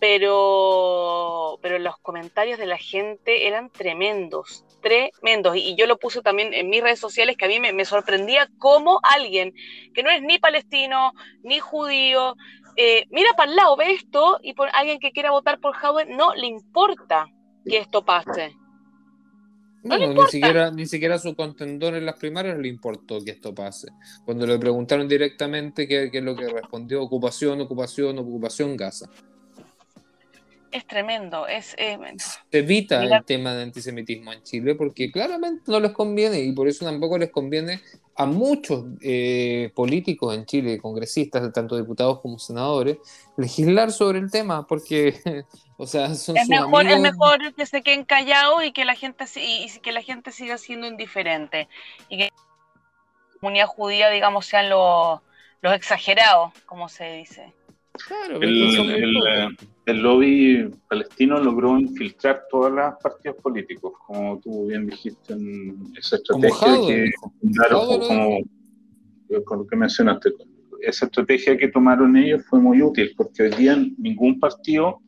pero, 0.00 1.58
pero 1.60 1.78
los 1.78 1.98
comentarios 1.98 2.58
de 2.58 2.66
la 2.66 2.78
gente 2.78 3.46
eran 3.46 3.70
tremendos, 3.70 4.64
tremendos. 4.80 5.56
Y, 5.56 5.74
yo 5.76 5.86
lo 5.86 5.98
puse 5.98 6.22
también 6.22 6.54
en 6.54 6.68
mis 6.68 6.82
redes 6.82 7.00
sociales, 7.00 7.36
que 7.36 7.44
a 7.44 7.48
mí 7.48 7.60
me, 7.60 7.84
sorprendía 7.84 8.48
cómo 8.58 9.00
alguien 9.02 9.52
que 9.94 10.02
no 10.02 10.10
es 10.10 10.22
ni 10.22 10.38
palestino, 10.38 11.12
ni 11.42 11.58
judío, 11.58 12.34
eh, 12.76 13.06
mira 13.10 13.30
para 13.36 13.50
el 13.50 13.56
lado, 13.56 13.76
ve 13.76 13.92
esto, 13.92 14.38
y 14.42 14.54
por 14.54 14.68
alguien 14.72 15.00
que 15.00 15.12
quiera 15.12 15.30
votar 15.30 15.58
por 15.58 15.74
Howard 15.76 16.08
no 16.08 16.34
le 16.34 16.46
importa 16.46 17.26
que 17.68 17.78
esto 17.78 18.04
pase. 18.04 18.54
No, 19.82 20.12
ni 20.12 20.26
siquiera, 20.28 20.70
ni 20.70 20.86
siquiera 20.86 21.14
a 21.14 21.18
su 21.18 21.34
contendor 21.34 21.94
en 21.94 22.04
las 22.04 22.16
primarias 22.16 22.58
le 22.58 22.68
importó 22.68 23.22
que 23.22 23.30
esto 23.30 23.54
pase. 23.54 23.88
Cuando 24.24 24.46
le 24.46 24.58
preguntaron 24.58 25.08
directamente 25.08 25.86
qué, 25.86 26.10
es 26.12 26.22
lo 26.22 26.34
que 26.34 26.48
respondió, 26.48 27.02
ocupación, 27.02 27.60
ocupación, 27.60 28.18
ocupación, 28.18 28.76
Gaza. 28.76 29.08
Es 30.70 30.86
tremendo, 30.86 31.46
es... 31.46 31.74
Eh, 31.78 31.98
Se 32.50 32.58
evita 32.58 33.02
el 33.02 33.24
tema 33.24 33.54
de 33.54 33.62
antisemitismo 33.62 34.32
en 34.32 34.42
Chile 34.42 34.74
porque 34.74 35.10
claramente 35.10 35.62
no 35.66 35.80
les 35.80 35.92
conviene 35.92 36.40
y 36.40 36.52
por 36.52 36.68
eso 36.68 36.84
tampoco 36.84 37.16
les 37.16 37.30
conviene 37.30 37.80
a 38.16 38.26
muchos 38.26 38.84
eh, 39.00 39.70
políticos 39.74 40.36
en 40.36 40.44
Chile, 40.44 40.78
congresistas, 40.78 41.52
tanto 41.52 41.76
diputados 41.76 42.20
como 42.20 42.38
senadores, 42.38 42.98
legislar 43.38 43.92
sobre 43.92 44.18
el 44.18 44.30
tema 44.30 44.66
porque 44.66 45.14
O 45.78 45.86
sea, 45.86 46.14
son 46.14 46.36
es 46.36 46.48
mejor, 46.48 46.86
es 46.86 47.00
mejor 47.00 47.54
que 47.54 47.64
se 47.64 47.82
queden 47.82 48.04
callados 48.04 48.64
y 48.64 48.72
que 48.72 48.84
la 48.84 48.94
gente 48.94 49.24
y, 49.36 49.70
que 49.80 49.92
la 49.92 50.02
gente 50.02 50.32
siga 50.32 50.58
siendo 50.58 50.86
indiferente 50.86 51.68
y 52.10 52.18
que 52.18 52.24
la 52.24 53.40
comunidad 53.40 53.66
judía, 53.66 54.10
digamos, 54.10 54.44
sean 54.44 54.68
los, 54.68 55.20
los 55.62 55.72
exagerados, 55.72 56.52
como 56.66 56.88
se 56.88 57.12
dice. 57.12 57.54
el, 58.40 59.56
el, 59.86 60.02
lobby 60.02 60.68
palestino 60.88 61.38
logró 61.38 61.78
infiltrar 61.78 62.42
todas 62.50 62.72
las 62.72 62.94
partidos 63.00 63.36
políticos, 63.38 63.92
como 64.04 64.40
tú 64.40 64.66
bien 64.66 64.86
dijiste 64.86 65.32
en 65.32 65.92
esa 65.96 66.16
estrategia 66.16 66.68
que, 66.86 67.10
como, 68.00 68.40
con 69.44 69.58
lo 69.58 69.66
que 69.66 69.76
mencionaste, 69.76 70.30
esa 70.80 71.06
estrategia 71.06 71.56
que 71.56 71.68
tomaron 71.68 72.16
ellos 72.16 72.44
fue 72.48 72.60
muy 72.60 72.82
útil, 72.82 73.12
porque 73.16 73.44
hoy 73.44 73.50
día 73.50 73.76
ningún 73.96 74.38
partido 74.38 75.00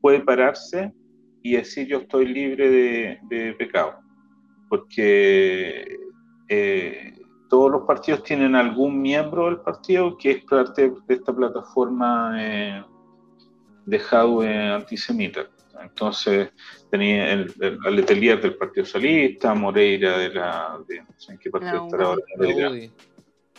puede 0.00 0.20
pararse 0.20 0.92
y 1.42 1.56
decir 1.56 1.86
yo 1.86 1.98
estoy 1.98 2.26
libre 2.26 3.18
de, 3.28 3.54
pecado, 3.58 4.00
porque 4.68 5.96
eh, 6.48 7.14
todos 7.48 7.70
los 7.70 7.82
partidos 7.82 8.22
tienen 8.22 8.54
algún 8.54 9.00
miembro 9.00 9.46
del 9.46 9.60
partido 9.60 10.16
que 10.16 10.30
es 10.32 10.44
parte 10.44 10.92
de 11.06 11.14
esta 11.14 11.34
plataforma 11.34 12.34
eh, 12.38 12.84
de 13.86 13.98
Jadwe 13.98 14.72
antisemita. 14.72 15.48
Entonces 15.80 16.50
tenía 16.90 17.32
el, 17.32 17.52
el, 17.60 17.96
Letelier 17.96 18.40
del 18.40 18.56
Partido 18.56 18.86
Socialista, 18.86 19.54
Moreira 19.54 20.18
de 20.18 20.30
la... 20.30 20.78
De, 20.88 21.02
no 21.02 21.08
sé 21.16 21.32
en 21.32 21.38
qué 21.38 21.50
partido 21.50 21.84
estará 21.84 22.04
ahora. 22.06 22.22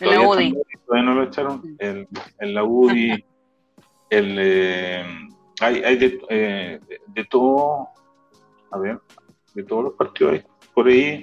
La 0.00 0.28
UDI. 0.28 0.54
Todavía 0.86 1.04
no 1.04 1.14
lo 1.14 1.22
echaron. 1.24 1.76
El, 1.78 2.08
la 2.40 2.64
UDI, 2.64 3.24
el, 4.10 4.36
eh, 4.38 5.04
hay, 5.60 5.82
hay 5.82 5.96
de, 5.96 6.20
eh, 6.28 6.80
de, 7.06 7.24
todo, 7.24 7.88
a 8.70 8.78
ver, 8.78 9.00
de 9.54 9.62
todos 9.64 9.84
los 9.84 9.92
partidos 9.94 10.34
hay 10.34 10.44
por 10.74 10.88
ahí. 10.88 11.20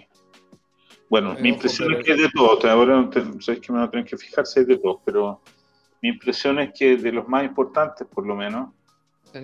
Bueno, 1.10 1.36
mi 1.40 1.50
impresión 1.50 1.94
es 1.94 2.04
que 2.04 2.14
es 2.14 2.18
de 2.18 2.30
todos. 2.34 2.64
Ahora 2.66 3.10
sabéis 3.40 3.62
que 3.62 3.72
me 3.72 3.80
van 3.80 3.88
a 3.88 3.92
tener 3.92 4.06
que 4.06 4.18
fijarse 4.18 4.62
es 4.62 4.68
de 4.68 4.78
todos, 4.78 5.02
pero 5.06 5.42
mi 6.02 6.10
impresión 6.10 6.60
es 6.60 6.72
que 6.78 6.98
de 6.98 7.12
los 7.12 7.28
más 7.28 7.46
importantes, 7.46 8.08
por 8.08 8.26
lo 8.26 8.36
menos, 8.36 8.74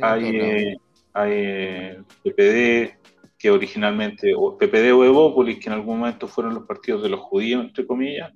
hay, 0.01 0.37
eh, 0.37 0.77
hay 1.13 1.97
PPD, 2.23 2.97
que 3.37 3.49
originalmente, 3.49 4.33
o 4.35 4.57
PPD 4.57 4.91
o 4.93 5.03
Evópolis, 5.03 5.59
que 5.59 5.69
en 5.69 5.73
algún 5.73 5.99
momento 5.99 6.27
fueron 6.27 6.53
los 6.53 6.65
partidos 6.65 7.01
de 7.03 7.09
los 7.09 7.19
judíos, 7.21 7.63
entre 7.63 7.87
comillas, 7.87 8.31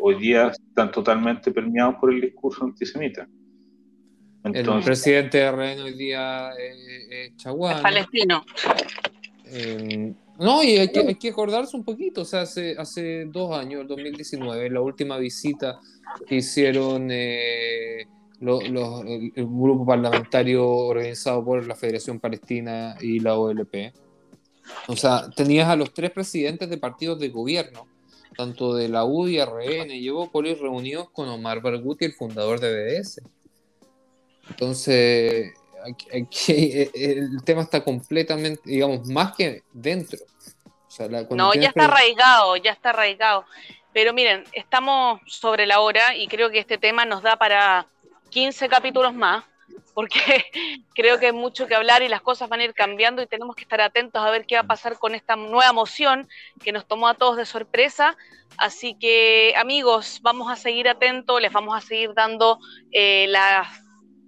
hoy 0.00 0.16
día 0.16 0.48
están 0.48 0.90
totalmente 0.90 1.50
permeados 1.50 1.96
por 1.96 2.12
el 2.12 2.20
discurso 2.20 2.64
antisemita. 2.64 3.26
El 4.44 4.84
presidente 4.84 5.38
de 5.38 5.52
RN 5.52 5.82
hoy 5.82 5.94
día 5.94 6.50
es, 6.58 7.36
Chaguán. 7.36 7.82
palestino. 7.82 8.44
Eh, 9.46 10.12
no, 10.38 10.62
y 10.62 10.78
hay 10.78 10.88
que, 10.88 11.00
hay 11.00 11.14
que, 11.14 11.28
acordarse 11.28 11.76
un 11.76 11.84
poquito, 11.84 12.22
o 12.22 12.24
sea, 12.24 12.42
hace, 12.42 12.74
hace 12.78 13.26
dos 13.26 13.56
años, 13.56 13.82
el 13.82 13.86
2019, 13.88 14.70
la 14.70 14.80
última 14.80 15.18
visita 15.18 15.78
que 16.26 16.36
hicieron 16.36 17.08
eh, 17.10 18.06
el, 18.40 19.46
grupo 19.46 19.86
parlamentario 19.86 20.66
organizado 20.68 21.44
por 21.44 21.64
la 21.66 21.76
Federación 21.76 22.18
Palestina 22.18 22.96
y 23.00 23.20
la 23.20 23.36
OLP. 23.36 23.92
O 24.88 24.96
sea, 24.96 25.30
tenías 25.30 25.68
a 25.68 25.76
los 25.76 25.92
tres 25.92 26.10
presidentes 26.10 26.68
de 26.68 26.78
partidos 26.78 27.20
de 27.20 27.28
gobierno 27.28 27.86
tanto 28.36 28.74
de 28.74 28.88
la 28.88 29.04
UDI, 29.04 29.44
RN 29.44 29.90
y 29.90 30.08
Evópolis 30.08 30.58
reunidos 30.58 31.10
con 31.10 31.28
Omar 31.28 31.60
Barguti, 31.60 32.06
el 32.06 32.12
fundador 32.12 32.60
de 32.60 32.98
BDS. 33.00 33.20
Entonces, 34.48 35.52
aquí, 35.84 36.90
el 36.94 37.42
tema 37.44 37.62
está 37.62 37.82
completamente, 37.82 38.62
digamos, 38.64 39.06
más 39.08 39.34
que 39.34 39.62
dentro. 39.72 40.18
no, 41.30 41.54
ya 41.54 41.68
está 41.68 41.84
arraigado, 41.84 42.56
ya 42.56 42.72
está 42.72 42.90
arraigado. 42.90 43.44
Pero 43.92 44.12
miren, 44.12 44.44
estamos 44.52 45.20
sobre 45.26 45.66
la 45.66 45.80
hora 45.80 46.16
y 46.16 46.26
creo 46.28 46.50
que 46.50 46.58
este 46.58 46.78
tema 46.78 47.04
nos 47.04 47.22
da 47.22 47.36
para 47.36 47.86
15 48.30 48.68
capítulos 48.68 49.12
más 49.14 49.44
porque 49.94 50.44
creo 50.94 51.18
que 51.18 51.26
hay 51.26 51.32
mucho 51.32 51.66
que 51.66 51.74
hablar 51.74 52.02
y 52.02 52.08
las 52.08 52.22
cosas 52.22 52.48
van 52.48 52.60
a 52.60 52.64
ir 52.64 52.74
cambiando 52.74 53.22
y 53.22 53.26
tenemos 53.26 53.56
que 53.56 53.62
estar 53.62 53.80
atentos 53.80 54.22
a 54.22 54.30
ver 54.30 54.46
qué 54.46 54.56
va 54.56 54.62
a 54.62 54.66
pasar 54.66 54.98
con 54.98 55.14
esta 55.14 55.36
nueva 55.36 55.72
moción 55.72 56.28
que 56.62 56.72
nos 56.72 56.86
tomó 56.86 57.08
a 57.08 57.14
todos 57.14 57.36
de 57.36 57.46
sorpresa. 57.46 58.16
Así 58.58 58.94
que 58.98 59.54
amigos, 59.56 60.20
vamos 60.22 60.50
a 60.50 60.56
seguir 60.56 60.88
atentos, 60.88 61.40
les 61.40 61.52
vamos 61.52 61.76
a 61.76 61.80
seguir 61.80 62.12
dando 62.14 62.58
eh, 62.90 63.26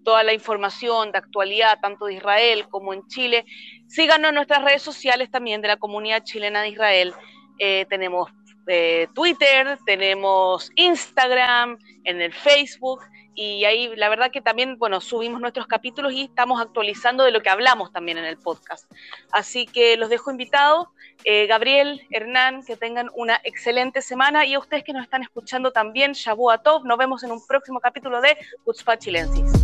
toda 0.04 0.22
la 0.22 0.32
información 0.32 1.10
de 1.12 1.18
actualidad, 1.18 1.80
tanto 1.80 2.06
de 2.06 2.14
Israel 2.14 2.68
como 2.68 2.94
en 2.94 3.06
Chile. 3.08 3.44
Síganos 3.88 4.28
en 4.28 4.34
nuestras 4.36 4.62
redes 4.62 4.82
sociales 4.82 5.30
también 5.30 5.60
de 5.62 5.68
la 5.68 5.76
comunidad 5.76 6.22
chilena 6.22 6.62
de 6.62 6.68
Israel. 6.68 7.14
Eh, 7.58 7.86
tenemos 7.88 8.30
eh, 8.66 9.08
Twitter, 9.14 9.78
tenemos 9.84 10.70
Instagram, 10.76 11.78
en 12.04 12.20
el 12.20 12.32
Facebook 12.32 13.00
y 13.34 13.64
ahí 13.64 13.94
la 13.96 14.08
verdad 14.08 14.30
que 14.30 14.40
también, 14.40 14.78
bueno, 14.78 15.00
subimos 15.00 15.40
nuestros 15.40 15.66
capítulos 15.66 16.12
y 16.12 16.24
estamos 16.24 16.60
actualizando 16.60 17.24
de 17.24 17.32
lo 17.32 17.42
que 17.42 17.50
hablamos 17.50 17.92
también 17.92 18.18
en 18.18 18.24
el 18.24 18.38
podcast. 18.38 18.90
Así 19.32 19.66
que 19.66 19.96
los 19.96 20.08
dejo 20.08 20.30
invitados. 20.30 20.88
Eh, 21.24 21.46
Gabriel, 21.46 22.06
Hernán, 22.10 22.64
que 22.64 22.76
tengan 22.76 23.10
una 23.14 23.40
excelente 23.42 24.02
semana 24.02 24.44
y 24.44 24.54
a 24.54 24.58
ustedes 24.58 24.84
que 24.84 24.92
nos 24.92 25.02
están 25.02 25.22
escuchando 25.22 25.72
también, 25.72 26.12
Shabu 26.12 26.50
Tov. 26.62 26.84
Nos 26.84 26.98
vemos 26.98 27.24
en 27.24 27.32
un 27.32 27.44
próximo 27.44 27.80
capítulo 27.80 28.20
de 28.20 28.36
Kutzpa 28.64 28.96
Chilensis. 28.98 29.63